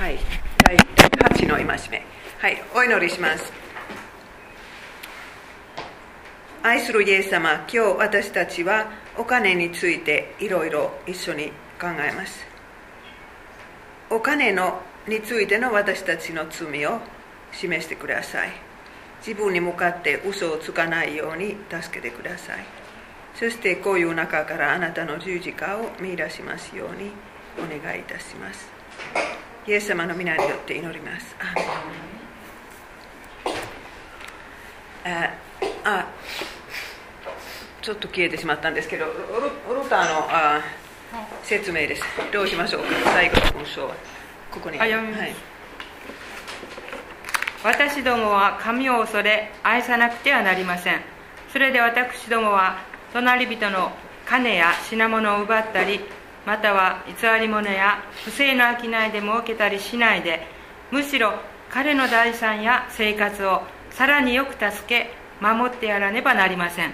[0.00, 0.18] はい、
[0.64, 2.06] 第8の戒め。
[2.38, 3.52] はい、お祈りします。
[6.62, 8.86] 愛するイエス様、今日私たちは
[9.18, 12.46] お金についていろいろ一緒に考えます。
[14.08, 16.98] お金のについての私たちの罪を
[17.52, 18.48] 示してください。
[19.18, 22.64] 自分に向かって嘘をつかないように助けてください。
[23.34, 27.10] そしてこういう中からあなたの十字架を見出しますように
[27.58, 28.66] お願いいたします。
[29.66, 31.36] イエス様の皆によって祈ります。
[35.04, 35.30] あ
[35.84, 36.06] あ
[37.82, 39.12] ちょっと消えてしまったんですけど、ル
[39.82, 40.60] ルターのあ
[41.42, 42.02] 説明です。
[42.32, 43.94] どうしましょうか、最後の文章は。
[44.50, 44.78] ここに。
[47.62, 51.00] 私どもは神を恐れ愛さなくてはなりません
[51.52, 52.78] それで私どもは
[53.12, 53.92] 隣人の
[54.24, 56.00] 金や品物を奪ったり
[56.46, 60.46] または偽り物や不正の商いで儲けたりしないで
[60.90, 61.34] むしろ
[61.70, 66.92] 彼の財産や生活をさらによく助け守ってやらねばなりません。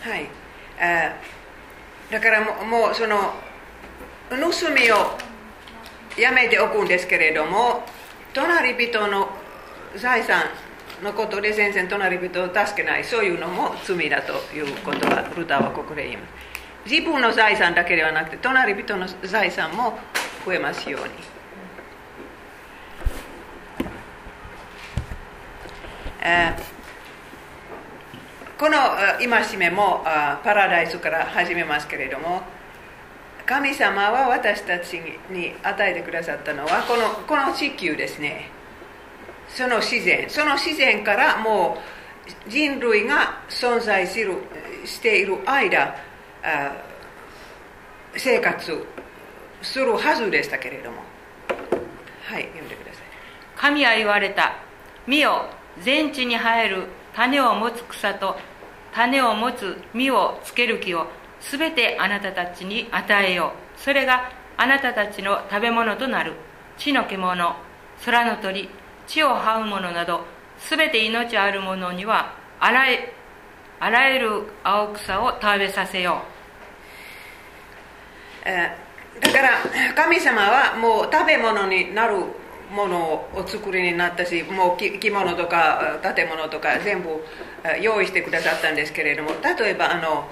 [0.00, 0.28] はい。
[0.80, 1.14] あ
[2.10, 3.34] だからももうその
[4.30, 4.36] 盗
[4.74, 5.16] みを
[6.18, 7.84] やめておくんですけれども
[8.32, 9.28] 隣人の
[9.96, 10.44] 財産
[11.02, 16.43] のことで全然隣人を助けないそういうのも罪だということはルターはここで言います。
[16.86, 19.98] 自分の財産だけではなくて隣人の財産も
[20.44, 21.34] 増えますように。
[28.58, 28.78] この
[29.18, 30.02] 戒めも
[30.42, 32.40] パラダイスから始めますけれども
[33.44, 34.94] 神様は私たち
[35.28, 38.48] に与えてくださったのはこのこの地球ですね
[39.48, 41.76] その自然その自然からも
[42.46, 44.38] う人類が存在する
[44.86, 45.94] している間
[48.16, 48.86] 生活
[49.62, 50.98] するはずでしたけれども。
[52.24, 53.02] はい読んでください。
[53.56, 54.56] 神は言われた。
[55.06, 55.46] 見よ
[55.80, 56.84] 全地に生える
[57.14, 58.36] 種を持つ草と
[58.92, 61.06] 種を持つ実をつける木を
[61.40, 63.80] すべてあなたたちに与えよう。
[63.80, 66.32] それがあなたたちの食べ物となる。
[66.76, 67.56] 地の獣
[68.04, 68.68] 空の鳥
[69.06, 70.24] 地を這う者など
[70.58, 72.84] すべて命あるものにはあら
[73.80, 76.33] あらゆる青草を食べさせよう。
[78.44, 79.58] だから
[79.94, 82.16] 神様はもう食べ物になる
[82.70, 87.24] ものをお作りになったしもう着物とか建物とか全部
[87.80, 90.28] 用意してくださったんですけれども例えばあの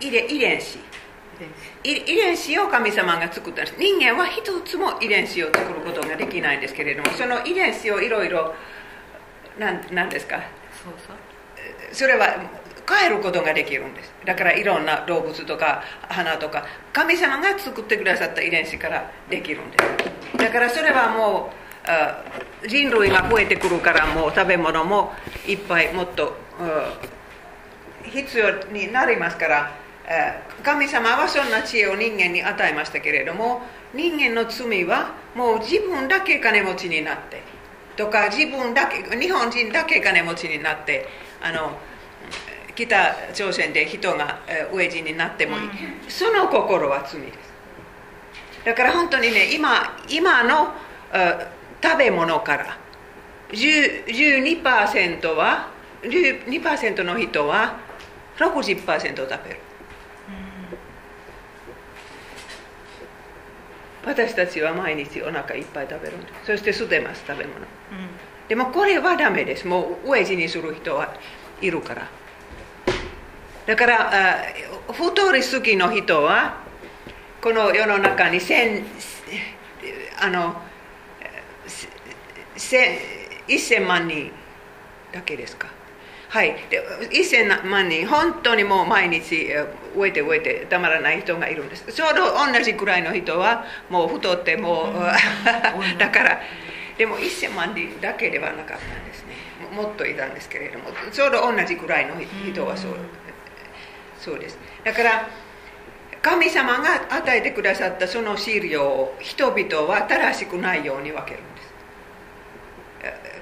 [0.00, 0.78] 遺伝子。
[1.84, 2.58] 遺伝子。
[2.58, 3.76] を神様が作ったんです。
[3.78, 8.54] 人間は一つも遺伝子を作ることができないんですけれどもその遺伝子をいろいろ
[9.58, 10.40] 何ですか？
[11.92, 12.36] それは
[12.88, 14.12] 変えることができるんです。
[14.24, 20.38] だからいろんな動物とか花とか神様が作ってくださった遺伝子からできるんです。
[20.38, 21.50] だからそれはも
[22.64, 25.12] う人類が増えてくるからもう食べ物も
[25.46, 26.36] いっぱいもっと
[28.04, 29.72] 必要になりますから
[30.62, 33.62] 神様はそんな知恵を人間に与えましたけれども
[33.94, 37.42] 人間の罪はもう自分だけ金持ちになって
[37.96, 41.06] とか自分だけ日本人だけ金持ちになって
[41.42, 41.78] あの
[42.74, 44.40] 北朝鮮で人が
[44.72, 45.68] 飢え死になってもいい、
[46.08, 47.52] その心は罪です。
[48.64, 50.72] だから本当にね今今の
[51.82, 52.78] 食べ物から
[53.50, 55.68] 12%は
[56.02, 57.76] 12%の人は
[58.38, 59.60] 60%食べる、
[64.06, 66.46] 私たちは毎日お腹いっぱい食べるんです。
[66.46, 67.66] そして捨てます食べ物、うん、
[68.48, 69.66] でもこれはダメです。
[69.66, 71.14] もう飢え死にする人は
[71.60, 72.08] いるから
[73.66, 74.42] だから
[74.92, 76.62] 太りすぎの人は
[77.40, 78.84] この世の中に千
[80.20, 80.56] あの
[82.56, 84.30] 1000万人
[85.12, 85.68] だけですか。
[86.28, 86.56] はい。
[86.70, 89.34] で1000万人本当にもう毎日
[89.94, 91.92] 飢えて飢えてたまらない人がいるんです。
[91.92, 94.94] ちょうど同じくらいの人はもう太ってもう
[95.98, 96.40] だから
[96.96, 99.34] でも1000万人だけではなかったんですね。
[99.72, 102.96] もっといたんですけれどもちょうど同じくらいの人はそう
[104.22, 104.56] そうです。
[104.84, 105.28] だから
[106.22, 111.62] 神様が与えてくださったその資料を人々は正しくないように分けるんで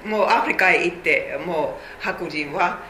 [0.02, 0.08] す。
[0.08, 2.80] もうアフリカへ行ってもう白人は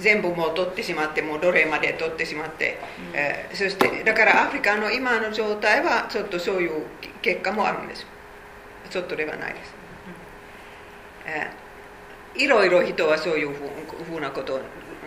[0.00, 2.80] 全部もう取ってしまってもう奴隷まで取ってしまって、
[3.12, 6.86] うん、えー、そしてだからアフリカの今の状態はちょっとそういう
[7.22, 8.04] 結果もあるんです。
[8.90, 9.74] ちょっとではないです、
[11.26, 14.60] うん、えー、いろいろ人はそういうふうなことを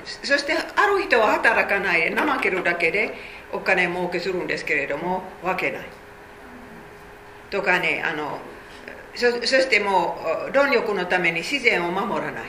[0.06, 2.10] そしてある人は働かない。
[2.10, 3.14] で怠けるだけで
[3.52, 5.86] お金儲けするんですけれども分けない。
[7.50, 8.40] とかねあの
[9.16, 10.18] そそしても
[10.50, 12.44] う論力のために自然を守らない。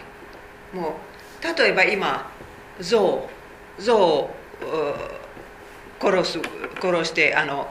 [0.73, 0.97] も
[1.43, 2.31] う例えば今
[2.81, 3.29] 象
[3.79, 4.31] 象を
[6.01, 6.41] 殺す
[6.81, 7.69] 殺してあの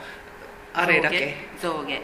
[0.73, 1.35] あれだけ。
[1.61, 2.01] 象牙。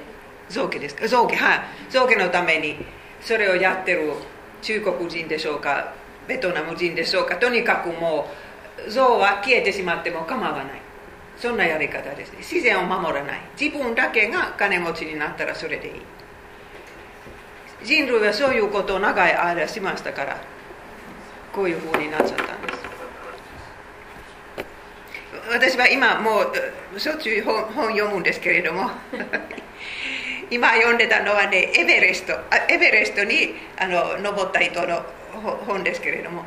[0.50, 1.08] 象牙ですか？
[1.08, 1.62] 象牙はい。
[1.90, 2.86] 象牙のために
[3.22, 4.14] それをやってる
[4.62, 5.94] 中国人でしょうか？
[6.28, 7.38] ベトナム人でしょうか。
[7.38, 8.30] とにかくも
[8.88, 10.66] う象は消えてしまっても構わない。
[11.38, 12.40] そんなやり方ですね。
[12.40, 13.42] 自然を守らない。
[13.60, 16.02] 自分だけが金持ちになったらそれでいい。
[17.84, 20.38] 人類はそういうことを長い間しましたから
[21.54, 22.80] こういうふうになっちゃったんです。
[25.52, 26.42] 私は今も
[26.96, 28.90] うしょっちゅう本本読むんですけれども。
[30.50, 32.34] 今読んでたのはねエベレスト。
[32.34, 35.04] あエベレストにあの登った人の
[35.66, 36.46] 本ですけれども。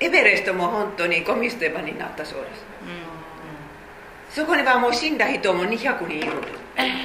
[0.00, 2.96] エベレストも本当にゴミ捨て場になったそうです、うんうん、
[4.28, 6.32] そこにはもう死んだ人も200人いる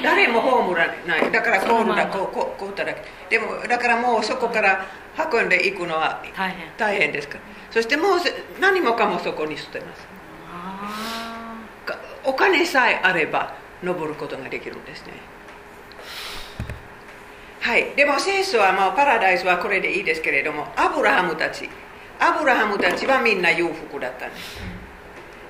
[0.01, 1.31] 誰も葬らない。
[1.31, 2.95] だからこうだこうこうこうだけ。
[3.29, 4.85] でもだからもうそこから
[5.31, 6.23] 運んでいくのは
[6.77, 7.11] 大変。
[7.11, 7.41] ですから。
[7.69, 8.19] そしてもう
[8.59, 10.07] 何もかもそこに捨てます。
[12.25, 15.13] お金さえあれば登ることができるんですね
[17.61, 17.95] はい。
[17.95, 21.69] でも聖書はもうパラダイスはこれでいいですけれどもアブラハムたち。
[22.19, 24.59] アブラハムたちはみんな裕福だったんです、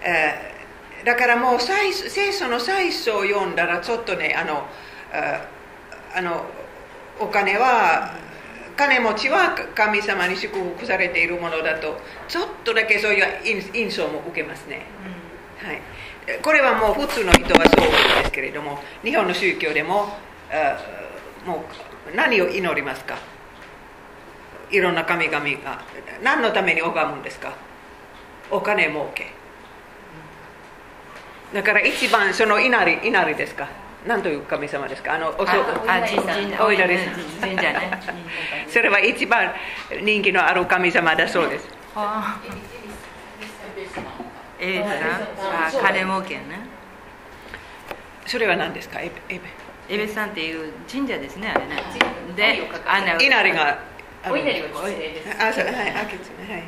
[0.03, 4.67] えー、だからもう聖書の最初を読んだらちょっとねあの
[6.15, 6.45] あの
[7.19, 8.15] お金は
[8.77, 11.97] 金持ちは神様に祝福されているものだと
[12.27, 13.25] ちょっとだけそういう
[13.73, 14.85] 印象も受けますね、
[15.57, 20.13] はい、これはもう普通の人はそうですけれども日本の宗教でも
[21.45, 23.17] もう何を祈りますか？
[24.71, 25.81] いろんな神々が。
[26.21, 27.53] 何のために拝むんですか？
[28.51, 29.31] お金儲け。
[31.53, 33.67] だから一番その稲荷稲荷ですか？
[34.05, 35.15] 何という神様ですか？
[35.15, 36.97] あのおそあお稲荷
[37.41, 37.61] 神社。
[37.73, 37.91] ね。
[38.69, 39.53] それは一番
[40.01, 41.67] 人気のある神様だそうです。
[44.61, 44.83] ええ
[45.39, 46.41] あ金儲けね。
[48.25, 48.99] それは何ですか？
[48.99, 49.39] エベ
[49.89, 51.81] エベさんっていう神社ですねあれね。
[52.35, 53.79] であの稲荷が
[54.29, 55.43] お稲荷は吉勢です。
[55.43, 56.63] あそうはいあはい。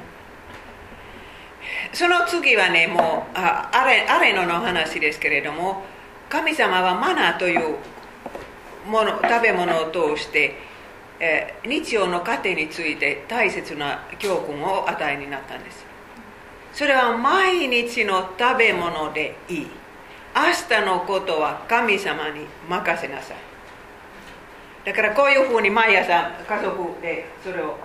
[1.93, 5.83] その次はねもうあアレアレノの話ですけれども
[6.29, 7.75] 神様はマナーという
[8.87, 10.55] もの食べ物を通して、
[11.19, 15.85] えー、日曜の糧について大切な教訓を与えになったんです。
[16.73, 19.67] それは毎日の食べ物でいい
[20.35, 23.37] 明日のことは神様に任せなさい。
[24.85, 27.77] だからこういうふうに毎朝家族でそれを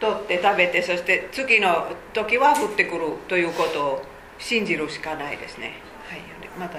[0.00, 4.02] 取って食べてそして次の時は降ってくるということを
[4.38, 5.74] 信じるしかないですね、
[6.08, 6.20] はい、
[6.58, 6.78] また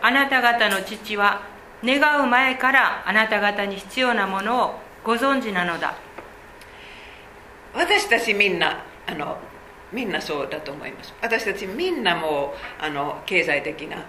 [0.00, 1.42] あなた方の父は
[1.84, 4.74] 願う前からあなた方に必要なものを
[5.04, 5.96] ご存知なのだ。
[7.74, 9.38] 私たちみんなあの
[9.92, 11.14] みんなそうだと思います。
[11.20, 14.04] 私たちみんなもあの経済的な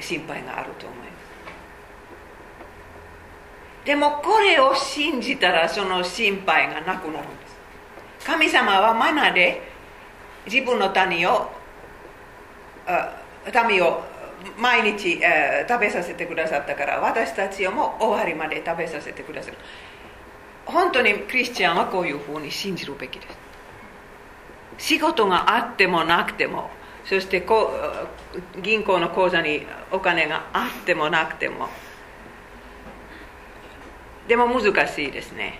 [0.00, 1.08] 心配があると思います。
[3.84, 7.46] でもこれを信じたらその心配がなくなるんで
[8.18, 8.26] す。
[8.26, 9.62] 神様はマナで
[10.46, 11.50] 自分の谷を
[13.68, 14.02] 民を
[14.56, 19.56] 毎日、え、食べさせてくださったから私たちをも終わりまで食べさせてくださる。
[20.64, 23.47] 本当にクリスチャンはこういうふうに信じるべきです。
[24.78, 26.70] 仕事があってもなくても。
[27.04, 27.72] そしてこ
[28.56, 31.68] う銀行の口座にお金があってもなくても。
[34.28, 35.58] でも難しいですね。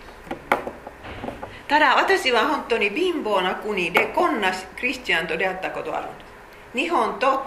[1.66, 6.78] ただ私は本当に貧乏な国でこんなクリスチャンと出会ったことがあるんです。
[6.78, 7.44] 日本と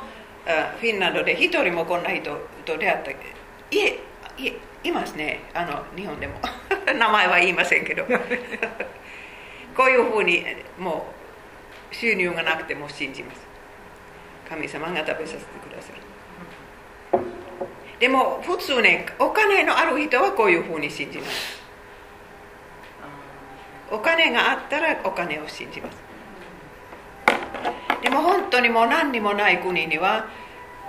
[0.79, 2.31] フィンランドで一人もこんな人
[2.65, 3.11] と出会った。
[3.11, 3.15] い
[3.71, 3.99] え
[4.83, 5.41] いいますね。
[5.53, 6.39] あの日本でも。
[6.97, 8.03] 名前は言いませんけど。
[9.77, 10.43] こういうふうに
[10.77, 11.20] もう
[11.91, 13.41] 収入がなくても信じます。
[14.49, 16.01] 神様が食べさせてくださる。
[17.99, 21.61] でも普通ねお金のある人はこういうふうに信じます。
[23.91, 25.97] お金があったらお金を信じます。
[28.01, 30.25] でも本当にもう何にもない国には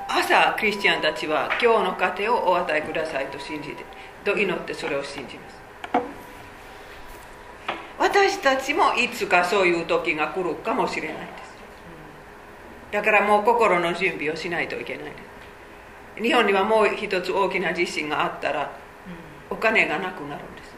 [0.09, 3.85] 朝クリスチャンたちは今日の糧をお与えくださいと信じて
[4.25, 5.62] と祈ってそれを信じます。
[8.23, 11.33] 私たちもいつかそういう時が来るかもしれないです。
[12.93, 15.11] だからもう心の準備をしないといけないで
[16.17, 16.23] す。
[16.23, 18.71] 日本にはもう一つ大きな地震があったら
[19.50, 20.73] お金がなくなるんです。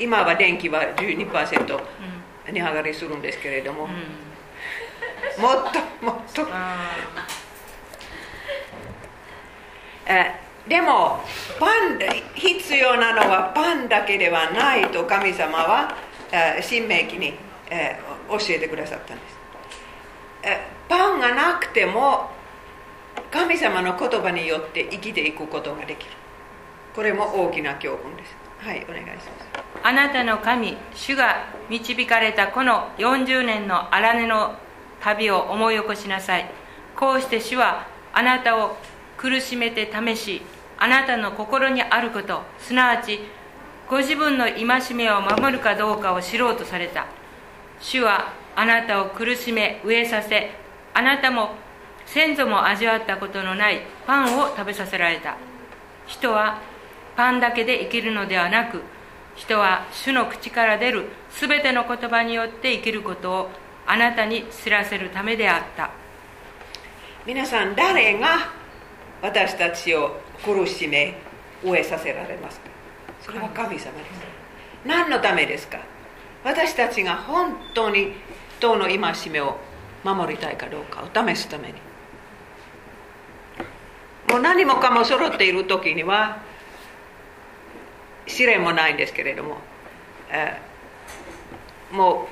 [0.00, 1.80] 今は電気は12%
[2.50, 3.92] 値上がりするんですけれども、もっ
[6.00, 6.46] ともっと。
[10.06, 11.20] えでも
[11.58, 11.98] パン
[12.34, 15.96] 必要なのはパンだけではないと神様は
[16.60, 17.32] 新明記に
[18.28, 19.38] 教えてくださったんです。
[20.88, 22.30] パンがなくても
[23.30, 26.12] 神様の言葉によって生きていくことができる。
[26.94, 28.36] これも大きな教訓です。
[28.58, 29.28] はいお願いします。
[29.82, 34.56] あなたの神主が導かれたこの40年の荒根の
[35.00, 36.50] 旅を思い起こしなさい。
[36.96, 38.76] こうして主はあなたを
[39.16, 40.42] 苦しめて試し
[40.78, 42.42] あなたの心にあること。
[42.58, 43.20] すなわち
[43.88, 47.06] ご自分の戒めを守るかどうかを知ろうとされた。
[47.80, 50.50] 主はあなたを苦しめ飢えさせ
[50.94, 51.50] あなたも
[52.06, 55.36] 先祖も味わったことのないパンを食べさせられた。
[56.06, 56.60] 人は
[57.16, 58.82] パンだけで生きるのではなく
[59.36, 63.50] 人は主の口から出るすべての言葉によって生きることを
[63.86, 65.90] あなたに知らせるためであった。
[67.24, 68.50] 皆さん誰が
[69.22, 71.14] 私たちを苦しめ
[71.62, 72.60] 飢えさせられます。
[73.20, 73.92] それは神様です。
[74.84, 75.78] 何のためですか？
[76.44, 78.12] 私たちが本当に
[78.60, 78.98] 党の戒
[79.30, 79.58] めを
[80.04, 81.74] 守りたいかどうかを試すために。
[84.30, 86.42] もう何もかも揃っている時には
[88.26, 89.56] 試練もないんですけれども、
[90.30, 90.60] え、
[91.90, 92.28] も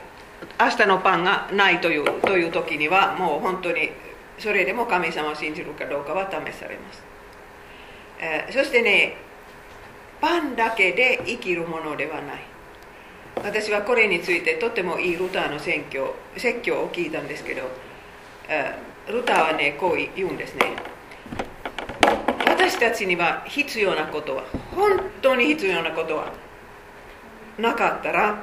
[0.60, 3.90] う明日のパンがないというという時にはもう本当に
[4.38, 7.02] それでも神様を信じるかどうかは試されます、
[8.20, 9.16] え、そしてね
[10.20, 12.40] パンだけで生きるものではない。
[13.36, 17.62] 私はこれについてとてもいいルターの説教説教を聞いたんですけど、
[18.48, 20.76] えー、ルターはねこう言うんですね。
[22.46, 24.44] 私たちには必要なことは
[24.74, 26.32] 本当に必要なことは
[27.58, 28.42] なかったら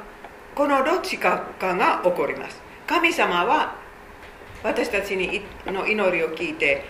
[0.56, 2.62] このどっちかが起こります。
[2.86, 3.76] 神様は
[4.64, 5.18] 私たち
[5.66, 6.86] の祈りを聞いて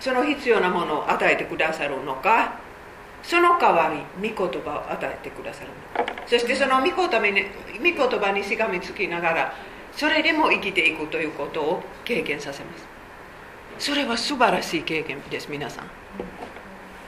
[0.00, 2.60] その必要なものを与えてくださるのか？
[3.22, 6.14] その代わり御言葉を与えてくださるのか？
[6.26, 9.54] そしてその御言葉にしがみつきながら
[9.92, 12.84] それでも生きていくということを経験させます。
[13.78, 15.86] それは素晴らしい経験です皆さん。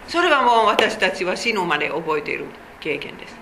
[0.09, 2.47] それはもう私たちは死ぬまで覚えている
[2.81, 3.37] 経験です。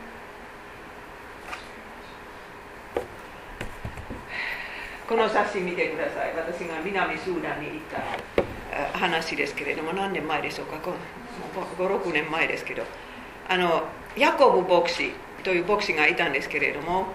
[5.09, 6.35] この写真見てください。
[6.35, 8.34] 私が南スーダンに行った。
[8.93, 10.76] 話ですけれども何年前でしょうか
[11.78, 12.83] ？56年前ですけど。
[13.49, 13.83] あの
[14.16, 15.12] ヤコブ牧師
[15.43, 17.07] という牧師がいたんですけれども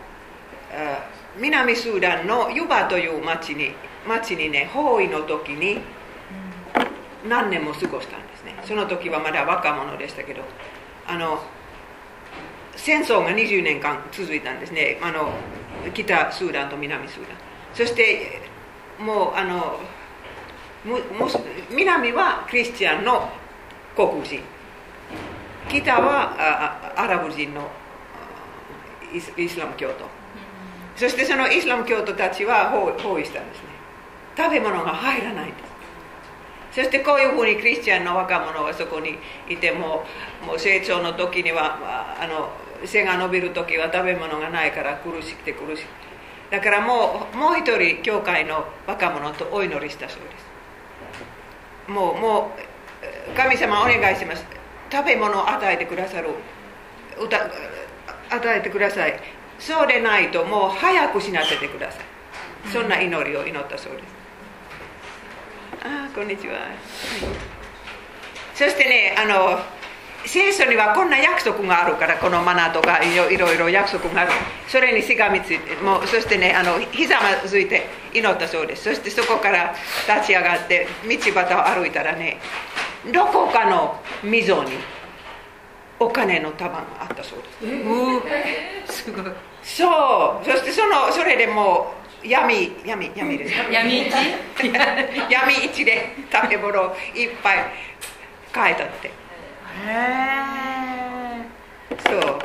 [1.40, 3.72] 南スーダンのユバという町に
[4.08, 5.80] 町にね包囲の時に
[7.28, 8.56] 何年も過ごしたんですね。
[8.66, 10.44] その時はまだ若者でしたけど。
[11.08, 11.40] あの
[12.76, 15.00] 戦争が20年間続いたんですね。
[15.02, 15.32] あの
[15.94, 17.38] 北スーダンと南スーダン。
[17.74, 18.42] そして
[19.00, 19.80] もうあの
[21.72, 23.30] 南はクリスチャンの
[23.96, 24.42] 黒人。
[25.68, 27.70] 北はアラブ人の
[29.14, 29.20] イ
[29.50, 30.06] スラム教徒。
[30.96, 33.64] そしてそのイスラム教徒たちは包囲したんですね。
[34.38, 35.58] 食べ物が入らないんで
[36.72, 36.76] す。
[36.76, 39.18] そしてこういうふうにクリスチャンの若者がそこに
[39.50, 40.06] いても
[40.46, 41.78] もう成長の時には
[42.22, 42.50] あの
[42.86, 46.10] 背が伸びる時は食べ物がないから苦しくて苦しくて。
[46.52, 50.49] だからもうもう一人教会の若者とお祈りしたそうです。
[51.90, 52.52] もうも
[53.34, 54.46] う神様お願いします。
[54.92, 56.30] 食べ物を与えてくださる。
[58.30, 59.20] 与えてください。
[59.60, 62.04] そうでないともう早く死なせてください。
[62.72, 64.04] そんな祈りを祈ったそうです。
[65.84, 66.62] あこんにちは、はい、
[68.54, 69.60] そしてねあの
[70.26, 74.32] 聖書にはこんな約束があるからこのマナーとかいろいろ約束がある。
[74.68, 78.84] それにしがみついてもうそしてねあのひざまずいて祈ったそうです。
[78.84, 79.74] そしてそこから
[80.08, 82.40] 立ち上がって道端を歩いたらね
[83.14, 84.72] どこかの溝に
[86.00, 89.26] お金の束があったそうです、すごい
[89.64, 90.46] そう。
[90.46, 93.56] そしてそのそれでもう闇闇闇です。
[93.72, 94.12] 闇市？
[95.30, 97.66] 闇市で食べ物をいっぱい
[98.52, 99.12] 買えたって
[99.86, 101.46] へえ
[102.00, 102.40] そう。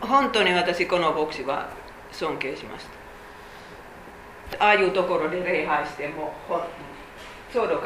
[0.00, 1.68] 本当に私この牧師は
[2.12, 2.86] 尊敬しまし
[4.58, 4.64] た。
[4.64, 7.82] ああいうところで礼拝してもうちょうど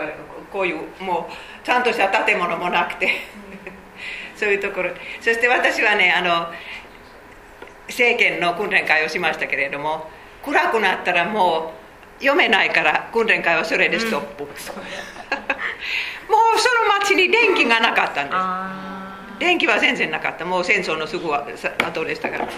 [0.52, 3.10] こういうもうちゃんとした建物もなくて
[4.36, 4.90] そういうところ。
[5.20, 6.52] そして私はねあの
[7.88, 10.10] 政権の訓練会をしましたけれども
[10.42, 11.81] 暗くなったらもう
[12.22, 14.58] 読めないから訓練会はそれでストップ、うん、 もう
[16.58, 19.40] その町に電気がなかったんです。
[19.40, 20.44] 電気は全然なかった。
[20.44, 22.48] もう戦争のすぐ後でしたから。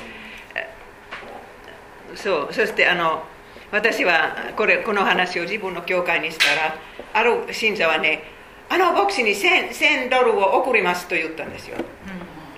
[2.15, 3.25] そうそしてあの
[3.73, 6.77] 私はこれこの話を自分の教会にしたら
[7.13, 8.23] ある信者はね
[8.69, 11.77] あの牧師に 1000, 1000ドルを送りますと言ったんですよ。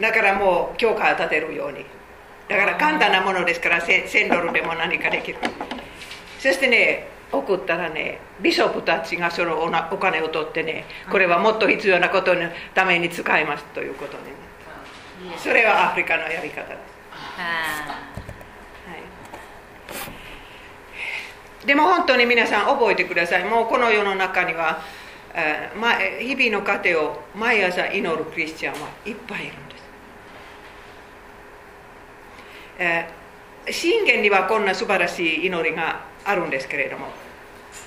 [0.00, 1.86] だからもう教会を建てるように。
[2.48, 5.38] だから簡単なものですから 1000, 1000ドルでも何かできる
[6.46, 16.78] そしてね送ったらねビショップたちがそのお金を取ってねこれはもっと必要なことのために使いますということになったそれはアフリカのやり方です、
[17.36, 17.42] は
[21.64, 21.66] い。
[21.66, 23.44] でも本当に皆さん覚えてください。
[23.44, 24.80] もうこの世の中には、
[25.34, 29.82] えー、日々の糧を毎朝祈るクリスチャンはいっぱいいるんです、
[32.78, 37.06] えー、信玄にはこんな素晴らしい祈りがあるんですけれども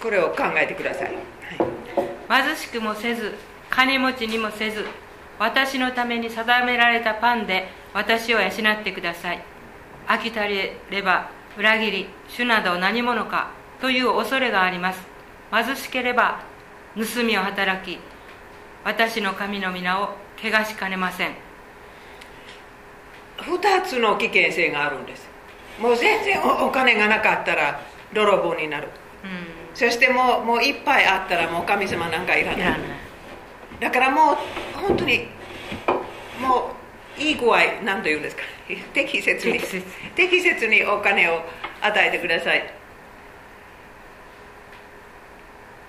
[0.01, 1.13] これを考えてください、
[2.27, 3.35] はい、貧しくもせず
[3.69, 4.85] 金持ちにもせず
[5.39, 9.41] 私のために定められたパンで私を養ってください。
[10.05, 14.99] 飽きたれれば裏切り主など何者かという恐れがあります。
[15.51, 16.41] 貧しければ
[16.95, 17.99] 盗みを働き
[18.83, 21.35] 私の神の皆を汚しかねません。
[23.37, 25.29] 2つの危険性があるんです。
[25.79, 27.79] もう全然お金がなかったら
[28.13, 28.87] 泥棒になる、
[29.23, 32.79] うん、そしてもうもういっぱいあったらもう神様なんかいらない。
[33.79, 34.35] だからもう
[34.75, 35.27] 本当に
[36.41, 36.71] も
[37.17, 38.43] ういい具合何と言うんですか。
[38.93, 39.59] 適切に
[40.15, 40.67] 適切。
[40.67, 41.41] にお金を
[41.81, 42.63] 与えてください。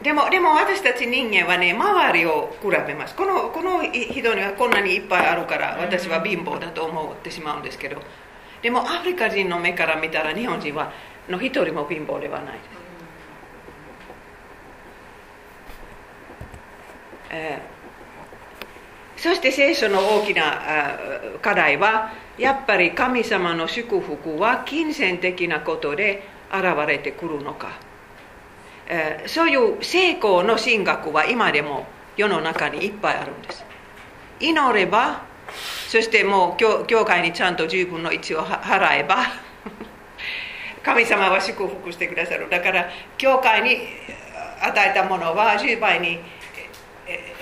[0.02, 3.14] でもでも私たち人間はね周りを比べます。
[3.14, 8.00] このこの人にはこんなにいっぱいあるから私は貧乏だと思ってしまうんですけど。
[8.62, 10.92] でもアフリカ人の目から見たら日本人は
[11.30, 12.68] の一人も貧乏ではないです、
[17.30, 20.98] えー、そして聖書の大きな
[21.40, 26.22] 課題はやっぱり神様の祝福は金銭的なことで
[26.52, 27.90] 現れてくるのか
[28.92, 33.64] えー、そういう成功の神学は今でも世の中にいっぱいあるんです
[34.40, 35.22] 祈れば
[35.88, 39.26] そしてもう教教会にちゃんと十分の一を払えば
[40.82, 42.48] 神様は祝福してくださる。
[42.48, 42.88] だから
[43.18, 43.78] 教会に
[44.62, 46.18] 与えたものは10倍に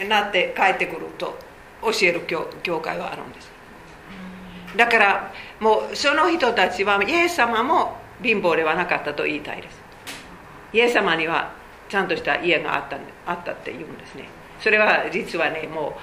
[0.09, 1.38] なって帰ってくると
[1.83, 3.51] 教える教教会はあるんです。
[4.77, 9.81] だからもうその人たちはイエス様も貧乏ではなかったと言いたいです。
[10.72, 11.53] イエス様には
[11.88, 14.29] ちゃんとした家があったあったって言うんですね。
[14.61, 15.96] それは実はねも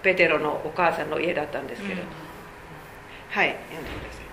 [0.00, 2.08] うペテロのお母さんの家だったんですけど、うん、
[3.30, 4.26] はい読んでください。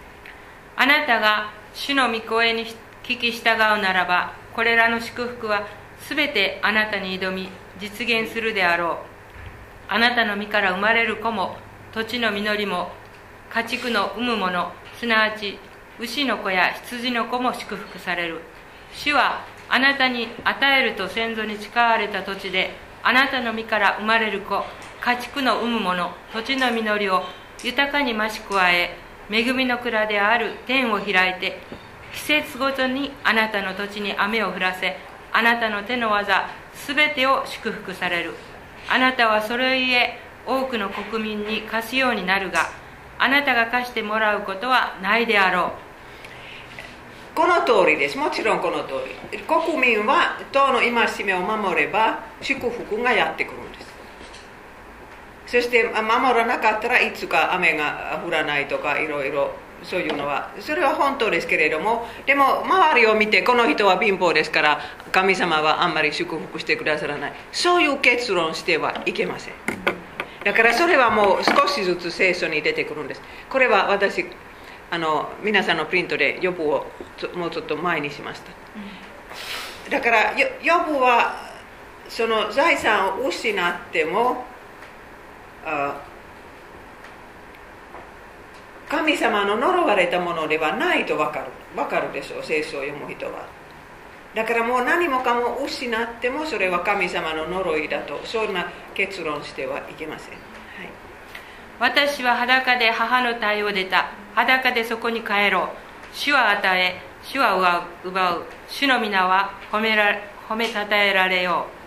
[0.75, 2.65] あなたが主の御声に
[3.03, 5.67] 聞き従うならばこれらの祝福は
[6.07, 8.97] 全てあなたに挑み実現するであろう。
[9.89, 11.57] あなたの身から生まれる子も
[11.91, 12.91] 土地の実りも
[13.49, 15.57] 家畜の産むものすなわち
[15.99, 18.41] 牛の子や羊の子も祝福される。
[18.93, 24.63] 主はあなたに与えると先祖に誓われた土地であなたの身から生まれる子
[25.01, 27.23] 家畜の産むもの土地の実りを
[27.63, 29.02] 豊かに増し加え
[29.33, 31.57] 恵みの蔵である天を開いて
[32.13, 34.95] 季節ごとにあなたの土地に雨を降らせ
[35.31, 38.35] あなたの手の技すべてを祝福される
[38.87, 42.69] あなたはそれゆえ多くの国民に貸すようになるが
[43.17, 45.93] あなたが貸してもらうことはないであろう
[47.35, 48.15] この通りです。
[48.15, 48.93] もちろんこの通
[49.31, 49.39] り。
[49.39, 50.91] 国民は党の戒
[51.25, 53.82] めを守れば祝福がやってくるんです。
[55.53, 55.99] そして守
[56.35, 59.51] らなかったらいつか雨が降らないとかいろいろ
[59.83, 60.49] そういうのは。
[60.59, 62.07] それは本当ですけれども。
[62.25, 64.79] でも周りを見てこの人は貧乏ですから
[65.11, 67.33] 神様はあんまり祝福してくださらない。
[67.51, 69.53] そういう結論してはいけません。
[70.43, 73.21] だからそれはもう少しずつ聖書に出てくるんです。
[73.51, 74.25] これは私
[74.89, 76.87] あの皆さんのプリントで予部を
[77.35, 78.51] もうちょっと前にしました、
[79.85, 81.35] うん、だから予部は
[82.09, 84.51] その財産を失っても
[88.89, 91.45] 神様の呪われたものではないと分かる。
[91.75, 93.47] 分かるでしょう聖書を読む人は。
[94.35, 100.39] だからもう何もかも失ってもそれは神様の呪いだとそんな結論してはいけません、はい、
[101.79, 104.11] 私は裸で母の体を出た。
[104.33, 105.67] 裸でそこに帰ろう。
[106.13, 108.45] 主は与え主は奪う。
[108.67, 111.82] 主の皆は褒めら褒めたたえられよう。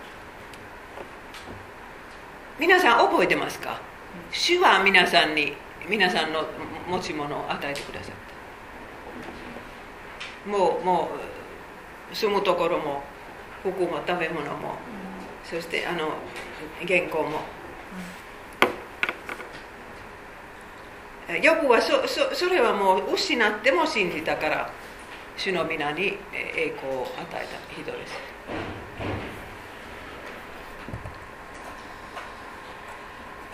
[2.59, 3.79] 皆さん覚えてますか？
[4.31, 5.53] 主は皆さんに
[5.87, 6.43] 皆さんの
[6.89, 8.15] 持ち物を与えてくださっ
[10.45, 10.49] た。
[10.49, 11.09] もうも
[12.11, 13.03] う住むところも
[13.61, 14.75] 服も食べ物も、
[15.43, 16.13] そしてあの
[16.87, 17.41] 原稿も。
[21.41, 24.71] ヨブはそそそれはもう失っても信じたから
[25.35, 28.13] 主の皆に栄光を与えた人です。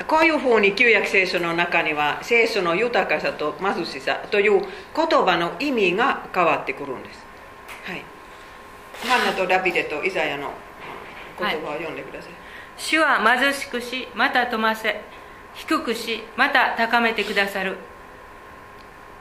[0.08, 4.66] こういうふうに旧約聖書の中には聖書の豊かさと貧しさという言
[5.26, 7.26] 葉の意味が変わってくるんです。
[7.84, 8.04] はい。
[9.08, 10.52] ハンナとダビデとイザヤの
[11.38, 12.42] 言葉を読んでください、はい、
[12.78, 15.02] 主は貧しくしまた富ませ
[15.56, 17.78] 低くしまた高めてくださる。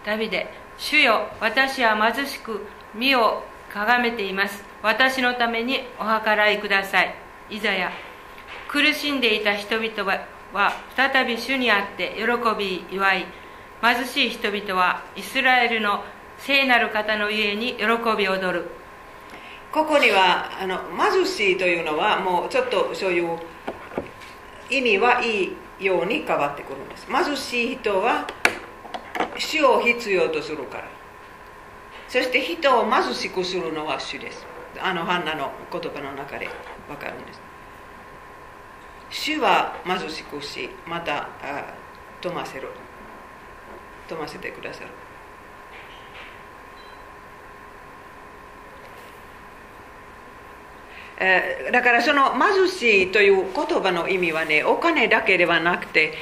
[0.06, 4.64] ダビデ主よ私は貧しく身をかがめています。
[4.82, 7.14] 私のためにお計らいください。
[7.50, 7.92] イザヤ
[8.68, 12.24] 苦しんでいた人々はは再び主にあって喜
[12.58, 13.26] び祝い
[13.82, 16.04] 貧しい人々はイスラエルの
[16.38, 17.84] 聖なる方の家に喜
[18.16, 18.70] び踊る。
[19.72, 23.38] ここにはあの貧しいというのはもうちょっとそういう
[24.70, 25.44] 意味はい
[25.80, 27.06] いように変わってくるんです。
[27.06, 28.26] 貧しい人は
[29.38, 30.84] 主を必要とするから。
[32.08, 34.46] そして人を貧しくするのは主です。
[34.80, 36.48] あのハンナの言葉の中で
[36.88, 37.41] 分かるんです。
[39.12, 41.28] 主は貧しくしまた
[42.20, 42.68] 富ませる
[44.08, 44.88] 富ませてくださる。
[51.70, 56.14] だからその貧しいという言葉の意味はねお金だけではなくて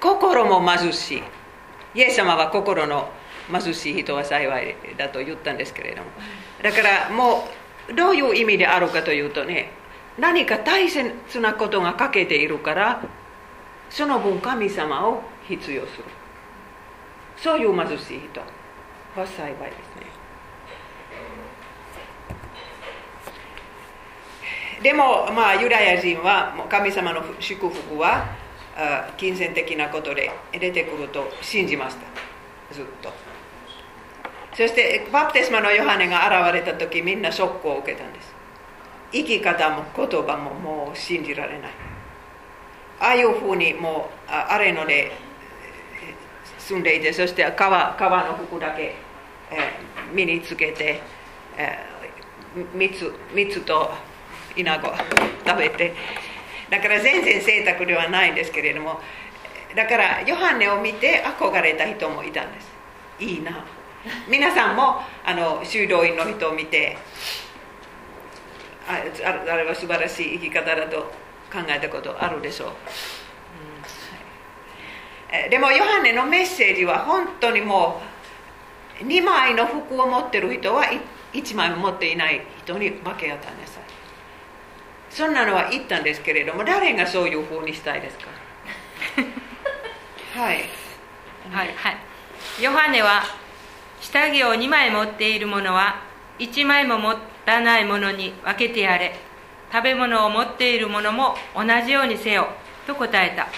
[0.00, 1.18] 心も貧し。
[1.18, 1.22] い
[1.94, 3.08] イエス様は心の
[3.50, 6.10] 貧しい人は幸いだと言ったんですけれども。
[6.62, 7.48] だからも
[7.88, 9.70] うどういう意味であるかというとね
[10.18, 13.02] 何か大切なことが欠けているから
[13.88, 16.04] その分神様を必要する。
[17.36, 18.40] そういう貧しい人。
[18.40, 20.06] は幸いですね。
[24.82, 28.26] でもまあユダヤ人は神様の祝福は
[29.16, 32.74] 金銭的なことで出てくると信じました。
[32.74, 33.12] ずっと。
[34.54, 38.27] そしてバプテスマのヨハネが現れた時みんなショックを受けたんです。
[39.12, 41.70] 生き方も言葉ももう信じられない。
[43.00, 45.12] ああいうふうにもうあれので
[46.58, 51.00] 住んでいてそして皮皮の服だけ、えー、身につけて、
[51.56, 53.90] えー、蜜蜜と
[54.56, 54.92] イナゴ
[55.46, 55.94] 食べて。
[56.70, 59.00] だから全然贅沢ではないんですけれども
[59.74, 62.68] だからヨハネを見て憧れた人もいたんです。
[63.20, 63.64] いいな。
[64.28, 66.96] 皆さんもあの修道院の人を見て
[68.88, 68.92] あ
[69.52, 70.96] あれは素晴らしい生き方だと
[71.52, 72.68] 考えたことあるでしょう、
[75.34, 78.00] うん、でもヨハネのメッセージは本当にも
[79.00, 80.84] う2枚の服を持ってる人は
[81.32, 83.82] 1枚も持っていない人に分け与えなさい
[85.10, 88.26] そんなのは言ったんですけれども誰がそういうふうにしたいですか？
[90.34, 90.64] はい。
[91.50, 91.74] はい。
[91.74, 91.96] はい。
[92.62, 93.22] ヨハネは
[94.00, 96.02] 下着を2枚持っている者は
[96.38, 97.18] 1枚も持た
[97.60, 99.16] ない者に分けてやれ。
[99.72, 102.48] 食べ物を持っている者も同じようにせよ。
[102.86, 103.48] と答えた。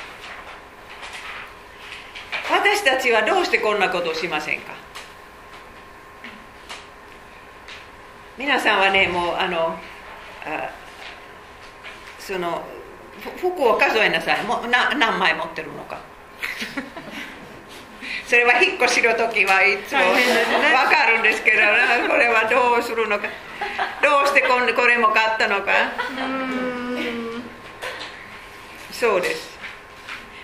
[2.51, 4.73] 私たちはどうしてこんなことをしませんか？
[8.37, 9.77] 皆さんはねもうあの
[10.45, 10.71] あ
[12.19, 12.65] その
[13.37, 14.43] 服を数えなさい。
[14.45, 16.01] もうな何枚持ってるのか。
[18.31, 20.15] それは引っ越しの時はいつも分
[20.95, 21.57] かるんですけど、
[22.09, 23.27] これはどうするのか。
[24.01, 25.73] どうしてここれも買ったのか。
[28.93, 29.59] そうです。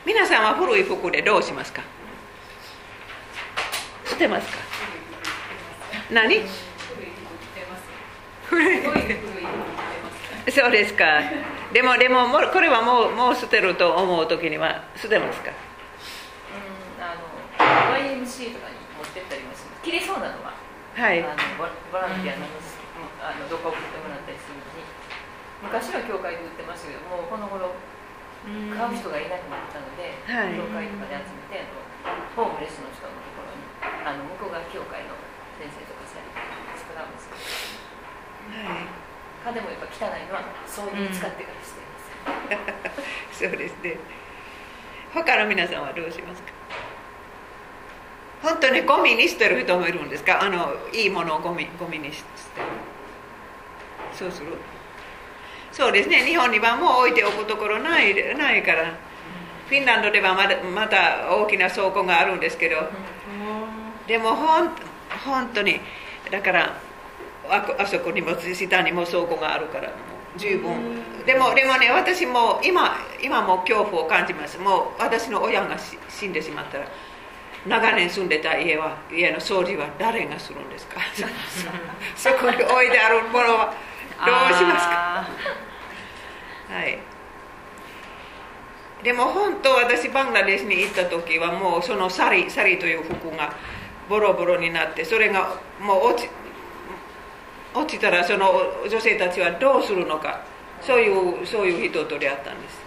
[0.04, 1.82] 皆さんは古い服でどうしますか？
[4.04, 4.58] 捨てますか？
[6.10, 6.42] 何？
[10.50, 11.20] そうですか。
[11.72, 15.52] でもでもこれはもうもう捨てると思う時には捨てますか？
[17.66, 20.54] YMC とかに持ってったりもします切れそうなのは、
[20.94, 22.46] はい、あのボランティアの,、
[23.20, 24.86] あのどこ送ってもらったりするのに。
[25.62, 27.72] 昔は教会で売ってましたけどもうこの頃
[28.44, 31.64] 買う人がいなくなったので、はい、教会とかで集めて
[32.36, 33.64] ホームレスの人のところに
[34.04, 35.16] あの向こうが教会の
[35.56, 36.36] 先生とかされて
[36.76, 37.40] 作らんですけ
[38.52, 38.86] ど、はい、
[39.48, 41.96] 金もやっぱ汚いのはそういう使ってからしていま
[43.32, 43.96] す、 そうですね。
[45.16, 46.55] 他の皆さんはどうしますか？
[48.42, 50.42] 本当にゴミに捨てる人もいるんですか？
[50.42, 52.26] あのいいものをゴミゴミに捨て。
[54.12, 54.48] そうする？
[55.72, 56.24] そうですね。
[56.24, 58.94] 日本にはもう置いておくところないないから。
[59.68, 62.76] フィンランドではまだまた大きな倉庫があるんですけど。
[64.06, 64.70] でもほん
[65.24, 65.80] 本当に
[66.30, 66.78] だから
[67.48, 69.90] ああそこにも下にも倉庫があるから
[70.36, 71.02] 十分。
[71.26, 74.58] でもでもね私も今今も恐怖を感じます。
[74.58, 75.76] もう私の親が
[76.08, 76.86] 死んでしまったら。
[77.66, 81.00] 長年住んでた家は家の掃除は誰がするんですか？
[82.16, 83.74] そこに置いてあるものは
[84.24, 85.26] どうしますか？
[86.74, 86.98] はい。
[89.02, 93.52] でも本当私バングラデシュに行った時はもうそのサリサリという服が
[94.08, 96.28] ボロボロになってそれがもう落ち
[97.74, 98.52] 落ちたらその
[98.88, 100.40] 女性たちはどうするのか？
[100.80, 102.80] そういうそういう人と出会ったんです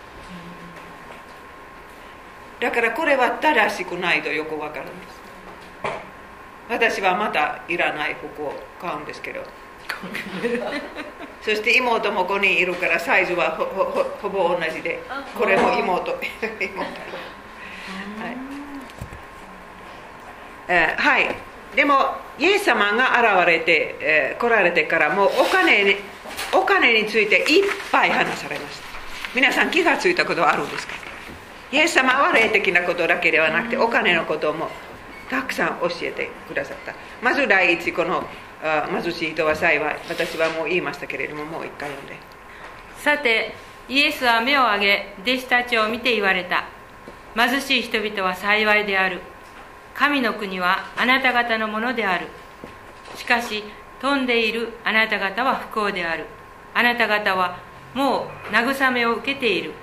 [2.60, 5.20] だからこれは正しくないとよくわかるんです。
[6.70, 9.42] 私はまたいらない服を買うんですけど。
[11.42, 13.52] そして妹も5人いるからサイズは
[14.22, 15.00] ほぼ同じで。
[15.38, 16.12] これも妹。
[16.60, 16.80] 妹。
[16.80, 16.86] は
[18.28, 18.38] い、
[20.68, 21.36] えー、はい。
[21.76, 25.96] でもイエス様が現れて、えー、来られてからもうお金に
[26.52, 28.88] お金についていっぱい話されました。
[29.34, 31.09] 皆さん気がついたことはあるんですか？
[31.72, 34.70] イエス様は霊的なことだけではなくてお金のことも
[35.30, 36.96] たくさん教えてくださった。
[37.22, 38.24] まず第一この
[39.02, 42.18] 貧しい人は幸い私はもう言いましたけれどももう一回読んで。
[42.98, 43.54] さて
[43.88, 46.66] イエスは目を上げ弟子たちを見て言われた。
[47.36, 49.22] 貧しい人々は幸いである。
[49.94, 52.28] 神の国はあなた方のものである。
[53.16, 53.64] しかし
[54.02, 56.26] 飛んでいるあなた方は不幸である。
[56.74, 57.60] あなた方は
[57.94, 59.74] もう慰めを受けている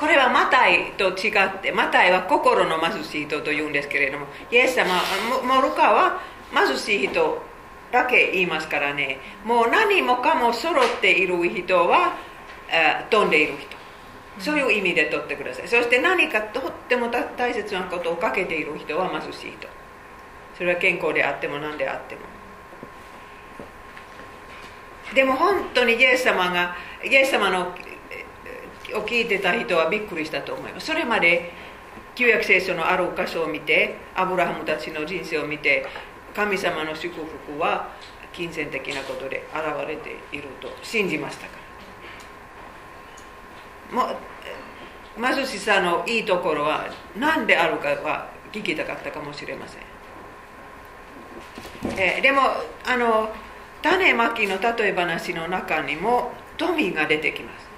[0.00, 4.94] これはマタイと違ってマタイは心の貧しい人と言うんですけれどもイエス様
[5.46, 6.22] モルカは
[6.54, 7.42] 貧しい人
[7.92, 9.18] だけ言いますからね。
[9.44, 12.16] もう何もかも揃っている人は
[13.10, 13.76] 飛んでいる人。
[14.38, 15.68] そういう意味で取ってください。
[15.68, 19.68] そして何かとっても大切なことをかけている人は貧しい人。
[20.56, 22.22] それは健康であっても何であっても。
[25.14, 27.74] でも本当にイエス様がイエス様の
[28.94, 30.86] を聞いてた人はびっくりしたと思います。
[30.86, 31.52] それまで
[32.14, 35.86] 旧約聖書のある箇所を見てアブラハムたちの人生を見て
[36.34, 37.90] 神様の祝福は
[38.32, 41.60] 金銭的なことで現れていると信じましたから。
[43.90, 44.16] も
[45.16, 46.86] 貧しさのいいところは
[47.18, 49.82] 何であるかは聞きたかったかもしれません、
[51.98, 52.40] え、でも
[52.86, 53.28] あの
[53.82, 57.69] 種まきの例え話の中にも富が出てきます。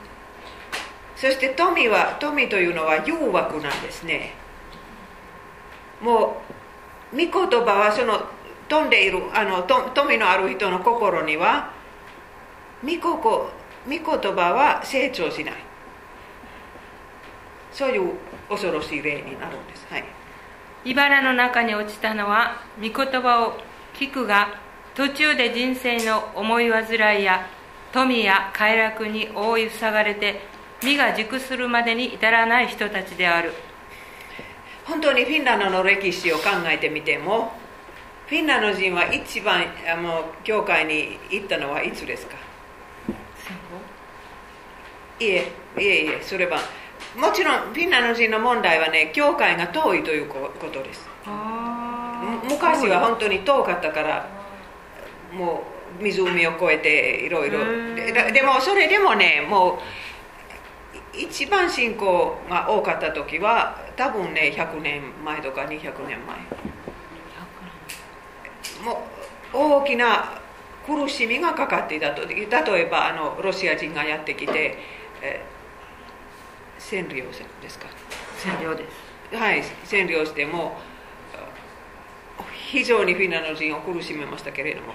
[1.23, 4.33] そして富は富というのは誘惑なんですね。
[6.01, 6.43] も
[7.13, 8.25] う御言葉はその
[8.69, 11.71] 飛んでいるあの富のある人の心には
[12.83, 15.55] 御言葉は成長しない。
[17.71, 18.15] そういう
[18.49, 19.87] 恐ろしい例になるんです。
[19.91, 20.05] はい。
[20.85, 23.61] 茨の中に落ちたのは御言葉を
[23.95, 24.49] 聞くが
[24.97, 27.47] 途中で人生の思い煩いや
[27.93, 30.51] 富や快楽に覆い塞がれて
[30.83, 33.53] 身が熟するまでに至らない人たちである。
[34.85, 37.53] 本当にフィンランドの歴史を考えてみても
[38.27, 42.37] フィンランド人は一番あの教会に行ったのはいつですか？
[45.21, 46.59] いえいえいえそれは
[47.17, 51.09] もちろんフィンランド人の問題はね教会が遠いということです。
[52.49, 54.29] 昔は本当に遠かったから
[55.33, 55.63] も
[56.01, 57.61] う湖を越えていろいろ。
[58.33, 59.79] でもそれでもねもう
[61.15, 66.37] 一番信仰が多かった時は多分ね100年前とか200年前。
[68.85, 69.05] も
[69.53, 70.41] う大きな
[70.87, 74.79] 苦しみがかかっていたと例えばあのロシア人がやってきて、
[75.23, 75.45] え
[76.79, 77.25] 占領
[77.61, 77.87] ですか？
[78.39, 78.85] 占領で
[79.31, 79.37] す。
[79.37, 80.77] はい占領しても
[82.53, 84.95] 非常にフィンランド人を苦しめましたけれども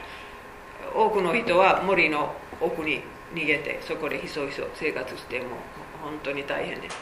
[0.93, 3.01] 多くの人は森の奥に
[3.33, 5.45] 逃げてそこでひそひそ生活しても
[6.07, 7.01] 本当に大変でした。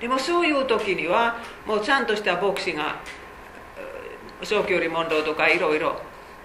[0.00, 2.96] でもそういう時にはもうちゃんとした牧師が
[4.42, 5.96] 小距離問答とかいろいろ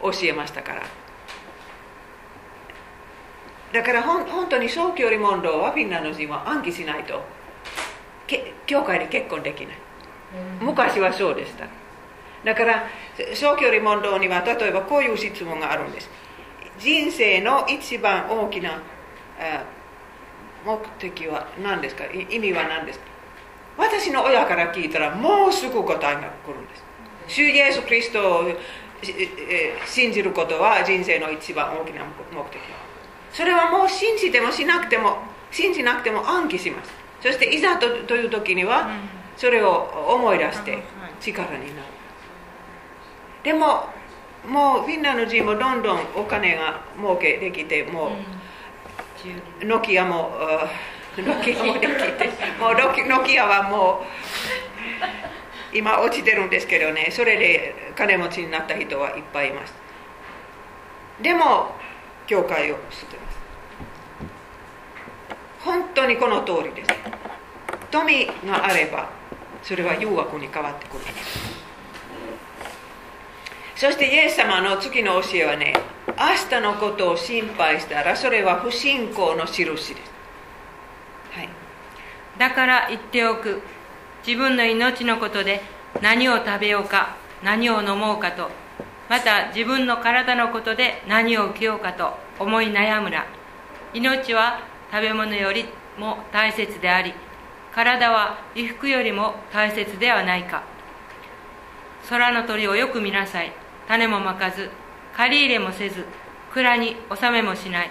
[0.01, 0.83] 教えましたから。
[3.73, 7.21] だからほん本当に小距離問答はフィンランド人は暗記しないと
[8.65, 9.77] 教会で結婚できない。
[10.61, 11.65] 昔はそうでした。
[12.45, 12.87] だから
[13.33, 16.09] 小距離問答には例えばこういう質問があるんです。
[16.79, 18.81] 人生の一番大きな
[20.69, 22.05] 目的は何ですか？
[22.05, 23.05] 意味は何ですか？
[23.77, 26.83] 私の親から聞いたらもうすぐ答えが来るんです。
[27.27, 28.43] 主イエス・キリストを
[29.85, 32.59] 信じることは人生の一番大きな目的。
[33.31, 35.17] それはもう信じてもしなくても
[35.51, 36.91] 信じなくても暗記します。
[37.21, 38.89] そしていざとという時には
[39.37, 40.83] それを思い出して
[41.19, 41.87] 力になる。
[43.43, 43.85] でも
[44.47, 48.11] もうフィンランド人もどんどんお金が儲けできてもう、
[49.61, 50.31] ノキアも
[51.17, 52.29] ノキアもできて
[52.59, 52.73] もう
[53.07, 54.01] ノキアはも
[55.73, 59.73] う今落ちてるんですけどねそれで金持ちになった人はいっぱいいます
[61.21, 61.75] でも
[62.27, 63.39] 教会を捨てます
[65.59, 66.89] 本当にこの通りです
[67.91, 69.09] 富があれば
[69.61, 71.68] それは誘惑に変わってくるんです
[73.79, 75.73] そしてイエス様の次の教えはね
[76.05, 80.11] 明日のことを心配したらそれは不信仰の印です、
[81.31, 81.49] はい、
[82.37, 83.61] だから言っておく
[84.27, 85.61] 自分の命のことで
[86.01, 88.49] 何を食べようか何を飲もうかと
[89.07, 93.27] また自分の体のことで何を受けようかと思い悩むら
[93.93, 94.59] 命は
[94.91, 95.63] 食べ物より
[95.97, 97.13] も大切であり
[97.73, 100.65] 体は衣服よりも大切ではないか
[102.09, 103.53] 空の鳥をよく見なさい
[103.89, 104.69] 種もまかず
[105.17, 106.05] 借り入れもせず
[106.53, 107.89] 蔵に納めもしない。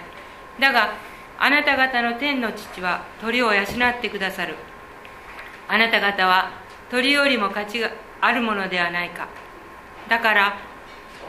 [0.57, 0.93] だが
[1.37, 3.65] あなた方の天の父は鳥を養っ
[4.01, 4.55] てくださる。
[5.67, 6.51] あなた方は
[6.89, 9.27] 鳥よりも価値があるものではないか。
[10.07, 10.57] だから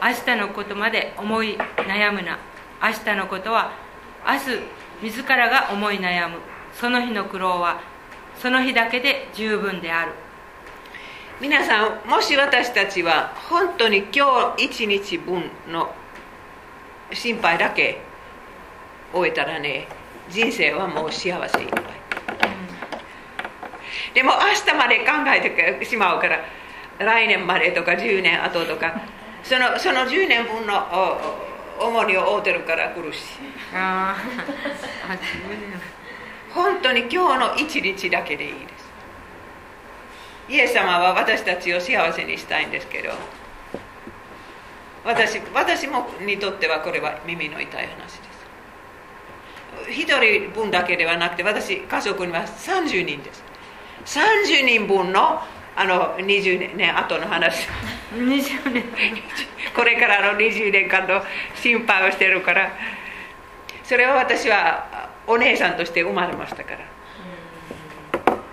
[0.01, 2.39] 明日のことまで思い悩むな。
[2.81, 3.73] 明日のことは
[4.25, 4.39] 明
[5.03, 6.37] 日自らが思い悩む。
[6.73, 7.81] その日の苦労は
[8.41, 10.13] その日だけで十分である。
[11.41, 15.91] 皆さんもし私たちは本当に今日一日分の
[17.11, 17.99] 心配だけ
[19.11, 19.87] 終えたらね
[20.29, 21.83] 人生はもう幸せいっぱい、
[24.13, 26.45] でも明日まで考えてしまうから
[26.99, 29.01] 来年までとか10年後とか
[29.43, 30.75] そのその10年分の
[31.79, 33.21] 重荷を負うてるから苦しい。
[36.53, 38.90] 本当に今日の一日だけでいいです
[40.51, 43.11] イエス様は私たちを幸せにしたいんですけど
[45.05, 48.41] 私私もにとってはこれは耳の痛い話です。
[49.89, 53.43] 一人分だけではなくて私家族には30人です。
[54.05, 55.41] 30人分の
[55.73, 57.67] あの20年後の話。
[58.13, 58.83] 20年。
[59.73, 61.23] これからの20年間の
[61.55, 62.71] 心配をしてるから
[63.83, 66.79] それは私はお姉さんとして生まれましたから。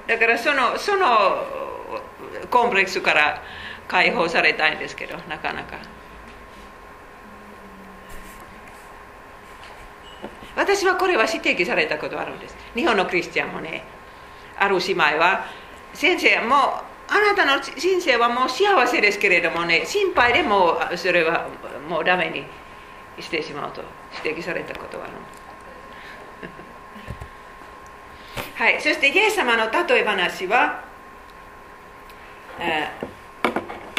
[0.06, 1.67] だからそのその
[2.50, 3.42] コンプレックスから
[3.86, 5.78] 解放されたいんですけどなかなか。
[10.56, 12.56] 私はこれは指摘されたことあるんです。
[12.74, 13.84] 日本のクリスチャンもね
[14.58, 15.46] ある姉妹は
[15.94, 16.58] 先生もう
[17.10, 21.48] あなたの人生はもう幸せですけれどもね心配でもそれは
[21.88, 22.44] もうダメに
[23.22, 23.82] してしまうと
[24.24, 25.12] 指摘されたことがある。
[25.12, 25.38] んです
[28.58, 30.82] はい、そしてイエス様の例え話は、
[32.60, 32.90] え、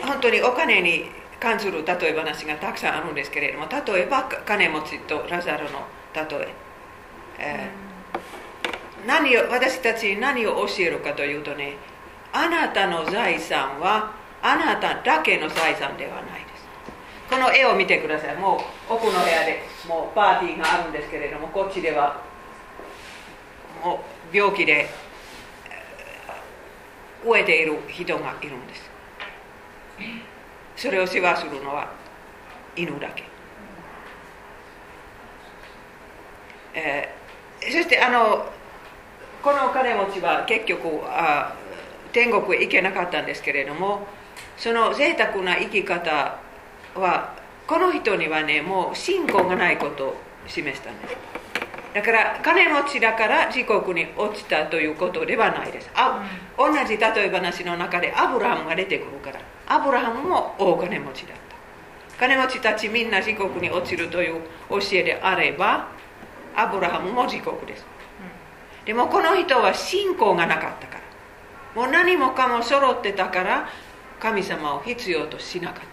[0.06, 1.06] 本当にお金に
[1.40, 6.48] 関する例え話がたくさんあるんですけれども例えば金持ちとラザロの例え。
[7.42, 11.78] えー、何を私たちに何を教えるかというとね
[12.34, 16.68] あなたの財産はあなただけの財産ではないです。
[17.30, 18.36] この絵を見てください。
[18.36, 18.58] も
[18.90, 22.22] う奥の部屋でもうパーティーがあるんですけれどもこっちでは
[23.84, 24.90] もう病気で
[27.24, 28.90] 飢えている人がいるんです。
[30.76, 31.92] それを世話するのは
[32.76, 33.24] 犬だけ、
[36.74, 38.46] えー、そしてあの
[39.44, 41.56] この金持ちは結局あ
[42.14, 44.08] 天国へ行けなかったんですけれども
[44.58, 46.40] その贅沢な生き方
[46.96, 47.36] は
[47.68, 50.16] この人にはねもう信仰がないことを
[50.48, 51.16] 示したんです。
[51.94, 55.90] だから金持ちだから地獄に落ちたということではないです。
[55.96, 56.24] あ、
[56.58, 59.40] 同じ例え話の中でアブラハムが出てくるから。
[59.68, 62.20] アブラハムも大金持ちだった。
[62.20, 65.88] 金持ちたちみんな地獄に落ちるという教えであれば
[66.56, 67.86] アブラハムも地獄です、
[68.86, 71.82] でもこの人は信仰がなかったから。
[71.82, 73.70] もう何もかも揃ってたから
[74.20, 75.90] 神様を必要としなかった。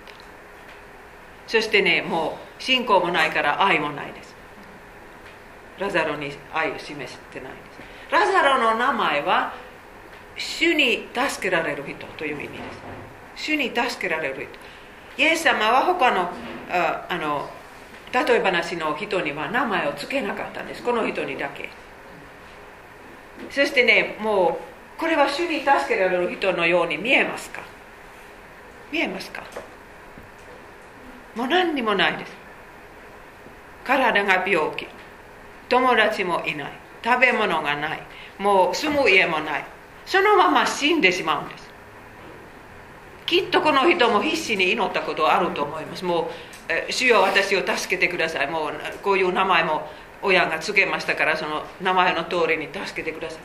[1.47, 4.26] そしてねもう信仰もないから愛もないです
[5.79, 7.59] ラザロに愛を示してないで
[8.09, 8.13] す。
[8.13, 9.53] ラザロの名前は
[10.37, 12.55] 主に助けられる人という意味で
[13.37, 13.45] す。
[13.45, 14.49] 主に助けられる
[15.17, 15.23] 人。
[15.23, 16.31] イエス様は他の
[16.71, 17.49] ああの
[18.13, 20.83] 例え話の人には名前を付けなかったんです。
[20.83, 21.69] この人にだけ。
[23.51, 24.59] そしてねも
[24.97, 27.61] うこれは主に助けられる人のように見えますか？
[28.91, 29.43] 見えますか？
[31.35, 32.33] もう何にもないです。
[33.85, 34.87] 体が病気。
[35.69, 36.73] 友達もいない。
[37.05, 38.03] 食べ物がない。
[38.39, 39.65] もう住む家もない。
[40.05, 41.67] そのまま死んでしまうんです。
[43.27, 46.05] きっとこの人も必死に祈ったことあると思います。
[46.05, 46.31] も
[46.89, 48.47] う主よ私を助けてください。
[48.49, 49.91] もうこういう名前も
[50.23, 53.41] 親が付けましたからその名前の通りに助けてください。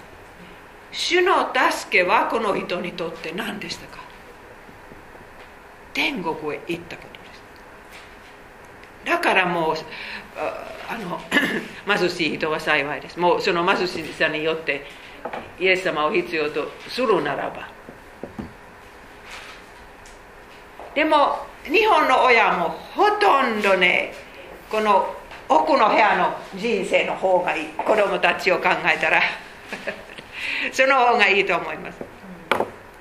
[0.92, 4.00] 主の助けはこの人にとって何でしたか。
[5.94, 7.42] 天国へ行ったことです。
[9.06, 9.76] だからもう
[10.90, 11.20] あの
[11.98, 13.20] 貧しい人は幸いです。
[13.20, 14.86] もうその貧しさによって
[15.60, 17.70] イエス様を必要とするならば。
[20.96, 24.14] でも日本の親もほとんどね
[24.70, 25.16] この
[25.48, 27.68] 奥の部屋の人生の方がいい。
[27.68, 29.22] 子供たちを考えたら。
[30.72, 32.00] その方がいいと思います。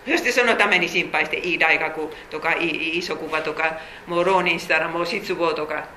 [0.07, 5.89] そしてそのために心配していい大学とかいい職場とかもう浪人したらもう失望とか、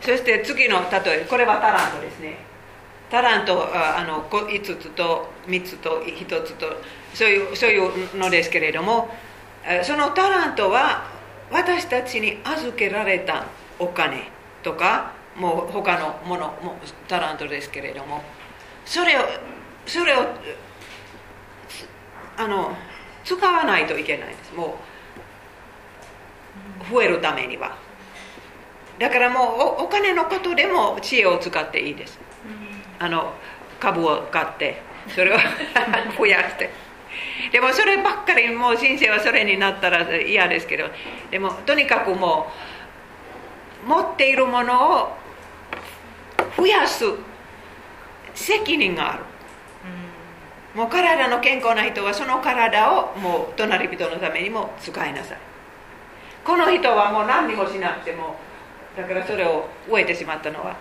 [0.00, 2.36] そして次の例えこれはタラントですね。
[3.10, 6.66] タラントあの5つと3つと1つと
[7.14, 9.08] そういうそういうのですけれども
[9.82, 11.04] そのタラントは
[11.50, 13.46] 私たちに預けられた
[13.78, 14.30] お金
[14.62, 16.76] とかもう他のものも
[17.08, 18.22] タラントですけれども
[18.84, 19.22] それを
[19.86, 20.26] それを
[22.36, 22.76] あの
[23.24, 24.54] 使わないといけないです。
[24.54, 24.78] も
[26.88, 27.76] う増えるためには。
[28.98, 32.18] だからもうお金のことでも知恵を使っていいです。
[32.98, 33.32] あの
[33.80, 35.38] 株を買ってそれを
[36.18, 36.70] 増やして。
[37.52, 40.88] でもそればっかりもう人生はそれになったら嫌ですけど。
[41.30, 42.50] でもとにかくも
[43.86, 45.16] う持っているものを
[46.56, 47.04] 増やす
[48.34, 49.24] 責任がある
[50.74, 55.38] もう体の健康な人はその体をもう隣人のためにも使いなさい。
[56.44, 58.36] この人はもう何にもしなくても
[58.96, 60.76] だからそれを終えてしまったのは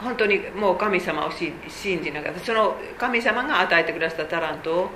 [0.00, 1.54] 本当にもう神様を信
[2.02, 4.90] じながらその神様が与えてくださったタラントを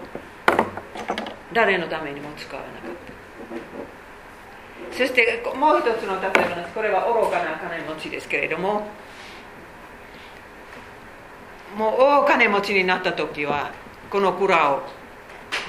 [1.53, 2.91] 誰のためにも使わなかっ
[4.91, 4.97] た。
[4.97, 8.87] そしてもう一つの例えばこれは愚かな金持ちですけれども
[11.77, 13.71] もう大金持ちになった時は
[14.11, 14.83] この蔵を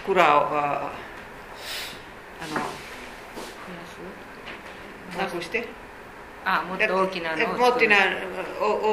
[0.06, 0.92] 蔵をあ
[2.50, 2.56] の
[5.22, 5.68] なくして。
[6.50, 7.80] あもっと大きなのをもっと大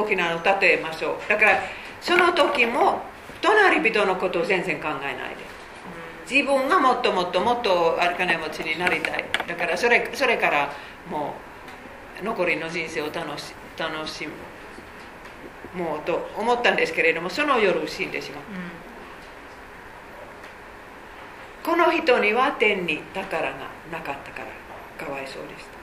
[0.09, 1.29] きなのを建てましょう。
[1.29, 1.61] だから
[2.01, 3.03] その時も
[3.41, 5.45] 隣人のことを全然考えないで。
[6.29, 9.25] 自分がもっともっともっとあ金持ちになりたい。
[9.47, 10.73] だからそれそれから
[11.09, 11.35] も
[12.21, 14.33] う残りの人生を楽し楽しむ
[15.75, 18.45] もうと思ったんですけれどもその夜死んでしまっ
[21.64, 23.57] た、うん、この人には天に宝が
[23.91, 25.75] なかったからかわいそうでした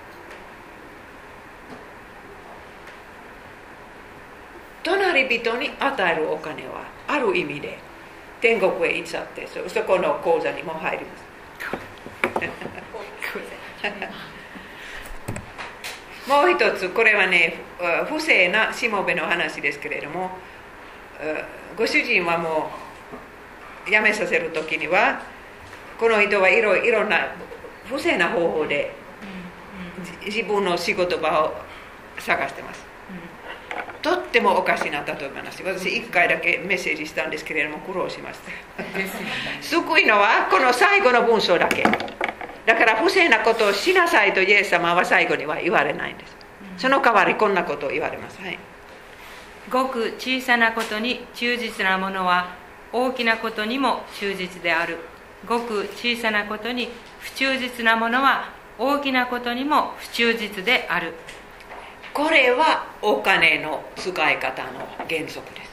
[4.84, 7.78] 隣人に与えるお金はある意味で
[8.40, 11.32] 天国へ行っちゃってそそこの口座にも入ります
[16.32, 17.56] もう一つこれはね
[18.08, 20.32] 不正なしもべの話ですけれども
[21.78, 22.70] ご主人はも
[23.86, 25.22] う辞めさせる時には
[26.00, 27.36] この人はいろいろな
[27.86, 28.94] 不正な方法で
[30.26, 31.54] 自分の仕事場を
[32.18, 32.86] 探してます。
[34.02, 35.64] とってもおかしな例え話。
[35.64, 38.84] 私1回だけメッセージしたんですけれども苦労しました。
[39.62, 41.84] 救いのはこの最後の文章だけ
[42.66, 46.36] だから不正なことをしなさいとイエス様は最後には言われないんです。
[46.78, 48.58] その代わりこんなことを言われます、はい、
[49.70, 52.56] ごく小さなことに忠実なものは
[52.94, 54.98] 大きなことにも忠実である。
[55.48, 56.90] ごく小さなことに
[57.20, 61.14] 不忠実なものは大きなことにも不忠実である。
[62.14, 64.70] これはお金の使い方の
[65.10, 65.72] 原則です。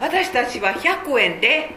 [0.00, 1.76] 私たちは100円で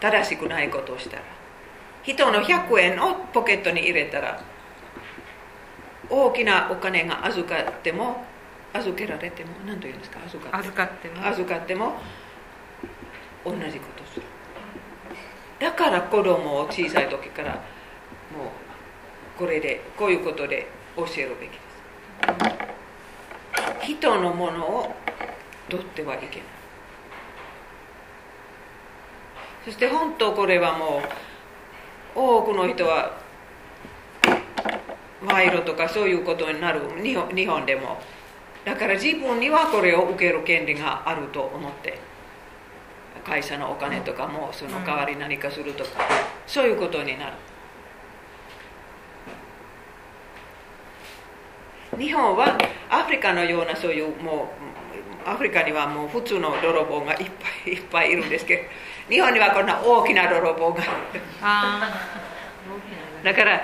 [0.00, 1.22] 正しくないことをしたら
[2.02, 4.42] 人の100円をポケットに入れたら
[6.08, 8.24] 大きなお金が預かっても
[8.72, 11.94] 預けられても何と言うんですか預か預かっても預かっても
[13.44, 14.22] 同じことする
[15.58, 17.62] だから子供を小さい時からもう
[19.38, 21.56] これでこういうことで教えるべきで
[23.80, 24.94] す人のものを
[25.68, 26.30] 取ってはいけない
[29.64, 31.29] そして本当これはもう
[32.14, 33.18] 多くの人は
[35.22, 37.98] 賄賂とかそういうことになる日本でも。
[38.64, 41.98] だから自分にはこれを受ける権利があると思って。
[43.24, 45.90] 会社のお金とかもその代わり何かするとか、
[46.46, 47.32] そういうことになる。
[51.98, 52.56] 日本は
[52.88, 54.48] アフリカのようなそういうも
[55.26, 58.62] うアフリカにはもう普通の泥棒がいっぱいいっぱいいるんですけど。
[59.10, 60.82] 日本にはこんな大きな泥棒が。
[63.22, 63.60] だから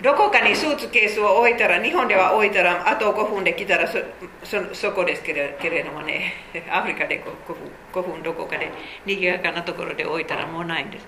[0.00, 3.98] どこかにスーツケースを置いたら日本では置いたらあと5分で来たらそ
[4.44, 6.34] そそこですけれけれどもね。
[6.70, 7.56] アフリカで 5, 分
[7.92, 8.70] ,5 分どこかで
[9.04, 11.06] 賑やかなところで置いたらもうないんです。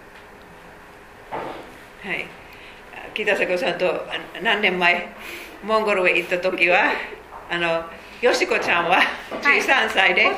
[2.05, 2.27] はい。
[3.15, 4.07] 北迫さんと
[4.43, 5.09] 何年前
[5.63, 6.93] モンゴルへ行った時は
[7.51, 7.85] あの
[8.21, 9.01] よしこちゃんは
[9.43, 10.35] 13歳で、はい、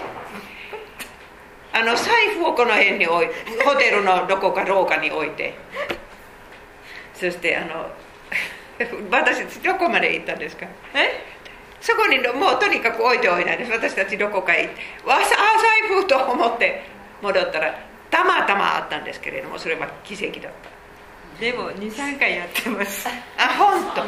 [1.73, 3.29] あの財布をこの辺に置い
[3.65, 5.55] ホテルのどこか廊下に置いて。
[7.15, 7.87] そしてあの
[9.11, 10.67] 私どこまで行ったんですか？
[10.95, 11.25] え？
[11.81, 13.71] そこにもうとにかく置いておいたんです。
[13.73, 14.81] 私たちどこか行って。
[15.09, 16.83] わさ財布と思って
[17.21, 17.75] 戻ったら
[18.11, 21.41] たまたまあったんですけれどもそれは奇跡だった。
[21.41, 23.09] でも23回やってます。
[23.39, 24.03] あ本当。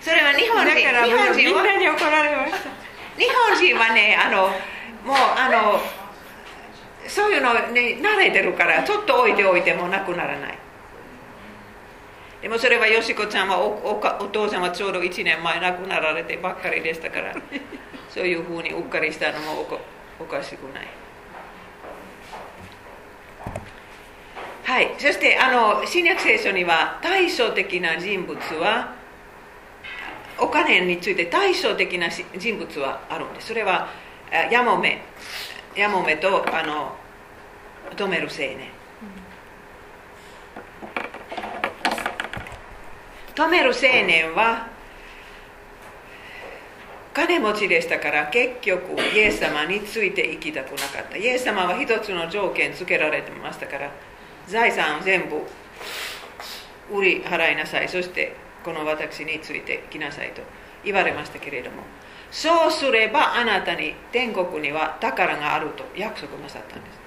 [0.00, 2.58] それは日本人だから日本人みんなに怒られました。
[3.18, 4.50] 日本人はねあの
[5.04, 5.80] もうあの
[7.08, 10.58] そういうのに慣れてるからちょっと置いておいてもなくならない。
[12.42, 17.36] でもそれはよしこちゃんはおおお父さんはちょうど1年前亡くなられてばっかりでしたから
[18.10, 19.66] そういうふうにうっかりしたのも
[20.18, 20.88] おかしくない。
[24.64, 24.94] はい。
[24.98, 28.94] そしてあの新約聖書には対照的な人物は
[30.38, 33.48] お金について対照的な人物はあるんです。
[33.48, 33.88] それは
[34.32, 35.02] ヤモメ
[35.76, 36.96] ヤモメとあの
[37.94, 38.70] 止める青年
[43.34, 44.68] 止める青年は
[47.12, 51.16] 金持ちでしたから結局イエス様についていきたくなかった。
[51.18, 53.90] イエス様は一つの条件つけられてましたから
[54.48, 55.42] 財産を全部
[56.90, 57.88] 売り払いなさい。
[57.90, 60.40] そしてこの私についてきなさいと
[60.84, 61.82] 言われましたけれども。
[62.32, 66.98] そうすればあなたに天国には宝があると約束なさったんです、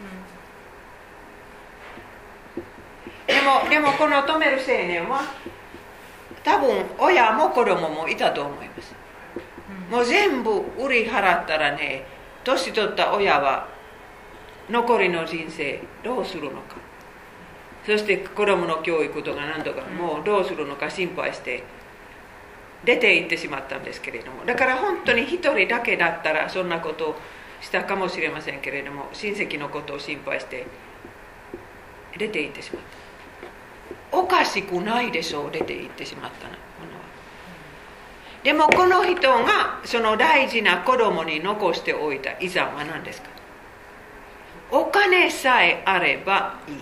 [3.27, 5.21] でもでもこの止める青年は
[6.43, 8.93] 多分親も子供もいたと思います、
[9.89, 12.05] もう全部売り払ったらね
[12.43, 13.67] 年取った親は
[14.69, 16.75] 残りの人生どうするのか。
[17.83, 21.63] そして子供の教育とか何とかもうどうするのか心配して
[22.85, 24.45] 出て行ってしまったんですけれども。
[24.45, 27.15] だから本当に一人だけだったらそんなことを
[27.61, 30.67] したかもしれませんけれども親戚のことを心配して
[32.17, 32.83] 出て行ってしまっ
[34.11, 34.17] た。
[34.17, 36.59] おかしくないでしょう出て行ってしまったのは。
[38.43, 43.29] でもこの人がその大事な子供に残しておいた遺産は何ですか？
[44.71, 46.75] お金さえあればいい。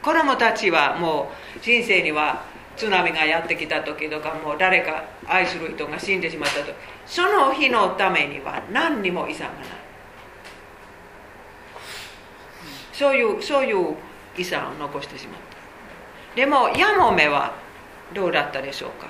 [0.00, 2.44] 子供たちはもう人生には
[2.78, 6.72] 津波がやってきた時とかもう誰か愛する人が死んでしまった時
[7.06, 9.68] その日のためには何にも遺産がない。
[12.92, 13.94] そういうそういう
[14.36, 16.36] 遺産を残してしまった。
[16.36, 17.54] でもヤモメは
[18.14, 19.08] どうだったでしょうか？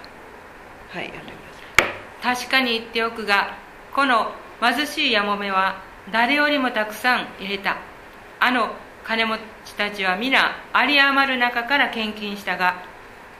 [0.90, 2.40] はい読んでます。
[2.46, 3.56] 確かに言っておくが
[3.94, 7.76] この貧しいヤモメは誰よりもたくさん入れた。
[8.40, 8.70] あの
[9.04, 12.82] 金持ちたちは皆有り余る中から献金したが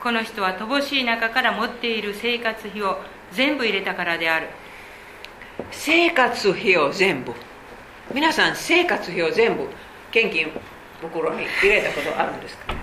[0.01, 2.99] この人は乏しい中から持っている生活費を
[3.33, 4.47] 全部入れたからである。
[5.71, 7.33] 生活費を全部。
[8.13, 9.67] 皆さん生活費を全部
[10.11, 10.47] 献金
[11.01, 12.73] 袋に入れたことあるんですか？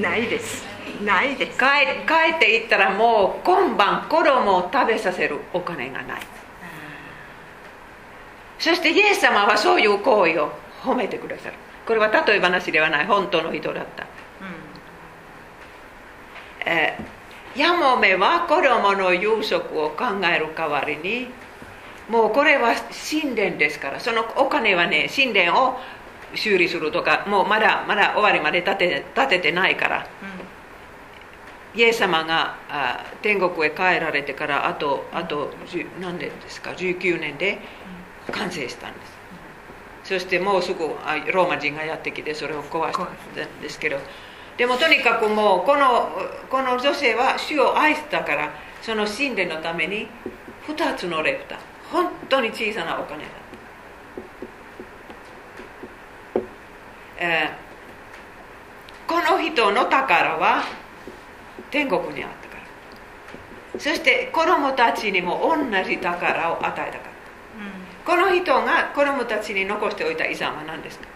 [0.00, 0.64] ないです。
[1.04, 1.58] ないです。
[1.58, 1.64] 帰
[2.06, 6.20] 帰っていったらもう今晩子供を食べさせるお金がない。
[8.58, 10.50] そしてイエス様はそういう行為を
[10.82, 11.54] 褒めてくださる。
[11.86, 13.06] これは例え話ではない。
[13.06, 14.08] 本当の人だった、うん、
[16.66, 21.28] えー、ヤモメは子供の夕食を考える代わりに
[22.08, 22.74] もうこれは
[23.10, 25.78] 神殿ですからそのお金はね神殿を
[26.34, 30.06] 修理するとかもうまだまだ終わりまで立て立ててないから、
[31.74, 35.50] うん、イエス様があ天国へ帰られてからあとあと
[36.00, 37.58] 何年ですか19年で
[38.32, 39.12] 完成したんです、
[40.12, 40.88] うん、そしてもうすぐ
[41.32, 43.98] ローマ人がやってきてそれを壊したんですけど
[44.56, 46.08] でもとにかくもうこの
[46.50, 48.50] この女性は主を愛したから
[48.82, 50.06] その神殿のために
[50.66, 51.58] 2つのレプタ
[51.90, 53.30] 本当に小さなお金だ
[57.16, 60.64] えー、この人の宝は
[61.70, 62.56] 天国にあったか
[63.74, 63.80] ら。
[63.80, 67.02] そして子供たちにも同じ宝を与えたかっ
[68.04, 71.06] た、うん、この人が子供たちに残しておいた遺産は何ですか？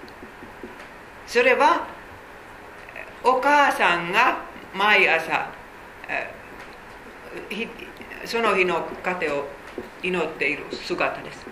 [1.27, 1.87] それは
[3.25, 4.39] お母さんが
[4.75, 5.51] 毎朝
[8.25, 9.47] その日の糧を
[10.03, 11.47] 祈っている姿です。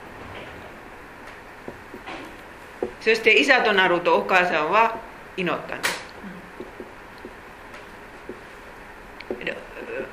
[3.00, 4.98] そしていざとなるとお母さんは
[5.36, 6.06] 祈ったんです。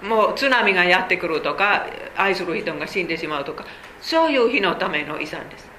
[0.04, 3.66] もう津波がやってくるとか愛する人が死んでしまうとか
[4.02, 5.73] そういう日のための遺産です。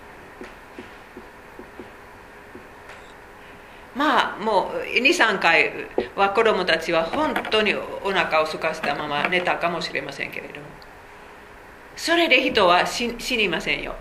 [3.95, 5.73] まあもう23回
[6.17, 10.67] は子供たちは本当にお腹を空かせたまま寝たかもしれませんけれども。
[11.97, 13.95] それで人は死にませんよ。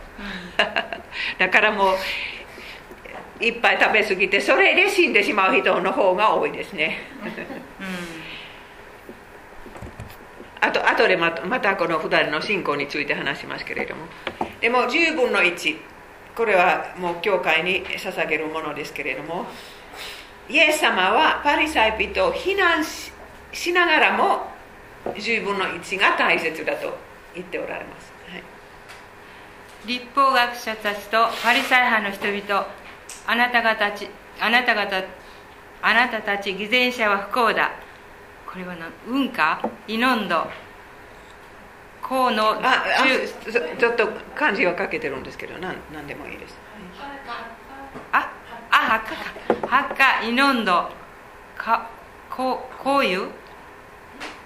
[1.38, 6.98] だからもういっぱい食べ過ぎてそれで死んでしまう人の方が多いですね、
[10.60, 14.08] あと後でまたまたこの2人の信仰について話しますけれども。
[14.60, 15.78] でも10分の1
[16.36, 19.46] これはもう教会に捧げるものですけれども
[20.50, 24.48] イエス様はパリサイ人を非難しながらも
[25.06, 26.98] 10分の1が大切だと
[27.34, 28.44] 言っておられます、はい、
[29.88, 32.68] 立法学者たちとパリサイ派の人々
[33.28, 34.08] あなた方ち
[34.40, 35.04] あなた方
[35.82, 37.72] あなたたち偽善者は不幸だ
[38.46, 40.46] これは何運かイノンド
[42.02, 46.56] こうのああちょっと漢字はかけてるんですけど何何でもいいです、
[48.12, 48.32] あ
[48.70, 49.16] あはっか
[49.74, 50.88] かはっかイノンド
[51.58, 51.90] か
[52.30, 53.28] ここういう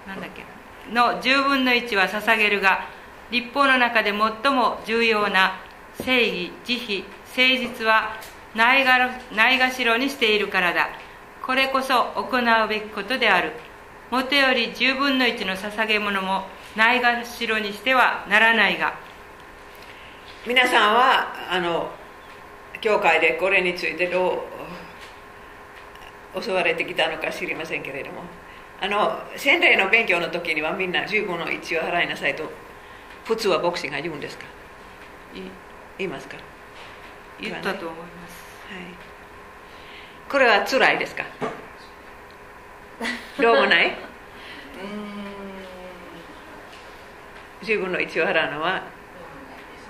[0.06, 0.42] なんだっけ？
[0.90, 2.86] の10分の1は捧げるが
[3.30, 5.60] 立法の中で最も重要な
[6.02, 7.42] 正義慈悲誠
[7.78, 8.16] 実は
[8.54, 10.88] ないがないがしろにしているからだ。
[11.46, 13.52] これこそ行うべきことである。
[14.10, 18.94] もとより10分の1の捧げ物もないがしろにしてはならないが。
[20.46, 21.90] 皆さんはあの
[22.80, 24.57] 教会でこれについてどう
[26.40, 28.22] 教われてきたのか知りませんけれども。
[28.80, 32.48] あの洗礼の勉強の時にはみんな10分の1を払いなさいと
[33.24, 34.44] 普通は牧師が言うんですか？
[35.98, 36.36] 言いますか？
[37.40, 38.84] 言ったと思います、はい、
[40.30, 41.24] これは辛いですか？
[43.42, 43.96] どうもない
[47.62, 48.84] ？10分の1を払うのは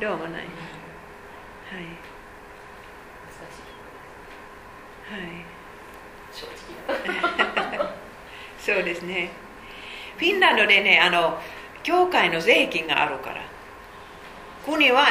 [0.00, 0.32] どうもない。
[0.32, 0.44] はい。
[5.10, 5.47] はい
[8.58, 9.30] そうですね。
[10.16, 11.40] フィンランドでねあの
[11.82, 13.48] 教会の税金があるから。
[14.68, 15.06] 国は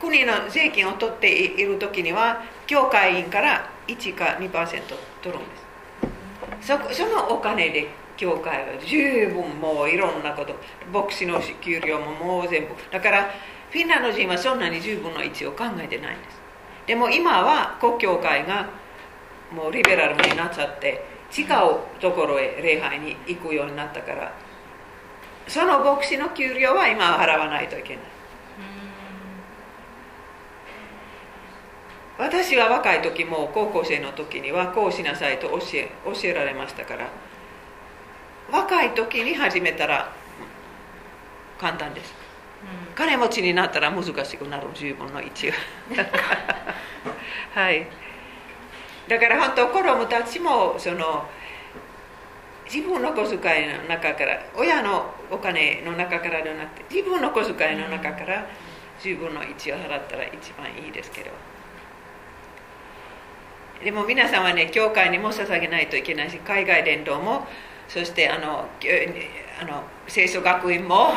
[0.00, 5.56] 国の税金を取っている時には教会員から1か2%取るんで
[6.62, 6.92] す。
[6.94, 10.54] そそのお金で教会は十分もういろんなこと
[10.90, 12.68] 牧師の給料ももう全部。
[12.90, 13.30] だから
[13.70, 16.40] フィンランド人はそんなに10分の1を考えてないんです。
[16.86, 18.66] でも今は国教会が
[19.54, 21.04] もうリベラルになっちゃって
[21.36, 21.46] 違う
[22.00, 24.32] ところへ礼拝に行くようになったから
[25.48, 28.04] その牧師の給料は今は払わないといけない。
[32.18, 37.08] 私が若い時も高校生の時にはこうしなさいと教え教えられましたから
[38.50, 40.12] 若い時に始めたら
[41.58, 42.14] 簡単です、
[42.88, 45.50] うん、金持ちになったら難しくなる10分の1
[47.54, 47.88] はい
[49.12, 51.28] だから本当子供たちもその
[52.64, 58.46] 自分の小遣いの中から親のお金の中からではなくて自分の小遣いの中から
[59.02, 61.30] 10分の1を払ったら一番いいですけど
[63.84, 67.46] でも皆さんはね教会にも捧げないといけないし海外伝道も
[67.88, 68.60] そしてあの
[69.60, 71.12] あの清楚学院も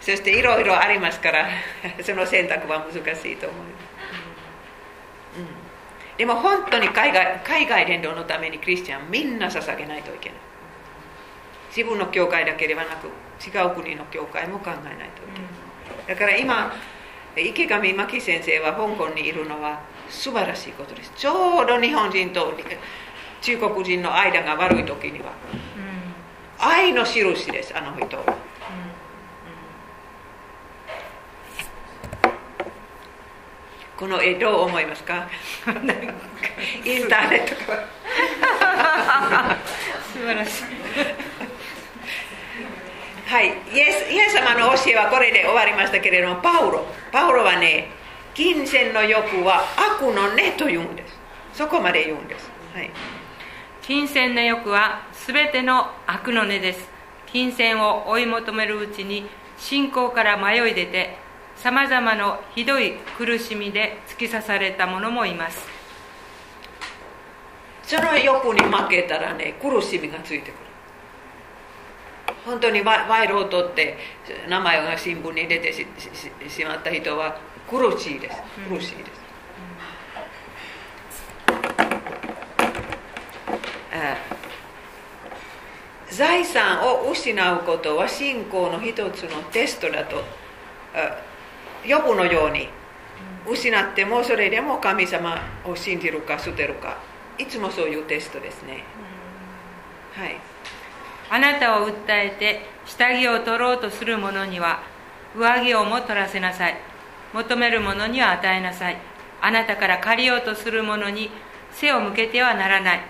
[0.00, 1.48] そしていろいろありますから
[2.00, 3.73] その選択は難しいと思います。
[6.16, 10.38] でも本当に海外海外伝道のためにクリスチャンみんな捧げないといけない。
[11.76, 13.08] 自分の教会だけではなく
[13.44, 15.48] 違う国の教会も考えないといけな
[16.04, 16.08] い。
[16.08, 16.72] だから今
[17.36, 21.12] 池上真紀先生は香港にいるのは素晴らしいことです。
[21.16, 22.54] ちょうど日本人と
[23.42, 25.32] 中国人の間が悪い時には、
[26.58, 28.36] 愛の印ですあの人は
[33.96, 35.28] この絵どう思いますか？
[36.84, 37.54] インターネット
[40.12, 40.64] 素晴らしい。
[43.26, 43.54] はい。
[43.72, 46.86] イエスイエス様の教えはこれで終わりましたけれどもパウロ。
[47.12, 47.88] パウロはね
[48.34, 51.14] 金銭の欲は悪の根と言うんです。
[51.52, 52.90] そこまで言うんです、はい、
[53.80, 56.88] 金銭の欲は全ての悪の根です。
[57.26, 61.16] 金銭を追い求めるうちに信仰から迷い出て
[61.56, 65.66] さまざまなひどい苦しみで突き刺された者もいます。
[67.82, 70.54] その欲に負けたらね苦しみがついてくる。
[72.44, 73.96] 本当に賄賂を取って
[74.48, 75.86] 名前が新聞に出てし
[76.48, 77.38] しまった人は
[77.68, 78.42] 苦しいです。
[78.68, 79.04] 苦しいで
[86.10, 90.22] す、財産を失うことは信仰の一つのテストだと
[91.86, 92.68] 呼ぶのように
[93.46, 96.96] 失ってもそれでも神様を信じるか捨てるか。
[97.36, 98.84] いつもそういうテストですね、
[100.14, 100.36] はい。
[101.30, 104.82] あなたを訴えて下着を取ろうとする者には
[105.36, 106.76] 上着をも取らせなさい。
[107.32, 108.96] 求める者には与えなさい。
[109.40, 111.28] あなたから借りようとする者に
[111.72, 113.00] 背を向けてはならない。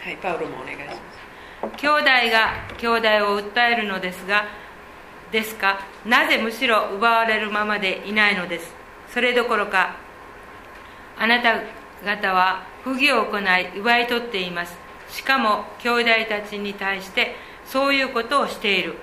[0.00, 1.76] はいパウロもお願いします。
[1.76, 4.46] 兄弟が兄弟を訴えるのですが
[5.34, 5.80] ですか？
[6.06, 8.72] なぜむしろ奪われるままでいないのです？
[9.12, 9.96] それどころか
[11.18, 11.60] あなた
[12.04, 14.76] 方は不義を行い奪い取っています。
[15.08, 17.34] しかも兄弟たちに対して
[17.66, 18.94] そういうことをしている。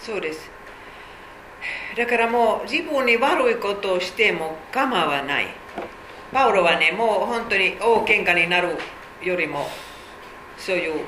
[0.00, 0.50] そうです。
[1.96, 5.46] だからもう自分に悪いことをしても構わない。
[6.32, 8.76] パウロはねもう本当に大喧嘩になる
[9.22, 9.68] よりも
[10.58, 11.04] そういう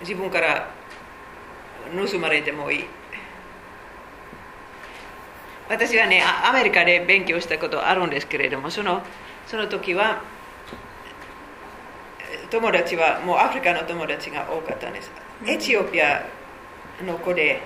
[0.00, 0.68] 自分から
[2.10, 2.84] 盗まれてもいい。
[5.68, 9.02] 私はねアメリカで勉強したことあるんですけれどもその
[9.46, 10.22] その時は
[12.50, 15.10] 友達はもうアフリカの友達が多かったんです。
[15.44, 16.24] エチオピア
[17.04, 17.60] の子で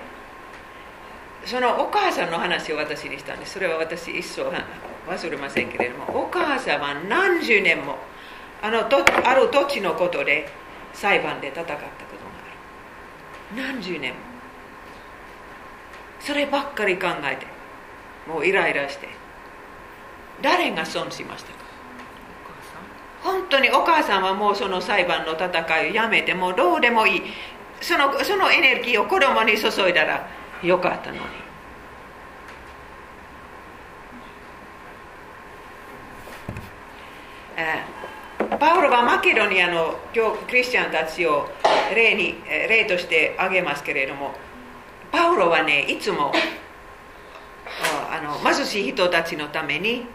[1.45, 3.53] そのお母さんの話を私にしたんです。
[3.53, 4.43] それは私一生
[5.07, 7.97] 忘れませんけれどもお母さんは何十年も
[8.61, 8.97] あのと
[9.27, 10.47] ある土地のことで
[10.93, 11.91] 裁判で戦ったことが
[13.61, 13.73] ある。
[13.73, 14.19] 何十年も。
[16.19, 17.47] そればっかり考えて
[18.31, 19.07] もうイライラして。
[20.41, 21.59] 誰が損しましたか？
[23.23, 27.21] 本当にお母さんはもうその裁判の戦いをやめてもうどうでもいい。
[27.81, 30.27] そのそのエネルギーを子供に注いだら
[30.63, 31.21] よかったのに。
[38.59, 39.95] パウロはマケドニアの
[40.49, 41.47] クリスチャンたちを
[41.95, 44.33] 例に例として挙げますけれども
[45.11, 46.31] パウロはねいつも
[48.11, 50.05] あの貧しい人たちのために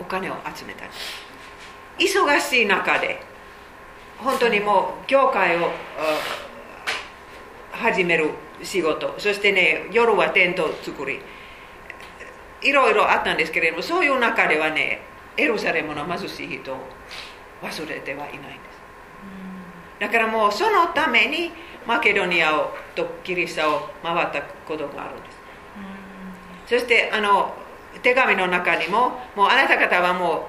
[0.00, 0.84] お金を集めた。
[1.98, 3.20] 忙しい中で
[4.18, 5.70] 本当にもう教会を
[7.72, 8.30] 始める
[8.62, 9.14] 仕事。
[9.18, 11.20] そしてね夜はテント作り。
[12.60, 15.00] いろいろあったんですけれどもそういう中ではね
[15.36, 16.78] エルサレムの貧しい人を
[17.62, 18.48] 忘れてはいないんです。
[20.00, 21.52] だからもうそのために
[21.86, 25.37] マケドニアをとキリストを回ったことがあるんです。
[26.68, 27.54] そしてあの
[28.02, 30.48] 手紙の中にももうあなた方はも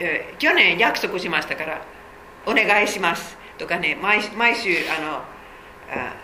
[0.00, 1.82] う、えー、去年約束しましたから
[2.46, 5.16] お願いしますとかね毎毎週あの
[5.90, 6.14] あ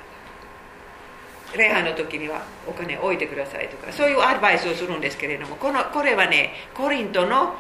[1.57, 7.55] 礼拝の時にはお金置いてくださいとかそういうアドバイスをするんですけれどもこのこれはねコリントの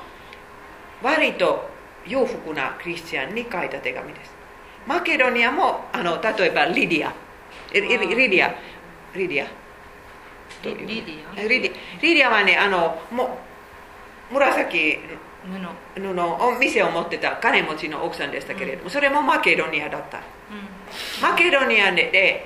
[1.02, 1.70] 割と
[2.06, 4.32] 裕福なクリスチャンに書いた手紙です。
[4.86, 7.12] マケドニアもあの例えばリディア。
[7.72, 8.54] リディア。
[9.16, 9.65] リディア。
[10.64, 13.38] リディアリディアはねあのも
[14.30, 15.26] 紫布。
[15.94, 20.24] 布お店を持ってた金持ちの奥さんでしたけれども、うん、それもマケドニアだった、うん、
[21.22, 22.44] マケドニアで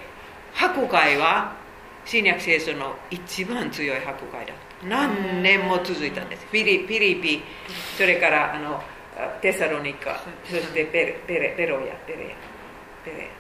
[0.55, 1.57] 迫害は
[2.05, 4.87] 新約聖書の一番強い迫害だった。
[4.87, 6.47] 何年も続いたんです。
[6.47, 7.43] フィリピリピ
[7.97, 8.83] それからあの
[9.41, 12.35] テサロニカそしてペレペレペロヤペレ
[13.05, 13.31] ペレ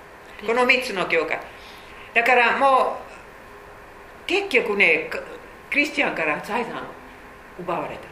[0.46, 1.40] この3つの教会。
[2.14, 3.09] だからもう
[4.30, 5.10] 結局ね
[5.70, 6.80] クリスチャンから財産を
[7.58, 8.08] 奪われたんで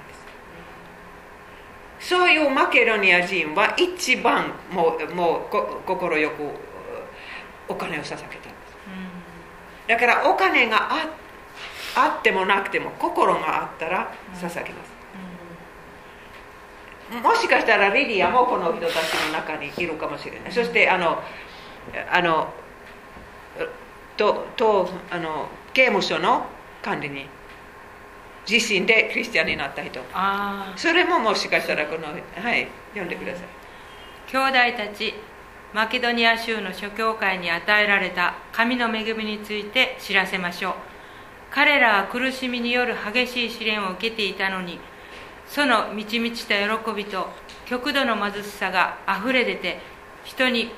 [2.00, 2.08] す。
[2.10, 6.42] そういうマケドニア人は一番もうもう心よく
[7.68, 11.08] お金を捧げただからお金があ
[11.94, 14.84] あってもなくても心があったら捧げま
[17.12, 18.94] す、もしかしたらリディアもこの人たち
[19.26, 20.52] の中にいるかもしれない。
[20.52, 21.22] そしてあの
[22.10, 22.52] あの
[24.16, 26.46] ととあの刑務所の
[26.82, 27.26] 管理に
[28.48, 30.00] 自身でクリスチャンになった人
[30.76, 33.44] それももしかしたらこのはい読んでください
[34.26, 35.14] 兄弟たち
[35.74, 40.74] マケドニア州の諸教会に与えられた神の恵みについて知らせましょう。
[41.50, 44.78] 彼らは苦しみによる激しい試練を受けていたのに
[45.48, 47.28] その満ち満ちた喜びと
[47.66, 49.78] 極度の貧しさがあふれ出て
[50.24, 50.70] 人に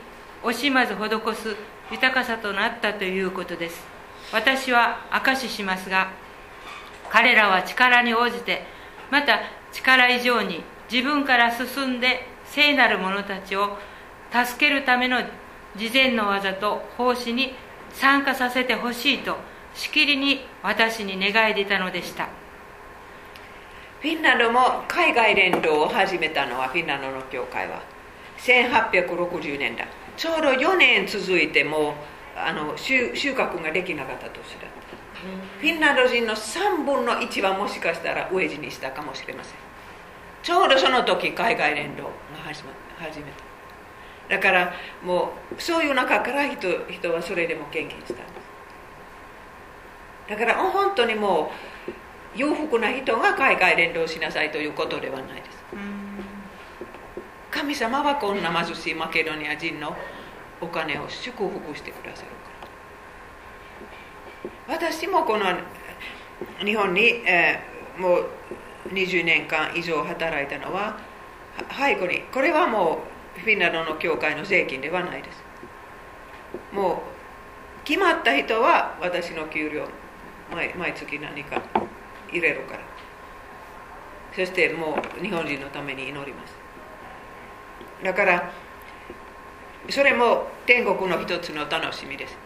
[0.43, 1.57] 惜しまず施す
[1.91, 3.85] 豊かさとなったということです
[4.33, 6.11] 私は証ししますが
[7.11, 8.63] 彼らは力に応じて
[9.11, 9.41] また
[9.73, 13.79] 力以上に自分から進んで聖なる者たちを
[14.33, 15.21] 助けるための
[15.77, 17.53] 事前の技と奉仕に
[17.93, 19.37] 参加させてほしいと
[19.75, 22.29] しきりに私に願い出たのでした。
[24.01, 27.83] フィンランドも海外連動を始めたのはフィンランドの教会は
[28.39, 29.87] 1860年代。
[30.17, 31.95] ちょうど4年続いてもう
[32.49, 34.97] あの収収穫ができなかった年だった、
[35.61, 39.55] フィンランド人の3分の1はもしかしたら飢え死にしたかもしれません。
[40.43, 42.11] ちょうどその時海外連動が
[42.45, 43.27] 始ま始め
[44.29, 44.37] た。
[44.37, 44.73] だから
[45.03, 48.29] もうそういう中から人人はそれでも献金したんです。
[50.31, 51.51] だから本当にも
[52.37, 55.59] う裕福な人が海外連動しなさいということではないです。
[57.51, 59.97] 神様はこんな貧しいマケドニア人の
[60.61, 62.35] お金を祝福してくださるか
[64.69, 64.77] ら。
[64.77, 65.47] 私もこの
[66.65, 68.27] 日本に、えー、もう
[68.89, 70.99] 20年間以上働いたのは
[71.71, 72.99] 背後にこれはも
[73.37, 75.43] うフィンランドの教会の税金ではないです。
[76.73, 79.89] もう決まった人は私の給料
[80.53, 81.63] 毎毎月何か
[82.31, 82.81] 入れるから。
[84.35, 86.55] そしてもう日本人のために祈ります。
[88.05, 88.53] だから
[89.91, 92.37] それも天国の一つの楽しみです。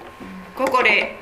[0.57, 1.17] ここで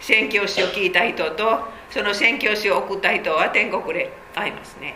[0.00, 4.94] 宣教師を聞いた人とその宣教師を送った人は天国で会いますね、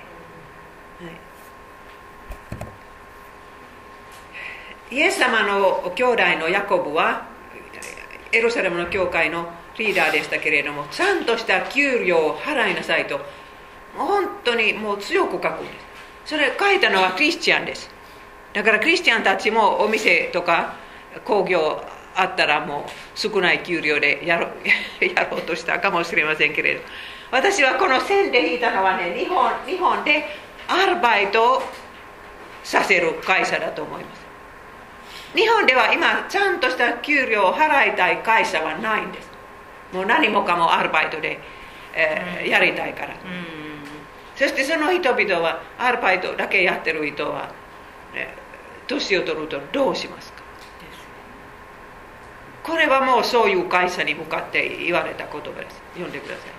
[4.91, 7.27] イエス様の兄弟のヤコブは
[8.31, 13.21] エルサレムの教会のリーダーでしたけれどもちゃんとした給料を払いなさいと
[13.97, 15.73] 本当にもう強く書くんで
[16.25, 16.31] す。
[16.31, 17.92] それ書いたのはクリスチャンです。
[18.53, 20.75] だからクリスチャンたちもお店とか
[21.25, 21.83] 工業
[22.15, 24.49] あったらもう少ない給料でやろ
[25.01, 26.81] やろうとしたかもしれませんけれど。
[27.31, 30.29] 私はこの線で引いたのはね日本日本で
[30.69, 31.63] アルバイトを
[32.63, 34.23] させる会社だと思います。
[35.35, 39.31] 日本では今ちゃんとした給料を払いたい会社はないんです。
[39.93, 41.39] もう何もかもアルバイトで、
[41.95, 43.15] えー、やりたいから、
[44.37, 47.51] そしてその人々はアルバイトだけやってる人は、
[48.15, 48.35] え
[48.87, 50.43] 年を取るとどうしますか？
[52.63, 55.81] これはもうそういう会社に向かって言われた言葉です。
[55.95, 56.51] 読んでください。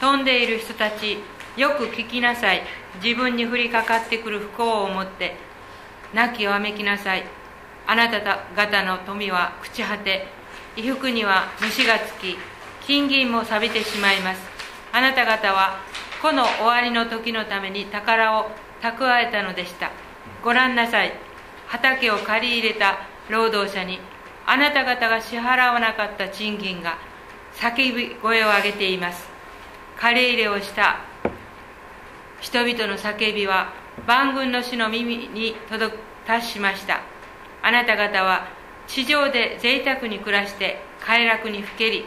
[0.00, 1.18] 飛んでいる人たち
[1.56, 2.62] よく聞きなさい。
[3.02, 5.36] 自分に降りかかってくる不幸を思って。
[6.12, 7.24] 泣きわめきなさい。
[7.86, 8.20] あなた
[8.54, 10.26] 方の富は朽ち果て。
[10.76, 12.36] 衣服には虫がつき。
[12.86, 14.40] 金銀も錆びてしまいます。
[14.92, 15.80] あなた方は
[16.20, 18.50] この終わりの時のために宝を
[18.82, 19.90] 蓄えたのでした。
[20.42, 21.12] ご覧なさい。
[21.66, 24.00] 畑を借り入れた労働者に
[24.46, 26.98] あなた方が支払わなかった賃金が
[27.54, 29.28] 叫び声を上げています。
[29.96, 31.00] 借り入れをした
[32.40, 33.72] 人々の叫びは
[34.06, 35.94] 万軍の主の耳に届
[36.26, 37.00] 達しました。
[37.62, 38.48] あなた方は
[38.86, 42.04] 地上で贅沢に暮らして快楽にふけり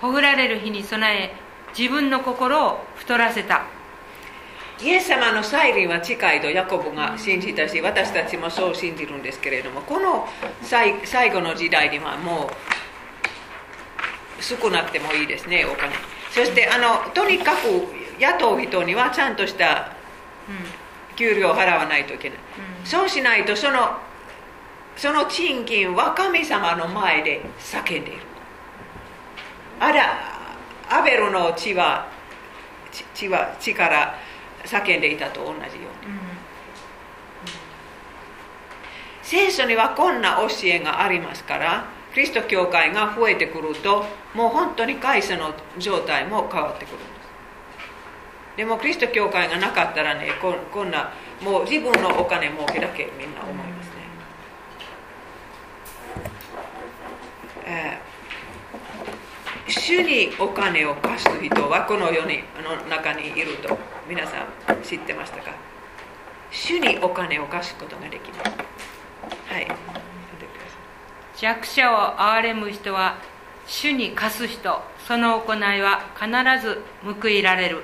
[0.00, 1.34] ほぐられる日に備え
[1.78, 3.66] 自分の心を太らせた。
[4.84, 10.28] イエス様の再臨は近いとヤコブが信じたし私たちもそう信じるんですけれどもこの
[10.62, 10.92] 最
[11.30, 12.50] 後の時代にはも
[14.38, 15.94] う少なくてもいいですねお金。
[16.30, 17.58] そしてあのとにかく
[18.20, 19.92] 雇う人にはちゃんとした
[21.16, 22.38] 給料を払わないといけない、
[22.80, 23.96] うん、そうしないとその
[24.96, 28.20] その賃金は神様の前で叫んでいる。
[29.80, 30.34] あら
[30.90, 32.06] アベルの血は
[33.14, 34.14] 血は血から
[34.64, 36.20] 叫んでいたと同じように、うん、
[39.22, 41.84] 聖書にはこんな教えがありますから
[42.14, 44.04] キリスト教会が増えてくると
[44.34, 47.14] もう本当に会社の状態も変わってくるんです。
[48.56, 51.12] でもキリスト教会がなかったらねここんな
[51.42, 53.92] もう自分のお金儲けだけみんな思いますね、
[57.66, 63.76] えー、主にお金を貸す人はこの世にの中にいると。
[64.06, 65.50] 皆さん知ってましたか？
[66.50, 68.50] 主にお金を貸すことができます。
[69.50, 69.66] はい。
[71.36, 73.16] 弱者を憐れむ人は
[73.66, 74.80] 主に貸す人。
[75.06, 76.28] その行いは必
[76.62, 77.82] ず報いられる。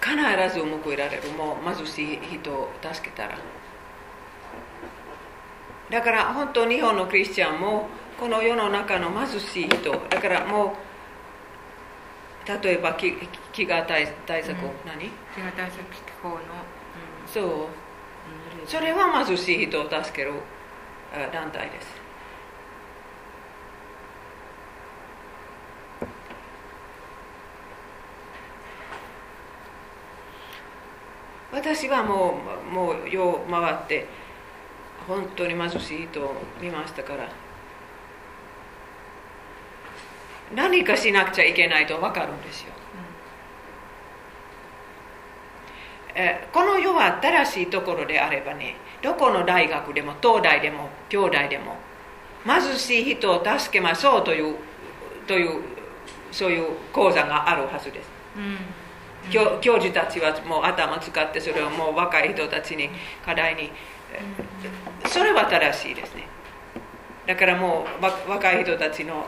[0.00, 0.16] 必
[0.54, 1.28] ず報いられる。
[1.32, 3.36] もう貧しい人を助けたら。
[5.90, 10.70] だから本当日本のクリスチャンもこの世の中の貧しい人だからもう
[12.46, 13.16] 例えば飢
[13.54, 15.04] 餓対対策、うん、何？
[15.04, 16.40] 飢餓対策機構の、うん、
[17.26, 20.32] そう、うん、それは貧しい人を助ける
[21.32, 22.02] 団体です。
[31.52, 34.06] 私はもうもうよう回って
[35.06, 37.28] 本当に貧しい人を見ましたから
[40.54, 42.72] 何かしなくちゃいけないと分かるんですよ、
[46.52, 51.76] この世は新しいところであればねどこの大学でも東大でも兄弟でも
[52.44, 54.56] 貧しい人を助けましょうという
[55.26, 55.62] という
[56.30, 58.58] そういう講座があるはずです、うん。
[59.30, 62.90] 教教授たちはもう頭使ってそれをもう若い人たちに
[63.24, 63.70] 課題に
[65.06, 66.26] それは正しいですね。
[67.26, 69.26] だからもう若い人たちの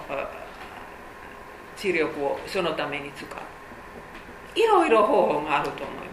[1.76, 3.28] 治療をそのために使う。
[4.58, 6.06] いろいろ方法があると思います、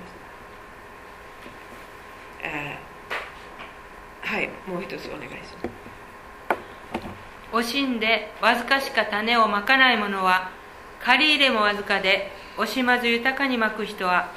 [2.44, 5.82] えー、はいもう一つお願いします。
[7.54, 10.50] 惜しんでわずかしか種をまかない者は
[11.02, 14.32] 借り入れもわずかで惜しまず豊かにまく人は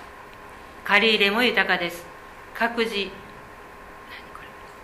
[0.84, 2.04] 借り入れも豊かです。
[2.54, 3.08] 各自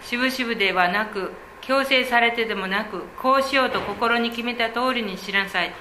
[0.03, 5.73] しぶしぶではなく強制されてでもなくこうしようと心に決めた通りにしなさい。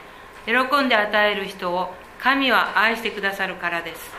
[0.50, 4.10] 喜んで与える人を神は愛してくださるからです。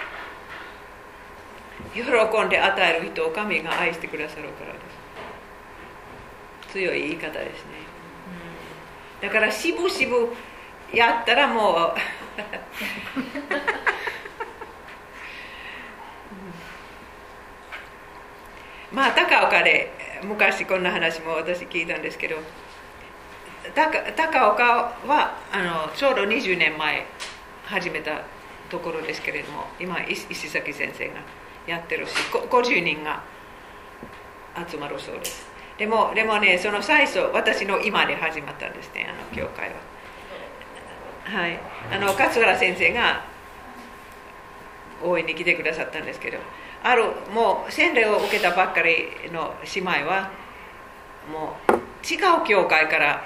[1.93, 2.07] 喜ん
[2.49, 4.79] で与える人を神が愛してくださるからで
[6.69, 6.73] す。
[6.73, 7.73] 強い言い方ですね、
[9.21, 10.33] だからしぶしぶ
[10.95, 11.95] やったらもう。
[18.95, 22.37] まあ高岡で昔こんな話も私聞いたんですけど
[23.75, 24.65] 高岡
[25.07, 27.07] はあのちょうど20年前
[27.65, 28.23] 始めた
[28.69, 31.15] ところですけれども今石崎先生が
[31.67, 33.23] やってるし50人が
[34.69, 35.49] 集まるそうです。
[35.79, 39.77] でもでもねその最初私の今で始まったんですねあの教会は。
[41.25, 41.59] はい。
[41.93, 43.25] あの勝原先生が
[45.03, 46.39] 応援に来てくださったんですけど
[46.83, 50.31] あるもう洗礼を受けたばっかりの姉妹は
[51.31, 51.73] もう
[52.07, 53.23] 違う教会から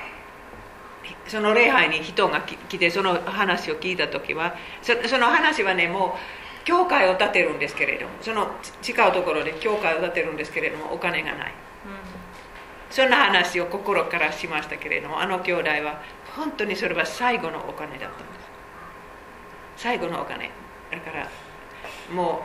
[1.27, 6.17] その礼拝に人が来てその話を聞いた時はその話はねも
[6.63, 8.45] う教会を建てるんですけれどもその
[8.87, 11.53] 違うところで教会を建てるんですけれどもお金がない、うん、
[12.91, 16.03] そんな話を心からしましたけれどもあの兄弟は
[16.37, 18.45] 本当にそれは最後のお金だったんです。
[19.77, 20.51] 最後のお金。
[20.91, 21.29] だから
[22.13, 22.43] も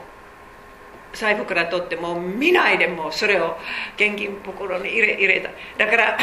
[1.14, 3.58] う財布から取ってもう見ないでもうそれを
[3.96, 5.50] 現金袋に入れ入れた。
[5.84, 6.18] だから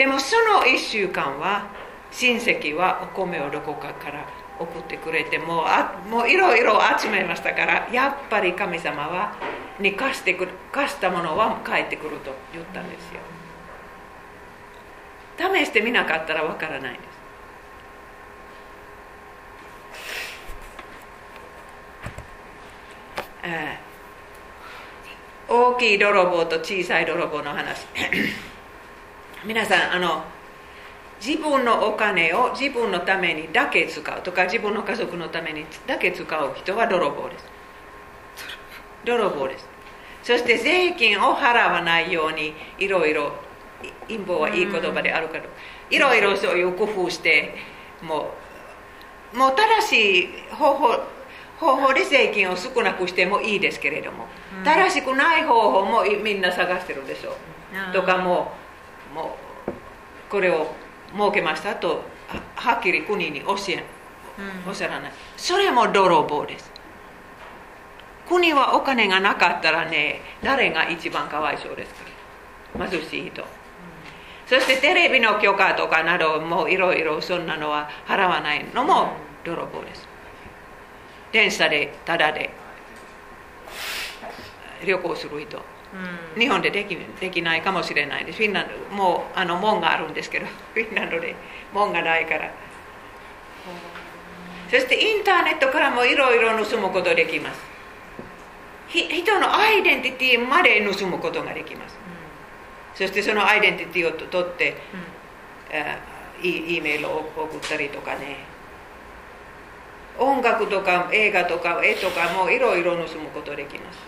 [0.00, 1.66] でもその1週間は
[2.10, 4.26] 親戚はお米をどこかから
[4.58, 9.34] 送ってくれてもうあもういろいろ集めましたからやっぱり神様は
[9.78, 13.20] に貸してく貸したものは返ってくると言ったんですよ。
[15.36, 17.20] 試してみなかったらわからないです。
[25.46, 27.86] 大きい泥棒と小さい泥棒の話。
[29.44, 30.22] 皆さんあの
[31.24, 37.44] 自分のお金を自分のためにだけ使うとか自分の家族のためにだけ使う人は泥棒です。
[39.04, 39.66] 泥棒です。
[40.22, 43.32] そして税金を払わないようにいろいろ
[44.08, 45.48] 陰謀はいい言葉であるかと
[45.90, 47.54] いろいろそういう工夫して
[48.02, 48.30] も
[49.32, 50.98] うもう正しい方法
[51.58, 54.26] 方法で税金を少なくしてもいいですけれども、
[54.64, 57.36] 正しくない方法もみんな探してるでしょ。
[57.90, 58.59] う、とかもう
[59.14, 59.36] も
[59.66, 59.72] う
[60.30, 60.74] これを
[61.12, 62.02] 設けましたと
[62.54, 63.84] はっきり国に教え
[64.66, 65.12] おっしゃらない。
[65.36, 66.70] それも泥棒です。
[68.28, 72.00] 国はお金がなかったらね誰が一番かわいそうですか。
[72.78, 73.44] ら貧しい人。
[74.46, 79.12] そしてテレビの許可とかなどもいろいろそんなのは払わないのも
[79.44, 80.08] 泥棒です。
[81.32, 82.50] 電車でただで
[84.84, 85.60] 旅行する人、
[85.92, 91.34] うん、日本でできできないかもしれないですフィンランドもうあの門があるんですけど フィンランドで
[91.72, 92.50] 門がないから。
[94.70, 97.60] そしてインターネットからもいろいろ盗むことできます。
[98.88, 101.98] 人のアイデンティティまで盗むことができます。
[102.94, 104.76] そしてそのアイデンティティを取って、
[106.40, 108.50] うん、E, e メールを送ったりとかね。
[110.20, 113.98] 音楽とか映画とか絵とかもいろいろ盗むことできます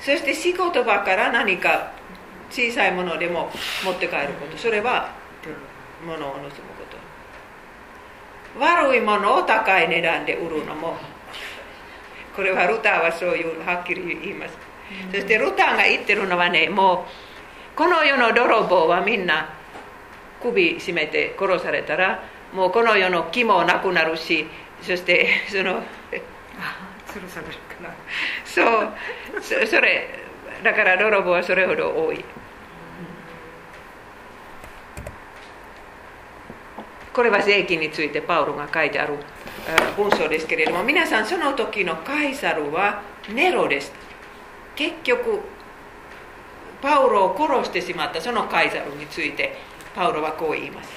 [0.00, 1.92] そして仕事場から何か
[2.50, 3.50] 小さいものでも
[3.84, 5.10] 持って帰ることそれは
[6.04, 6.52] 物を盗むこ
[8.54, 8.60] と。
[8.60, 10.96] 悪いものを高い値段で売るのも。
[12.34, 14.58] これはルターはそういうはっきり言います。
[15.10, 17.06] そしてルターが言ってるのはねも
[17.74, 19.48] うこの世の泥棒はみんな
[20.42, 22.22] 首絞めて殺されたら
[22.54, 24.46] もうこの世の気もなくなるし
[24.82, 25.82] そしてその
[27.20, 27.48] 吊さか
[27.82, 27.94] な。
[28.44, 29.66] そう。
[29.66, 30.08] それ
[30.62, 32.24] だから泥棒はそれほど多い。
[37.12, 39.14] これは税金についてパウロが書いてある
[39.96, 43.02] 文章ですけれども皆さんその時のカイサルは
[43.32, 43.90] ネロです。
[44.74, 45.40] 結局
[46.82, 49.56] パウロを殺してしまったそのカイサルについて
[49.94, 50.90] パウロはこう言います。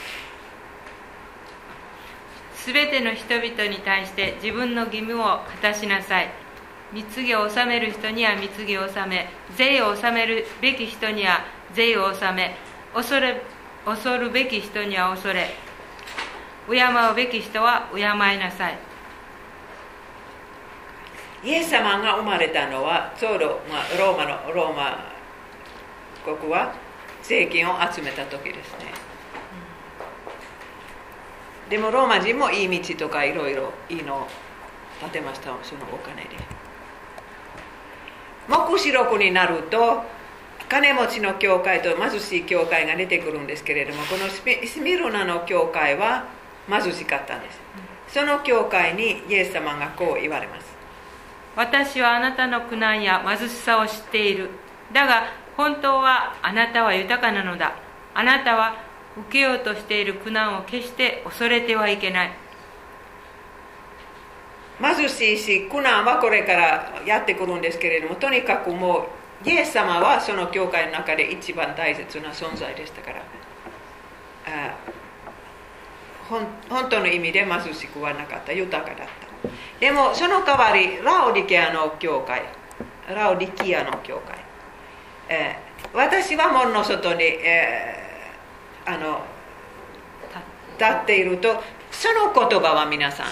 [2.64, 6.30] すべての人々に対して自分の義務を果たしなさい。
[6.92, 12.56] 貢ぎを納める人には貢ぎを納め税を納めるべき人には税を納め
[12.96, 13.42] 恐れ
[13.86, 15.50] 恐るべき人には恐れ
[16.68, 16.76] 敬
[17.12, 18.78] うべき人は敬いなさい。
[21.44, 25.14] イエス様が生まれたのはちょうど、まあ、ローマのローマ
[26.26, 26.74] 国は
[27.22, 28.92] 税金を集めた時ですね、
[31.70, 34.28] でもローマ人もいい道とかいろいろいいのを
[35.02, 36.30] 建てましたそのお金で。
[38.48, 40.04] 黙示録になると
[40.68, 46.26] 金持ちの教会と貧しい教会が出てくるんですけれどもこのスミルナの教会は
[46.68, 47.60] 貧しかったんです。
[48.08, 50.66] その教会にイエス様がこう言われます。
[51.56, 54.50] 私はあなたの苦難や貧しさを知っている。
[54.92, 57.76] だが本当はあなたは豊かなのだ。
[58.14, 58.89] あなたは
[59.22, 62.32] 受けようとしている苦難を決して恐れてはいけない。
[64.82, 69.08] 貧しいし苦難はこれからやってくるんですけれどもとにかくも
[69.46, 73.22] うイエス様はその教会の中で一番大切な存在でしたから。
[74.48, 74.76] あ
[76.30, 76.46] 本
[76.90, 79.50] 当の意味で貧しくはなかった豊かだった。
[79.80, 82.44] でもその代わりラオディケアの教会
[83.14, 84.38] ラオディキアの教会、
[85.30, 88.09] えー、私は門の外に、えー、
[88.90, 89.22] あの
[90.80, 91.62] 立っていると
[91.92, 93.28] その言葉は皆さん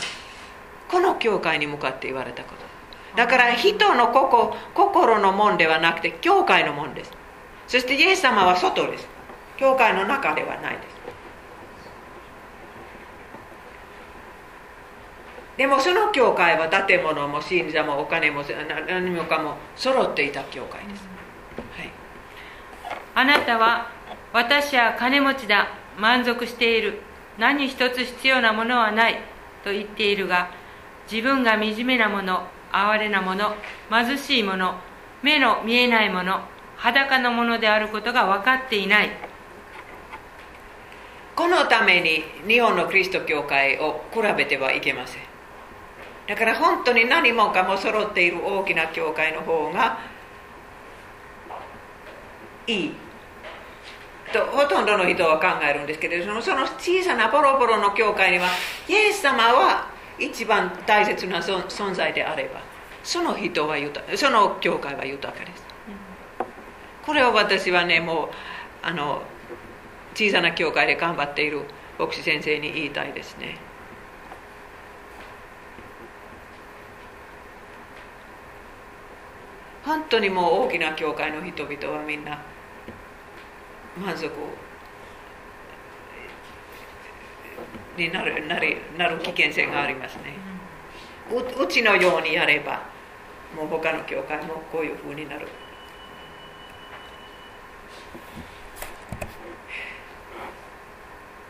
[0.87, 2.67] この教会に向かって言われたこと。
[3.17, 4.09] だから人の
[4.73, 7.11] 心の門ではなくて教会の門です。
[7.67, 9.07] そしてイエス様は外です。
[9.57, 10.97] 教会の中ではないです。
[15.57, 18.43] でもその教会は建物も信者もお金も
[18.87, 21.03] 何もかも揃っていた教会です、
[21.75, 21.91] はい、
[23.15, 23.89] あなたは
[24.37, 25.67] 私は金持ちだ。
[25.97, 27.01] 満足している。
[27.39, 29.15] 何一つ必要なものはない。
[29.63, 30.51] と言っているが
[31.11, 33.55] 自分が惨めなもの哀れなもの
[33.89, 34.75] 貧しいもの
[35.23, 36.41] 目の見えないもの
[36.75, 39.09] 裸のものであることが分かっていない。
[41.35, 45.21] このために日本のキリスト教会を比べてはいけません。
[46.27, 49.97] だから本当に何もかも揃っている大きな教会の方が
[52.67, 53.06] いい。
[54.33, 58.47] とほとんどの人は考えるんですけれどもその小さなポロポロの教会には
[58.87, 59.87] イエス様は
[60.19, 62.61] 一番大切な存在であれば
[63.03, 65.63] その人は豊その教会は豊かです、
[67.05, 68.29] これを私はねもう
[68.81, 69.21] あの
[70.13, 71.61] 小さな教会で頑張っている
[71.97, 73.57] 牧師先生に言いたいですね。
[79.85, 82.39] 本当にもう大きな教会の人々はみんな
[83.97, 84.29] 満足
[87.97, 90.33] になるなるなる危険性がありますね、
[91.31, 92.81] ううちのようにやれば
[93.55, 95.47] もう他の教会もこういうふうになる。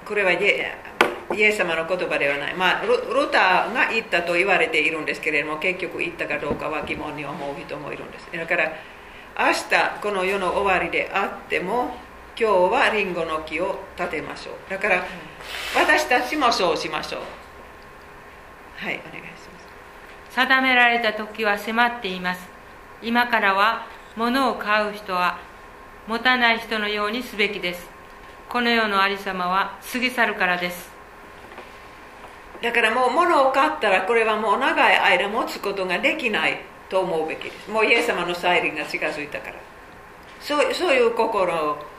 [0.05, 8.29] これはイエス様の言葉ではない、まあ、ルルターが言ったと言われているんですけれども結局言ったかどうかは疑問に思う人もいるんです。
[8.31, 8.71] だから
[9.37, 12.06] 明日この世の終わりであっても
[12.39, 14.69] 今日はリンゴの木を立てましょう。
[14.69, 15.03] だから
[15.75, 17.21] 私たちもそうしましょう。
[18.75, 19.59] はいお願いしま
[20.29, 20.35] す。
[20.35, 22.47] 定められた時は迫っています。
[23.01, 25.39] 今からは物を買う人は
[26.05, 27.89] 持たない人のようにすべきです。
[28.49, 30.91] この世のありさまは過ぎ去るからです。
[32.61, 37.71] だからもう物を買ったらこれはもう長い間持つことができないと思うべきです。
[37.71, 39.55] もうイエス様の再臨が近づいたから。
[40.39, 41.96] そうそういう心を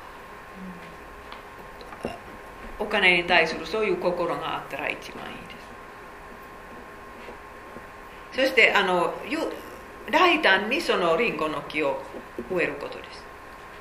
[2.78, 5.32] お金に対するそういう心があったら一番いい
[8.32, 8.42] です。
[8.42, 9.14] そしてあの
[10.10, 12.00] 大胆にそのリンゴの木を
[12.50, 13.24] 植えることです。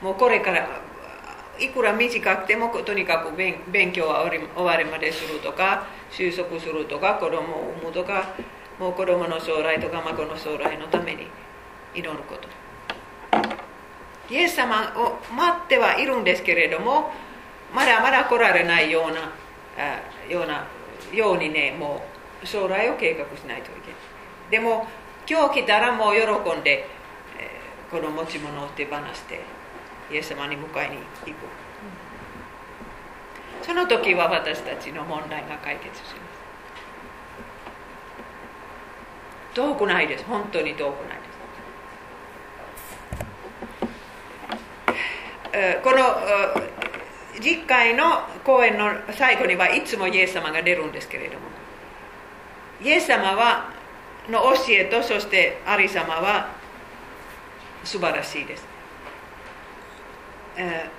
[0.02, 0.68] もうこれから
[1.60, 8.36] いくら短くてもとにかく勉強は終わりまでするとか収束するとか子供を産むとか
[8.80, 11.28] もう子供の将来とか孫の将来のために
[11.96, 12.48] 祈ること。
[14.30, 17.12] イエス様を待ってはいるんですけれども
[17.74, 19.32] まだまだ来られないような
[20.30, 20.66] ような
[21.14, 22.02] ようにねも
[22.44, 24.00] う将来を計画しないといけない
[24.52, 24.88] でも
[25.30, 26.22] 今日来たらもう喜
[26.60, 26.86] んで、
[27.38, 27.52] え、
[27.92, 29.42] この持ち物を手放して
[30.10, 30.96] イエス様に迎えに
[31.26, 31.36] 行く
[33.62, 36.18] その時は私たちの問題が解決します
[39.54, 41.24] 遠くないです本当に遠くないで
[45.76, 45.98] すこの
[47.40, 51.58] 実会の講演の最後にはいつもイエス様が出るんですけれども。
[52.82, 53.70] イエス様は
[54.30, 56.50] の教えとそしてアリ様は
[57.84, 58.66] 素晴らしいです、
[60.58, 60.90] え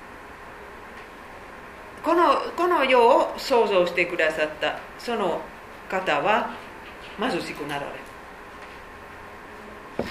[2.01, 5.41] ー、このこの世を創造してくださったその
[5.89, 6.51] 方は
[7.19, 7.93] 貧しくなられる、
[9.99, 10.07] はい、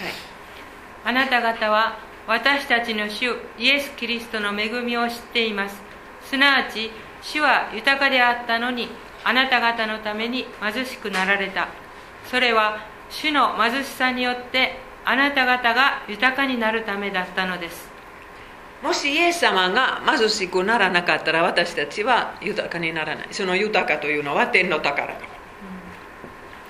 [1.05, 1.97] あなた方は
[2.27, 5.86] 私たちの主イエス・キリストの恵みを知っています。
[6.29, 6.91] すなわち
[7.21, 8.89] 主は豊かであったのに
[9.23, 11.67] あなた方のために貧しくなられた。
[12.29, 17.89] それは主の貧しさによってあなた方が豊かになるためだったのです。
[18.83, 23.27] もしイエス様が貧しくならなかったら私たちは豊かにならない。
[23.31, 25.13] その豊かというのは天の宝、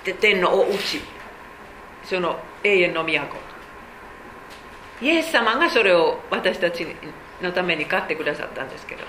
[0.06, 1.02] うん、天のおうち
[2.04, 3.36] その永遠の都。
[5.00, 6.86] イエス様がそれを私たち
[7.42, 9.02] のために買ってくださったんですけど、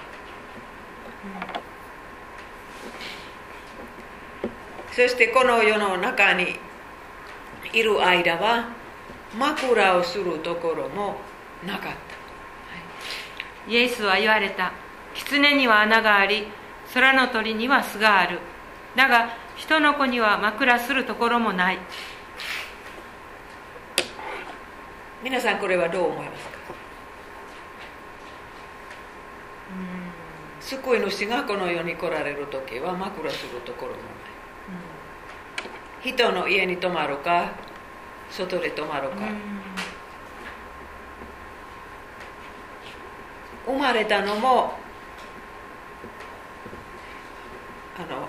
[4.99, 6.57] そしてこの世の中に
[7.71, 8.67] いる間は
[9.33, 11.15] 枕をするところも
[11.65, 11.93] なかった、は
[13.65, 14.73] い、イエスは言われた。
[15.13, 16.47] 狐には穴があり
[16.93, 18.39] 空の鳥には巣がある。
[18.97, 21.77] だが人の子には枕するところもない。
[25.23, 26.59] 皆さんこれはどう思いますか？
[30.59, 33.97] 救い主がこの世に来られる時は枕するところも
[36.01, 37.51] 人の家に泊まるか
[38.29, 39.15] 外で泊まるか、
[43.65, 44.73] 生まれたのも
[47.97, 48.27] あの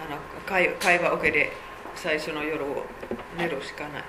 [0.00, 1.52] あの会会話受けで
[1.94, 2.84] 最初の夜を
[3.36, 4.04] 寝るしかない。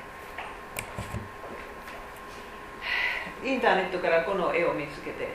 [3.43, 5.27] インターネットからこの絵を見つけて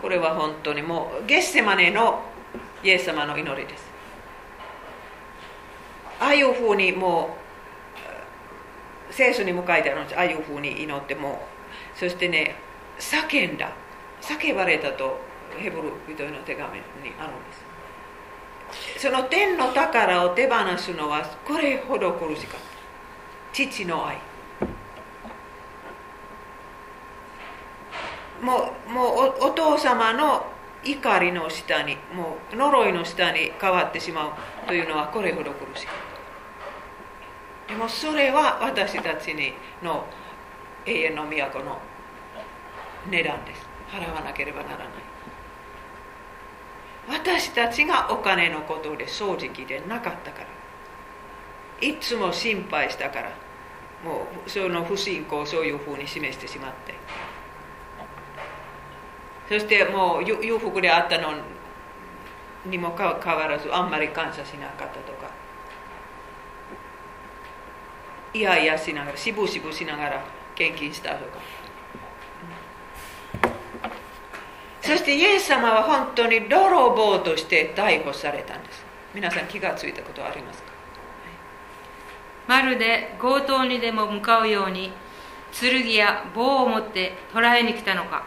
[0.00, 2.22] これは本当にもうゲッセマネの
[2.82, 3.91] イエス様の祈りです
[6.22, 7.36] ああいうふうにも
[9.10, 11.40] う聖書にも書いてあるんですああいうふうに祈っても
[11.94, 12.54] そしてね
[12.98, 13.72] 叫んだ。
[14.20, 15.18] 叫ばれたと
[15.58, 16.82] ヘブル人の手紙に
[17.18, 19.02] あるんです。
[19.02, 22.66] その天の宝を手放すのはこれほど苦しかった。
[23.52, 24.18] 父の愛。
[28.40, 30.46] もうもうお父様の
[30.84, 36.11] 怒りの下にもう呪いの下に変わってしまうというのはこれほど苦しかった
[37.68, 40.06] でもそれは私たちにの
[40.86, 41.78] 永遠の都の
[43.10, 43.66] 値段です。
[43.90, 44.88] 払わなければならない。
[47.08, 50.46] 私たちがお金のことで正直でなかったから。
[51.86, 53.30] いつも心配したから。
[54.04, 56.94] もうその不信仰をそういうふうに示してしまって。
[59.48, 61.34] そしてもう裕福であったの
[62.66, 65.21] にもかかわらずあんまり感謝しなかったとか。
[68.34, 71.38] いやいやしながらしぶしぶしながら献金したとか。
[74.80, 78.84] そしてイエス様は本当に泥棒として逮捕されたんです。
[79.14, 80.72] 皆さん気がついたことはありますか？
[82.48, 84.92] まるで強盗にでも向かうように
[85.52, 88.24] 剣や棒を持って捕らえに来たのか。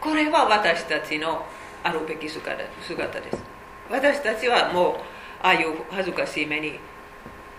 [0.00, 1.44] これは私たちの
[1.82, 3.42] あるべき姿です。
[3.90, 4.94] 私たちはもう
[5.42, 6.78] ああいう恥ずかしい目に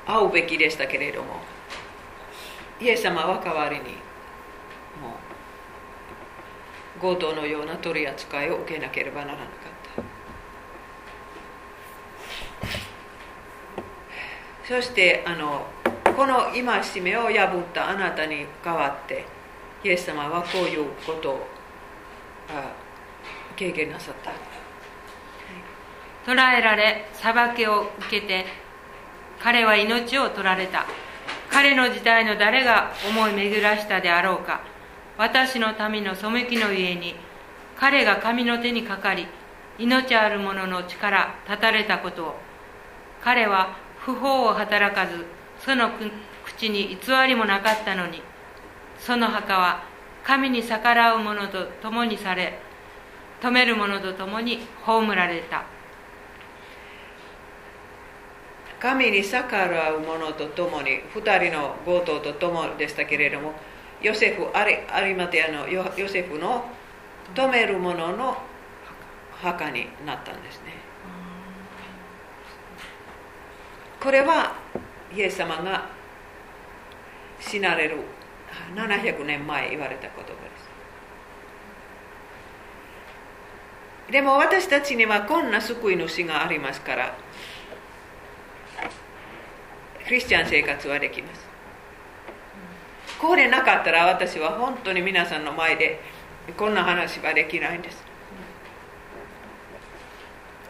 [0.05, 1.41] 遭うべきでしたけれども
[2.79, 3.83] イエス様は代わりに
[5.01, 5.15] も
[6.97, 10.03] う強盗のような取り扱いを受けなければならなかった。
[14.67, 15.65] そしてあの
[16.15, 19.25] この戒めを破ったあなたに代わって
[19.83, 21.47] イエス様はこういうことを
[23.55, 24.31] 経験なさった。
[26.25, 28.45] 捕らえられ裁きを受けて
[29.43, 30.85] 彼は命を取られた。
[31.51, 34.61] 彼の時代の誰が思い巡らしたであろうか。
[35.17, 37.13] 私の民の背きの家に
[37.77, 39.27] 彼が神の手にかかり
[39.77, 42.35] 命ある者の力断たれたことを。
[43.21, 45.25] 彼は不法を働かず
[45.59, 45.91] その
[46.45, 48.21] 口に偽りもなかったのに
[48.97, 49.83] その墓は
[50.23, 52.59] 神に逆らう者と共にされ
[53.41, 55.72] 止める者と共に葬られた。
[58.83, 63.53] 神に逆らう者と共に2人の強盗と共でしたけれども
[64.01, 66.65] ヨセフアリアリマテアのヨセフの
[67.33, 68.35] 止める者の
[69.41, 70.73] 墓になったんですね。
[74.01, 74.53] これは
[75.15, 75.87] イエス様が
[77.39, 77.95] 死なれる
[78.75, 80.25] 700年前言われた言葉で
[84.09, 84.11] す。
[84.11, 87.22] でも私たちにはこんな救い主がありますから
[90.07, 91.45] クリスチャン生活はできます。
[93.19, 96.01] これなかったら私は本当に皆さんの前で
[96.57, 98.03] こんな話はできないんです。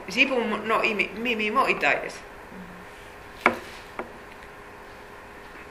[0.07, 2.21] 自分の耳も痛いです。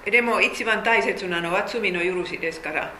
[0.04, 2.92] でも一番大切なのは罪の許しですから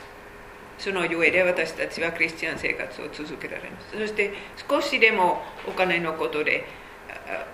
[0.78, 3.98] そのゆえで私たちはクリスチャン生活を続けられます。
[3.98, 4.32] そして
[4.68, 6.64] 少しでもお金のことで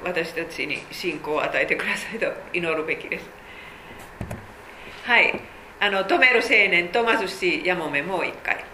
[0.04, 3.26] 私たちに信仰を与えてくださいと祈るべきです。
[5.04, 5.40] はい。
[5.80, 8.64] あの止める青年と貧しいやもめもう一回。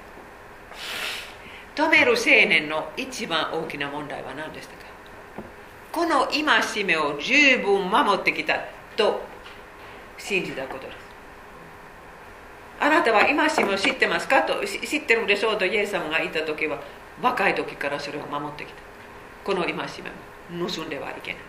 [1.75, 4.85] 止める青年の一番大きな問題は何でしたか？
[5.93, 8.61] この戒めを十分守ってきた
[8.97, 9.23] と
[10.17, 10.97] 信じたことです。
[12.81, 13.35] あなたは戒
[13.65, 14.43] めを知ってますか？
[14.43, 16.81] と知ってるでしょうとイエス様が言った時は
[17.21, 18.83] 若い時からそれを守ってきた。
[19.45, 19.89] この戒めも。
[20.59, 21.43] 盗んではいけない。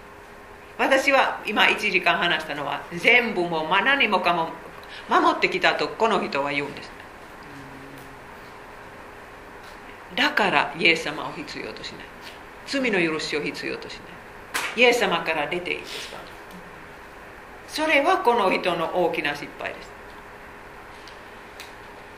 [0.77, 4.49] 私は今1時間話したのは全部も何もかも
[5.09, 6.91] 守ってきたとこの人は言うんです。
[10.15, 12.05] だからイエス様を必要としない。
[12.67, 13.99] 罪の許しを必要としな
[14.77, 14.81] い。
[14.81, 16.17] イエス様から出ていいですか？
[17.67, 19.89] それはこの人の大きな失敗です。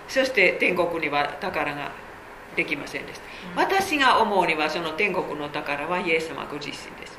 [0.09, 1.91] そして天国には宝が
[2.57, 3.21] できませんでし
[3.55, 7.17] た、私が思うにはその天国の宝はイエス様ご自身です。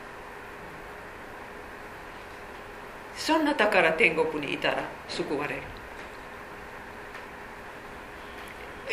[3.17, 5.63] そんな宝天国にいたら救われる。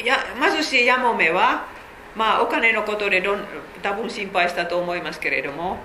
[0.01, 1.65] いや貧しいやもめは
[2.15, 3.39] まあお金のことでどん
[3.81, 5.77] 多分心配したと思いますけれども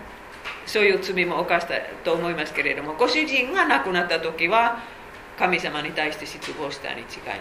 [0.66, 1.74] そういう罪も犯した
[2.04, 4.82] と思いますけれどもご主人が亡くなった時は
[5.38, 7.40] 神様に対して失望したに違いない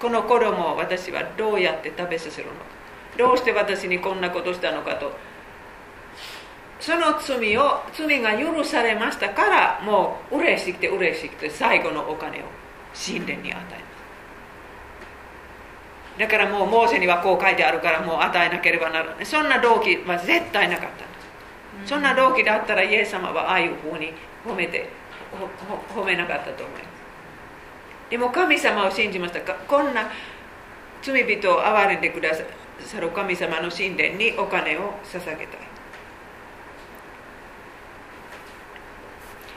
[0.00, 2.60] この子供を私はどうやって食べさせるのか。
[3.16, 5.12] どうして私にこんなことしたのかと。
[6.80, 12.42] その罪を罪が許されましたからもう嬉しくて嬉しくて最後のお金を
[12.94, 13.66] 神殿に与えま
[16.16, 16.20] す。
[16.20, 19.26] だからもうモーセにはこう書いてあるからもう与えなければならない。
[19.26, 21.04] そんな動機は絶対なかったんで
[21.84, 21.90] す。
[21.90, 24.12] そんな動機だったらイエス様はああいうふうに
[24.44, 24.88] 褒めて
[25.94, 26.97] 褒めなかったと思います
[28.10, 29.54] でも神様を信じましたか？
[29.66, 30.10] こんな
[31.02, 32.30] 罪人を憐れんでくだ
[32.80, 35.56] さる神様の神殿にお金を捧げた。
[35.56, 35.58] い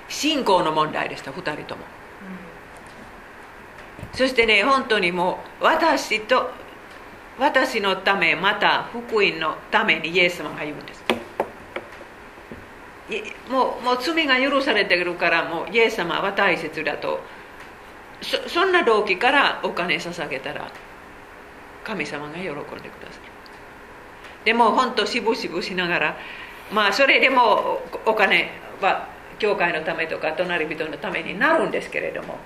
[0.09, 1.83] 信仰の問題でした2人とも、
[4.11, 6.51] うん、そしてね本当にもう私と
[7.39, 11.01] 私のためまた福音のためにイエス様が言うんです。
[13.49, 17.19] もうもう罪が許されてるからもうイエス様は大切だと
[18.21, 20.71] そそんな動機からお金捧げたら
[21.83, 23.31] 神様が喜んでくださる。
[24.45, 26.17] でも本当しぶしぶしながら
[26.71, 28.49] まあそれでもお金
[28.81, 29.07] は
[29.39, 32.37] 教会のためとか隣人のためになるんですけれども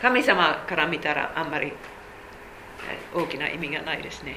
[0.00, 1.72] 神様から見たらあんまり
[3.14, 4.36] 大きな意味がないですね。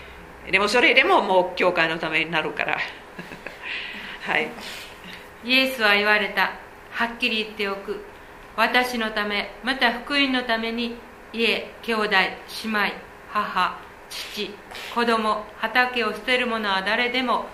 [0.52, 2.78] でもそれでももう教会のためになるから。
[4.22, 4.50] はい。
[5.44, 6.52] イエスは言われた。
[6.92, 8.04] はっきり言っておく。
[8.58, 10.96] 私のためまた福音のために
[11.34, 12.80] 家兄弟姉妹
[13.30, 13.80] 母
[14.10, 14.50] 父
[14.94, 17.46] 子供畑を捨てる者は誰でも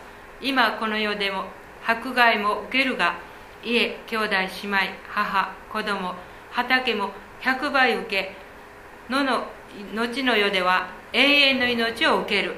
[0.41, 1.45] 今この世でも
[1.85, 3.15] 迫害も受けるが
[3.63, 4.77] 家兄弟姉妹
[5.09, 6.13] 母子供
[6.51, 7.09] 畑も
[7.41, 8.35] 100倍受け
[9.09, 9.47] のの
[9.93, 12.55] 後の世では永遠の命を受ける。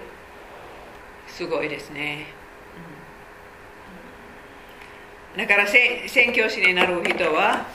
[1.28, 2.28] すごいですね、
[5.38, 7.66] だから宣教師になる人は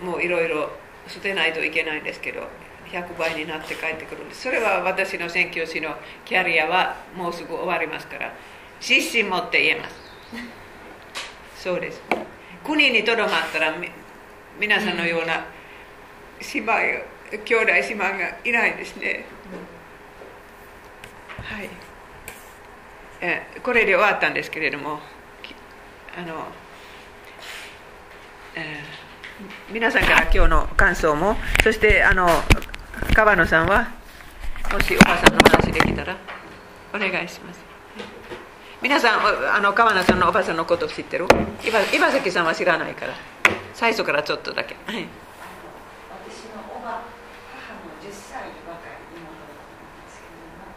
[0.00, 0.70] もういろいろ
[1.08, 2.48] 捨てないといけないんですけど
[2.90, 4.42] 100倍になって帰ってくるんです。
[4.42, 8.32] それは私の宣教師のキャリアはもうすぐ終わりますから
[8.80, 9.94] 自信持って言えます。
[11.56, 12.02] そうです。
[12.64, 13.74] 国にとどまったら
[14.60, 15.44] 皆さんのような
[16.54, 16.72] 姉妹
[17.44, 19.24] 兄弟姉妹がいないですね、
[21.38, 21.70] はい。
[23.22, 24.98] えこれで終わったんですけれども
[26.18, 26.48] あの、
[28.56, 32.28] えー、皆さんから今日の感想もそしてあの
[33.14, 33.88] 川野さんは
[34.72, 36.16] もしお母さんの話できたら
[36.94, 37.60] お願いします。
[38.82, 41.26] 皆さんあの川名さんのおばさんのこと知ってる？
[41.94, 43.14] 岩崎さんは知らないから。
[43.74, 45.06] 最初からちょっとだけ、はい、
[46.28, 47.02] 私のおば
[47.50, 49.58] 母の10歳若い妹なん
[50.04, 50.70] ですけども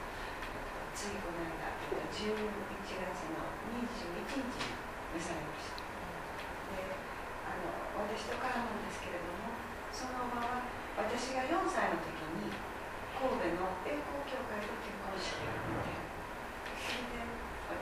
[0.95, 1.35] ついこ
[2.16, 3.44] 11月の
[3.76, 4.72] 21日に
[5.12, 5.84] 召されました。
[5.84, 6.96] で
[7.44, 9.52] あの私と絡むんですけれども
[9.92, 10.64] その場は
[10.96, 12.56] 私が4歳の時に
[13.20, 15.92] 神戸の栄光教会で結婚式があって
[16.80, 17.28] それで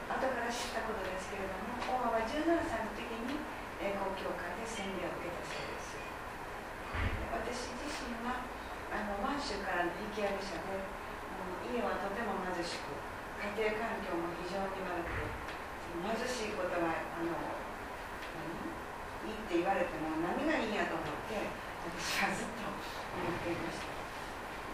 [0.09, 1.29] 後から知ったことです。
[1.29, 3.37] けれども大場は17歳の時に
[3.77, 5.93] 栄光教会で洗礼を受けたそうです。
[7.29, 8.49] 私自身は
[8.89, 10.81] あの満州からの引き上げ者で
[11.69, 13.12] 家はとても貧しく
[13.43, 15.19] 家庭環境も非常に悪く
[15.99, 17.27] 貧しいことがあの
[19.27, 21.51] いいって言われても何がいいんやと思って
[21.91, 23.91] 私はずっと思っていました。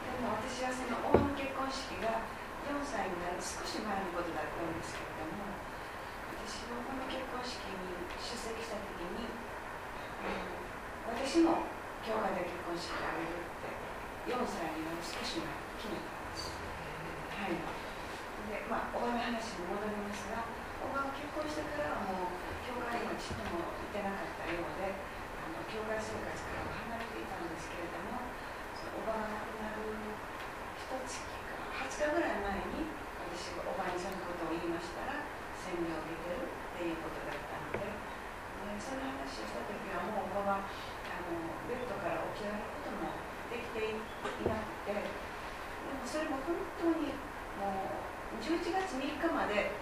[0.05, 2.21] でも私はその大の結婚式が
[2.69, 5.49] 4歳になる少し前のことだったんですけれども
[6.37, 10.29] 私のこの結婚式に出席した時に、う
[11.09, 11.65] ん、私も
[12.05, 15.49] 教会で結婚式を挙げるって4歳になる少し前
[15.81, 16.53] 決めたんです。
[17.33, 17.78] はい。
[18.49, 20.41] で、まあ、おばの話に戻りますが、
[20.81, 24.97] おばが結婚してからはもう、教会にちっとも行ってなかったようで、
[25.38, 28.26] あの教会生活からも離れていたんですけれども、
[28.73, 29.85] そのおばが亡くなる
[30.81, 31.61] 一月か
[31.93, 32.89] 20日ぐらい前に、
[33.30, 37.93] 私がおばにそのことを言いましたら、洗礼を受けてるっていうことだったので、で
[38.81, 41.38] その話をした時はもうおばはあの
[41.69, 43.13] ベッドから起き上がることも
[43.53, 44.01] できてい
[44.49, 45.05] なくて、で
[45.93, 47.13] もそれも本当に
[47.61, 49.73] もう、11月3日まで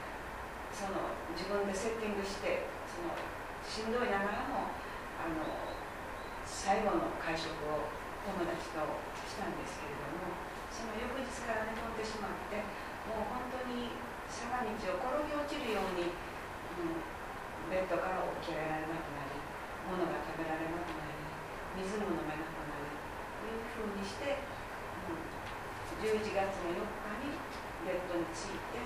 [0.72, 3.12] その自分でセッティングしてその
[3.60, 4.72] しんどいながらも
[5.20, 5.76] あの
[6.48, 7.92] 最後の会食を
[8.24, 8.80] 友達と
[9.28, 10.32] したんですけれども
[10.72, 12.64] その翌日から寝込んでしまって
[13.12, 13.92] もう本当に
[14.32, 19.40] 坂道を転げ落ちるように、うん、ベッドから起きられなくなり
[19.92, 22.96] 物が食べられなくなり水も飲めなくなり
[23.44, 24.44] というふうにして、
[25.08, 25.24] うん、
[26.04, 26.97] 11月の4日
[27.88, 28.84] ベッドについて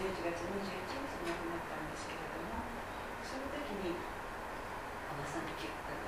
[0.00, 2.64] 11月21日亡くなったんですけれども
[3.20, 3.92] その時に
[5.12, 5.50] おばさん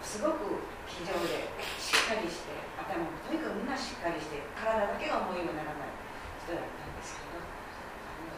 [0.00, 5.92] すごく非常でしっかりして頭もとにかくみんなしっかりして体だけが思いもならない
[6.40, 8.32] 人だったんですけどあの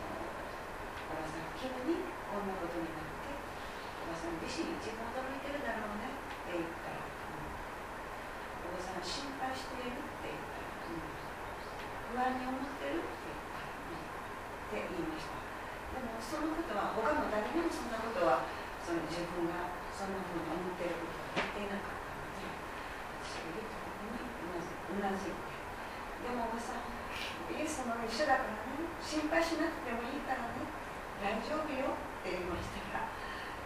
[1.14, 2.02] おばさん急に
[2.34, 13.13] こんなことになっておばさん自身一番驚いてるだろうねって言ったら、うん、おばさん心配しているって言ったら、うん、不安に思ってる？
[14.82, 15.38] って言いました。
[15.94, 18.50] でもそのことは他の誰にもそんなことは
[18.82, 22.50] その自分がそんなふうに思っていることは言っていなかったので
[23.22, 25.54] 私が言ったことにうなずいて
[26.26, 26.84] でもおばさん
[27.54, 30.66] イエス様が一緒だからね心配しなくてもいいからね
[31.22, 33.08] 大丈夫よって言いましたら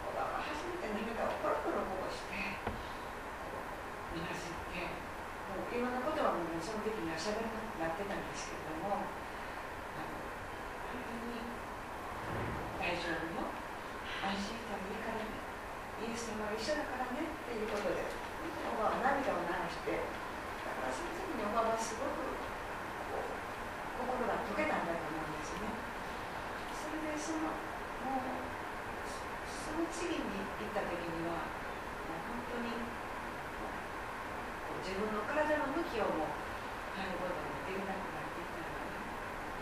[0.05, 4.85] おばは初めて涙をポロポロこぼしてうなずいて
[5.49, 8.58] もういろんなことはもうその時にはしゃべらなくなってたんですけど
[12.89, 13.53] 大丈夫よ。
[14.25, 15.29] 安心してもいいからね
[16.01, 18.01] イエス様は一緒だからねっていうことで。
[18.01, 22.33] おばは涙を流してだからその時におばはすごく
[23.93, 25.69] 心が溶けたんだと思うんですね。
[26.73, 27.53] それでその
[28.09, 28.41] もう
[29.45, 32.73] その次に行った時にはもう本当に
[34.81, 36.33] 自分の体の向きをも
[36.97, 39.05] 変えることができなくなっていったのかな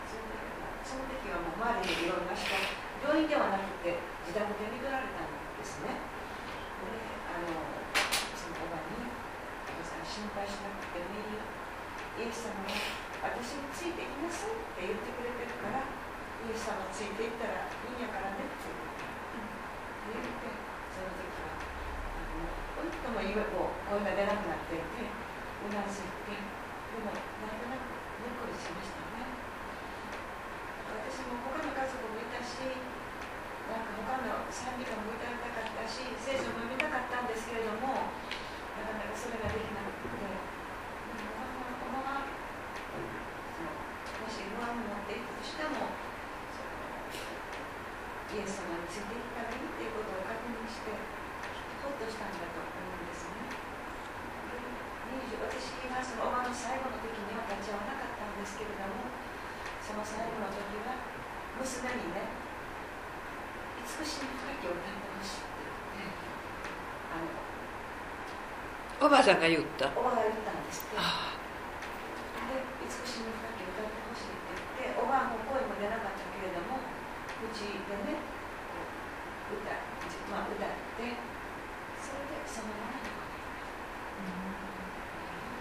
[0.07, 0.39] それで
[0.87, 6.01] その時はもう周りにいろんな人病院ではなくて自宅で見取られたんですね。
[6.81, 7.53] であの
[8.33, 8.97] そのおばに
[9.69, 11.45] 「おばさん心配しなくてもいいよ
[12.17, 12.73] イエス様が
[13.33, 19.05] 私についていきなさい」って言ってくれてるからイエス様ついていったらいいんやからねって言って
[20.13, 20.53] 言って
[20.93, 21.53] その時は
[22.77, 28.96] 本当も今もう声が出なくなっていてうなずいてでもなんとなくにっこりしました。
[31.27, 32.55] も他の家族もいたし
[33.67, 38.15] なんか他の賛美歌も歌いたかったし聖書も読みたかったんですけれども
[38.79, 40.39] なかなかそれができなくてでも
[41.83, 42.31] おままも
[44.31, 45.91] し不安になっていくとしても
[48.27, 50.91] イエス様についていったらいいっていうことを確認して
[51.83, 53.47] ほっとしたんだと思うんですね。
[55.37, 59.07] 私がそのおばの最後の時には立ち会わなかったんですけれども
[59.79, 60.99] その最後の時は
[61.57, 62.29] 娘にね
[63.81, 65.65] 美しい深きを歌ってほしいって
[65.97, 66.29] 言って
[67.09, 67.33] あの
[69.07, 69.89] おばあさんが言った。
[69.93, 70.97] おばが言ったんですって。
[70.97, 71.01] で
[72.81, 78.17] 美しい深きを歌ってほしいって言っておばあも声も出なかったけれどもうちでね
[79.49, 79.69] 歌,、
[80.29, 81.13] まあ、歌って
[82.01, 83.13] それでそのままの
[84.25, 84.41] 本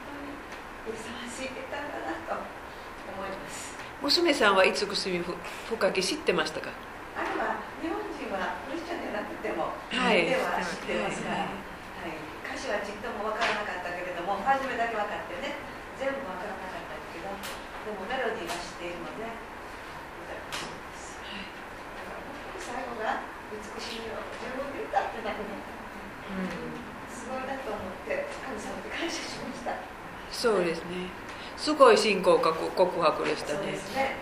[0.09, 5.33] 当にふさわしい歌だなと思います娘さんはいつくすみ深
[5.93, 6.69] き知ってましたか
[7.17, 10.29] あれは日本人はクリスチャンでなくてもはい。
[10.29, 11.49] では知ってますが、は
[12.05, 12.13] い、
[12.45, 15.57] 歌詞はちっとも分からなかったけれども初めだけ分かってね
[15.97, 21.49] 全部分からなかったけどでもメロディーは知っているので歌ってます、はい、
[22.61, 25.65] 最後が美しいよ自分で歌ってたのに、う
[26.37, 26.53] ん、
[27.09, 29.73] すごいなと思って神様に感謝しました。
[30.29, 31.09] そうですね
[31.67, 33.75] すごい信仰告白でしたね。
[33.75, 34.15] そうでね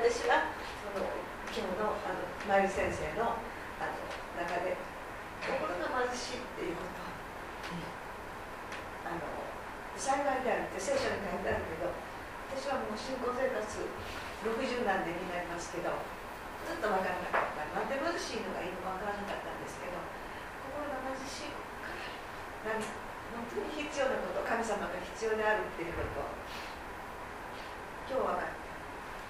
[0.00, 0.48] 私は
[0.80, 1.04] その
[1.52, 3.36] 今日のあのマユ先生の
[3.76, 4.00] あの
[4.40, 4.80] 中で
[5.44, 7.04] 心が貧しいっていうこと、
[7.76, 7.84] うん、
[9.12, 9.28] あの
[9.92, 11.92] 幸いであるって聖書に書いてあるけど
[12.48, 15.92] 私はもう信仰生活60何年になりますけど
[16.64, 17.68] ずっと分からなかった。
[17.76, 20.00] なんで貧しいのがいいのか分からなかったんですけど
[20.72, 21.92] 心が貧しいか
[22.72, 22.80] ら。
[22.80, 23.07] 何
[23.38, 26.26] 本当に必要なこと神様が必要であるっていうこと。
[28.10, 28.58] 今日分かった。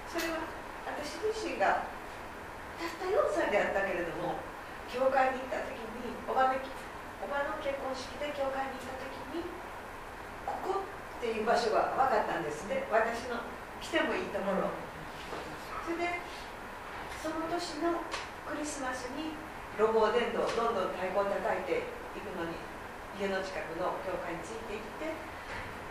[0.09, 0.49] それは
[0.89, 1.85] 私自身が
[2.81, 4.41] たった4歳であったけれども
[4.89, 6.57] 教会に行った時におばの
[7.21, 9.45] おばの結婚式で教会に行った時に
[10.49, 12.65] ここっていう場所が分かったんです。
[12.73, 13.45] ね私の
[13.85, 14.73] 来てもいいところ。
[15.85, 16.25] それで
[17.21, 18.01] その年の
[18.49, 19.37] クリスマスに
[19.77, 21.85] ロゴ伝道どんどん太鼓を叩いて
[22.17, 22.68] いくのに
[23.19, 25.11] 家の近くの教会についていって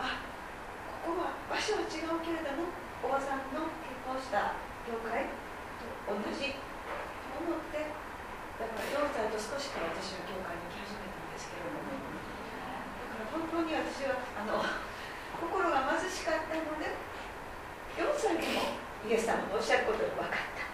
[0.00, 0.24] あ
[1.04, 2.72] ここは場所は違うけれども
[3.04, 4.56] おばさんの結婚した
[4.88, 5.28] 教会
[5.76, 7.84] と同じと思って
[8.56, 14.64] だから4歳と少しから私は教会に来始めたんですけれどもだから本当に私はあの
[15.36, 16.96] 心が貧しかったので
[18.00, 20.68] 4歳でもイエス様のおっしゃることが分かった。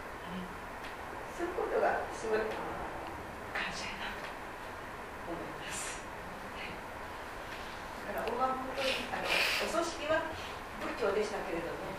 [1.34, 2.38] そういうことがすごい
[3.50, 4.30] 感謝やなと
[5.26, 5.98] 思います
[8.24, 10.32] おば本当にあのお葬式は
[10.80, 11.92] 仏教でしたけれども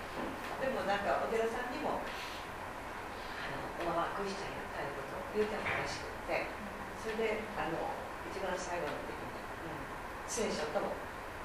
[0.57, 6.49] でもなんかお寺さんにもあのおままクリスチャンやったいうことを言うてもらしくて
[6.97, 7.93] それであの
[8.29, 9.29] 一番最後の時に、
[9.69, 9.85] うん、
[10.25, 10.81] 聖書と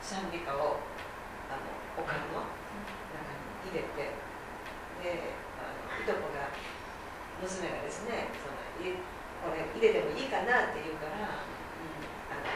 [0.00, 0.80] 賛美歌を
[1.52, 1.68] あの
[2.00, 2.48] おかんの
[3.12, 3.36] 中
[3.68, 4.16] に入れて
[5.04, 6.48] であのいとこが
[7.44, 11.36] 娘がですねそのこれ入れてもいいかなって言うから、うん、
[12.32, 12.48] あの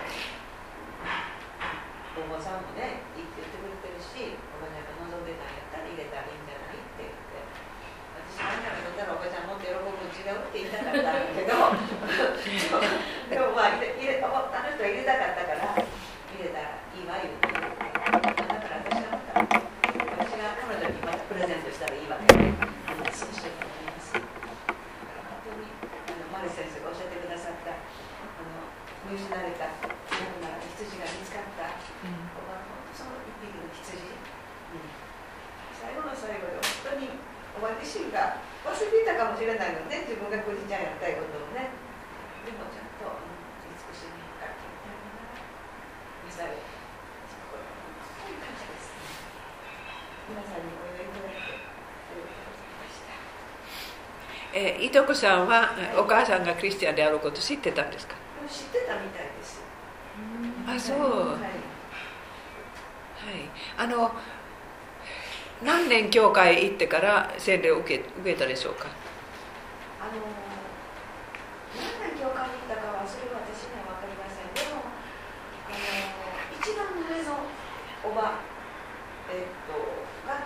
[2.15, 7.74] お坊さんもねいいって言ってくれてるしおばちゃんが望んでたんやったら入れたらいいんじゃないって言って。
[8.15, 11.55] 私あんたが飲んだらおばちゃんもっと喜ぶ違うって言いたかったんだけど
[13.31, 22.55] でもまあ入れあの人は入れたかったから入れたらいいわ言うてだから私はまた私が彼女にまたプレゼントしたらいいわけで、
[23.11, 24.27] そうしようと思いますだか
[25.15, 25.66] ら本当に
[26.11, 28.70] あのマリ先生がおっしゃってくださったあの
[29.11, 29.70] 見失われた
[30.74, 31.70] 羊が見つかった、
[32.03, 32.19] うん、
[32.91, 34.11] その一匹の羊、う
[34.74, 34.91] ん、
[35.70, 37.15] 最後の最後で本当に
[37.55, 40.06] お前自身が忘れていたかもしれないのね。
[40.06, 41.74] 自分がクリちゃんやったいことをね。
[42.47, 43.35] でもちゃんと、うん、
[43.74, 45.35] 美しい楽器みたいな
[46.31, 48.93] されこれ本当に感謝です
[50.28, 53.16] 皆さんにお祝いいただいてありがとうございました
[54.52, 58.15] えー、いとこさんはお母さんがクリスチャンであること知ってたんですか
[58.47, 59.65] 知ってたみたいです
[60.69, 60.98] あそう
[61.32, 61.40] はい
[63.24, 63.48] はい、
[63.78, 64.12] あの
[65.65, 69.04] 何年教会行ってから洗礼を受け受けたでしょうか
[70.05, 74.53] あの何年教会に行ったかはそれは私には分かりません。
[74.53, 77.49] でもあの一番上の
[78.05, 78.45] おば
[79.33, 79.73] えっと
[80.29, 80.45] が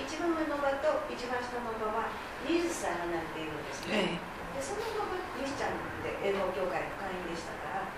[0.00, 2.16] 一番上のおばと一番下のおばは
[2.48, 4.16] 20歳離れているんですね、
[4.56, 7.92] でそのおばがクリスチャンで英語教会の会員でしたから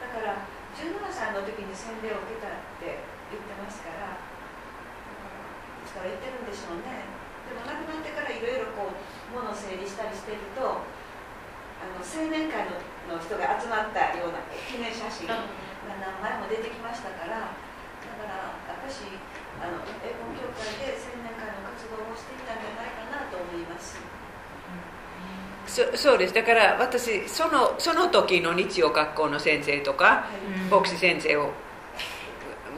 [0.00, 7.04] だから17歳の時に洗礼を受けたって言ってますからいつから言ってるんでしょうね。
[7.44, 8.96] でも亡くなってからいろいろこう
[9.34, 15.44] 物を整理したりしてるとあの青年会のの人が集まったような記念写真が
[15.84, 19.04] 何枚も出てきましたからだからやっぱし
[19.60, 24.00] あの英語協会で青年会の活動をしていたんじゃないかなと思います。
[25.66, 26.34] そそうです。
[26.34, 30.26] だから私そのその時の日曜学校の先生とか、
[30.70, 31.50] 牧師先生を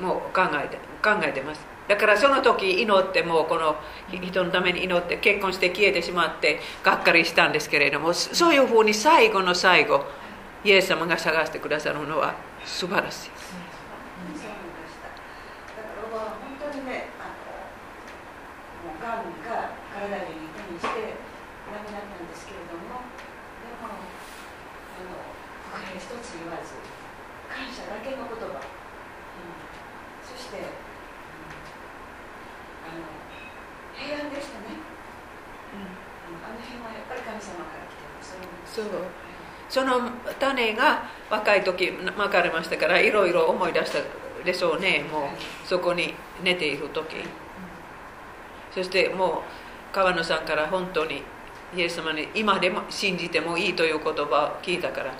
[0.00, 3.76] もう考えて考えてますだからその時祈ってもこの
[4.10, 10.04] 人のために祈って結婚して消えてしまってがっかりしたんですけれどもそういうふうに最後の最後
[10.64, 12.34] イエス様が探してくださるのは
[12.64, 13.30] 素晴らしい。
[33.96, 34.78] 平安でしたね、
[35.74, 39.10] うん、あの辺はやっぱり神様から来てそう
[39.76, 40.08] その
[40.40, 43.98] 種が若い時まかれましたからいろいろ思い出した
[44.42, 45.04] でしょうね。
[45.12, 47.16] もうそこに寝ている時。
[48.72, 49.42] そしても
[49.92, 51.22] う川野さんから本当に
[51.76, 55.16] イエス様に今でも信じてもいいという言葉を聞いたから、うん、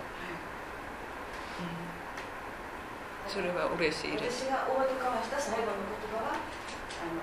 [3.28, 7.20] それは嬉しいです私が大手交わした最後の言葉はあの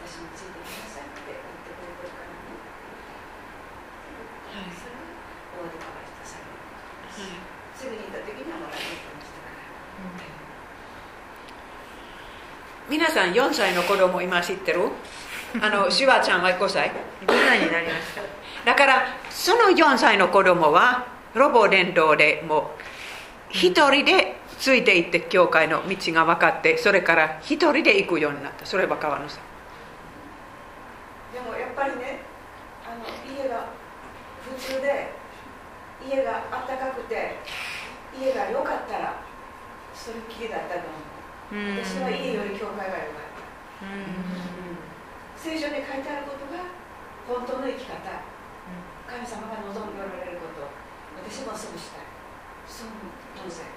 [0.00, 2.56] 私についてきなさいって言ってくれてるからね、
[4.52, 5.08] はい、それが
[5.56, 7.40] 大手交わした最後の言葉です、はい、
[7.72, 10.20] すぐに言った時にはもらってましたから、うん、
[12.88, 14.88] 皆さん4歳の子供今知ってる？
[15.60, 16.90] あの シュワちゃんは5歳
[17.26, 18.22] ？5歳になりました。
[18.64, 22.80] だからその4歳の子供はロボ伝道でもう
[23.50, 28.64] 一人でついていって教会の道が分かってそれから一人で行くようになった。
[28.66, 29.40] それは川野さん。
[31.34, 32.20] でもやっぱりね
[32.86, 33.04] あの
[33.42, 33.66] 家が
[34.56, 35.12] 普通で
[36.08, 37.36] 家があったかくて
[38.18, 39.14] 家が良かったら
[39.94, 41.07] それっきりだったと思う
[41.48, 43.88] 私は家より教会が良かった
[45.32, 46.60] 聖書に書いてあることが
[47.24, 47.96] 本当の生き方、
[49.08, 50.68] 神様が望んでおられること。
[51.24, 52.08] 私もそうしたい。
[52.68, 52.88] そう。
[53.32, 53.72] 当然だ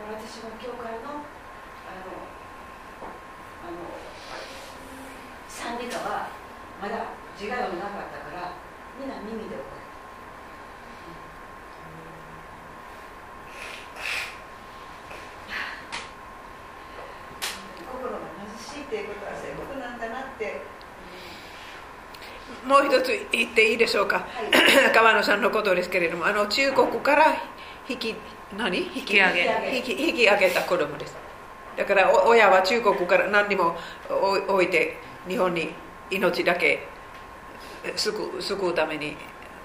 [0.00, 1.20] から私は教会の
[1.84, 2.24] あの
[3.62, 3.76] あの
[5.48, 6.32] 賛美歌は
[6.80, 8.56] まだ字が読めなかったから
[8.98, 9.82] みんな耳で覚え
[18.02, 20.60] 心が貧しいっていうことはそういうことなんだなって。
[22.66, 24.22] もう一つ言っていいでしょうか、は
[24.90, 27.34] い、川野さんのことですけれどもあの中国から
[27.88, 28.14] 引き
[28.58, 28.78] 何？
[28.78, 29.76] 引き上げ。
[29.76, 31.16] 引き引き上げた子供です。
[31.76, 33.76] だから親は中国から何にも
[34.48, 35.70] 置いて日本に
[36.10, 36.86] 命だけ
[37.96, 39.16] 救う救うために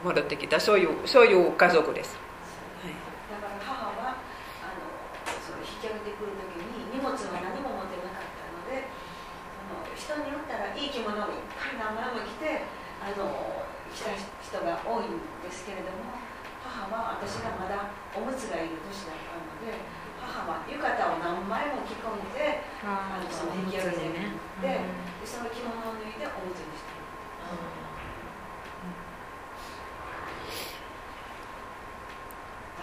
[0.04, 0.60] 戻ってきた。
[0.60, 2.18] そういうそういう家族です
[13.08, 16.20] あの来た人が多いんですけれども
[16.60, 19.80] 母は私がまだおむつがいる年だったので
[20.20, 24.84] 母は浴衣を何枚も着込んであのその引き上げてね、で
[25.24, 26.92] その着物を脱いでおむつにして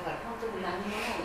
[0.01, 1.21] だから本当に何もない、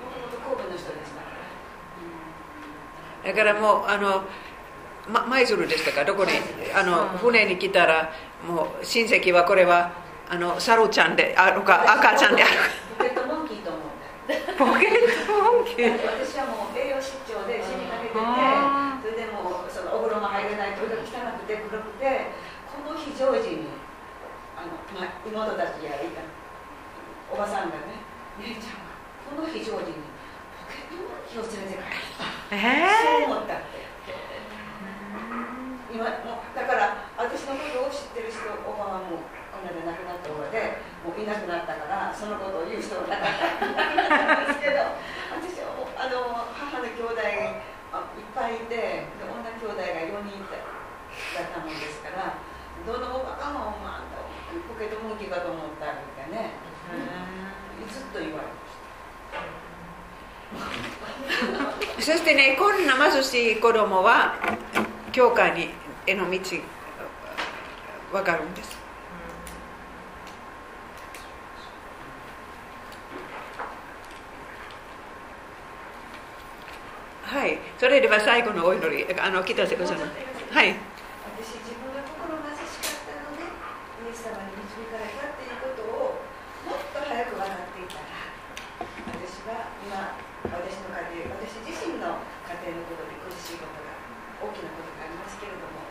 [0.00, 1.38] もともと神戸の人でしたから
[3.27, 4.26] だからもうあの
[5.06, 6.04] 舞鶴でしたか？
[6.04, 6.32] どこに？
[6.74, 8.10] あの船に来たら
[8.42, 9.94] もう親戚はこれは
[10.28, 12.52] あのサルちゃんであるか赤ちゃんである。
[12.58, 12.66] か
[12.98, 13.94] ポケットモンキーと思う。
[14.58, 15.94] ポケットモンキー。
[16.02, 22.34] 私はもう栄養失調で死にかけててそれでもうそのお風呂も入れないと汚くて黒くて
[22.66, 23.70] この非常時に
[24.58, 26.26] あの、まあ、妹たちやいた
[27.30, 28.02] おばさんがね
[28.42, 28.98] 姉ちゃんが
[29.30, 30.07] この非常時にポ
[31.28, 33.84] ケットモンキーを連れて帰ったえー、そう思ったって
[35.92, 44.48] 今もうだから私のことを知ってる人おばはもうこの間亡くなったのでもういなくなったからそのことを言う人がなかったん。
[44.48, 44.96] ですけど
[45.36, 51.76] 私はあの母の兄弟がいっぱいいて女兄弟が4人いただったもん。
[51.76, 52.36] ですから
[52.86, 54.08] どのおばかも、まあ、
[54.68, 56.56] ポケットモンキーかと思ったみたいね、
[57.90, 58.67] ずっと言われました。
[62.00, 64.34] そしてねこんな貧しい子供は
[65.12, 65.70] 教会に
[66.06, 66.38] への道
[68.12, 68.78] 分かるんです、
[77.24, 77.58] はい。
[77.78, 80.02] それでは最後のお祈りあの北瀬子さんは
[80.64, 80.74] い
[81.36, 86.18] 私自分が心貧しかったのでイエス様に導かれたっていうことを
[86.64, 88.18] もっと早く分かっていたら
[89.14, 90.18] 私は今
[90.50, 92.18] 私の家庭私自身の
[92.50, 93.94] 家庭のことで苦しいことが
[94.42, 95.86] 大きなことがありますけれども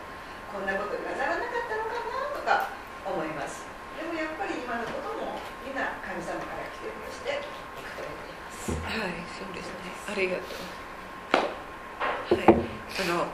[0.52, 2.68] こんなことにはならなかったのかなとか
[3.06, 3.64] 思います
[3.96, 10.42] でもやっぱり今のこともみんな神様から来てるとしていくと思いますはいそうですねありがと
[12.32, 12.36] う。
[12.36, 12.68] はい。
[13.00, 13.26] あの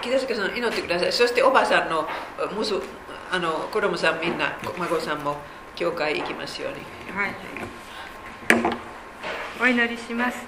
[0.00, 2.08] 木田助さん祈ってくださいそしておばさんの
[2.56, 2.74] むす
[3.30, 5.36] あの子供さんみんな孫さんも
[5.74, 6.78] 教会行きますように。
[7.16, 7.34] はい、
[9.60, 10.38] お祈りします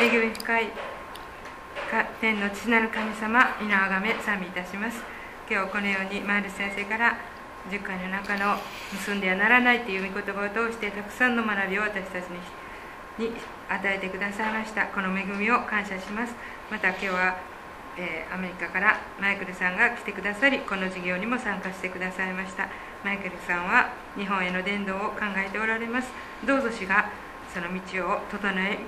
[0.00, 0.68] 恵み深い。
[2.20, 4.50] 天の父なる神様皆あがめ賛美い。
[4.50, 5.02] たします
[5.48, 7.16] 今日このようにマイル先生から
[7.70, 8.56] 10回の中の
[8.92, 9.80] 結んではならない。
[9.80, 9.98] とい。
[9.98, 12.26] う御言葉を通してたくさんの学びを私たち
[13.18, 13.32] にに
[13.68, 14.86] 与えてくださいました。
[14.86, 16.34] この恵みを感謝します。
[16.70, 17.56] また今日は
[17.98, 22.68] えー、アメリカからマイケルさんが来てくださりこの授業にも参加してくださいました。
[23.02, 26.08] マイケルさんは日本への伝道を考えておられます。
[26.46, 27.10] どうぞ主が
[27.54, 28.78] その道を整え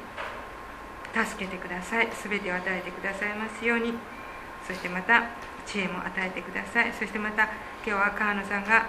[1.15, 2.09] 助けてください。
[2.23, 3.95] 全てを与えてくださいますように。
[4.67, 5.25] そしてまた
[5.65, 6.93] 知恵も与えてください。
[6.93, 7.53] そしてまた今
[7.85, 8.89] 日は川野さんが、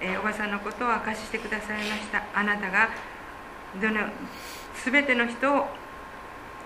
[0.00, 2.24] えー、おばさんのことを明かししてくださいました。
[2.32, 2.88] あなたが
[3.80, 4.00] どの
[4.84, 5.66] 全ての人を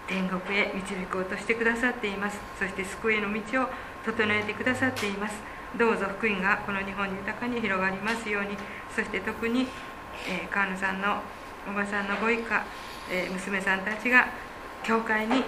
[0.06, 2.38] 天国へ導こうとしてくださっています。
[2.58, 3.66] そして救いの道を
[4.04, 5.34] 整えてくださっています。
[5.78, 8.56] どうぞ福音がこの日本に豊かに広がりますように。
[8.94, 9.66] そして特に、
[10.28, 11.22] えー、川野さんの
[11.68, 12.62] おばさんのご一家、
[13.10, 14.28] えー、娘さんたちが
[14.82, 15.44] 教会に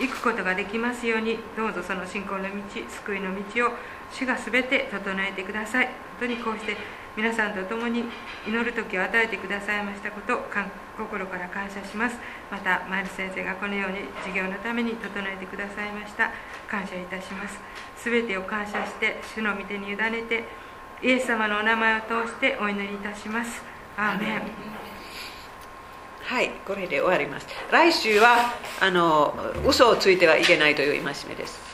[0.00, 1.38] 行くことができますように。
[1.56, 2.50] どうぞその信仰の道
[2.88, 3.72] 救いの道を
[4.10, 5.86] 主が全て整えてください。
[5.86, 6.76] 本当にこうして
[7.18, 8.04] 皆さんと共に
[8.46, 10.42] 祈る時を与えてくださいましたことを
[10.96, 12.16] 心から感謝します。
[12.48, 16.30] またマイル先生がこのように授業のために整えてくださいました。
[16.70, 17.58] 感謝いたします。
[18.04, 20.44] 全てを感謝して主の御手に委ねて
[21.02, 23.64] イエス様のお名前を通してお祈りいたします。
[23.96, 24.42] アーメン。
[26.22, 27.48] はいこれで終わります。
[27.72, 29.34] 来週はあの
[29.66, 31.67] 嘘をついてはいけないという戒めです。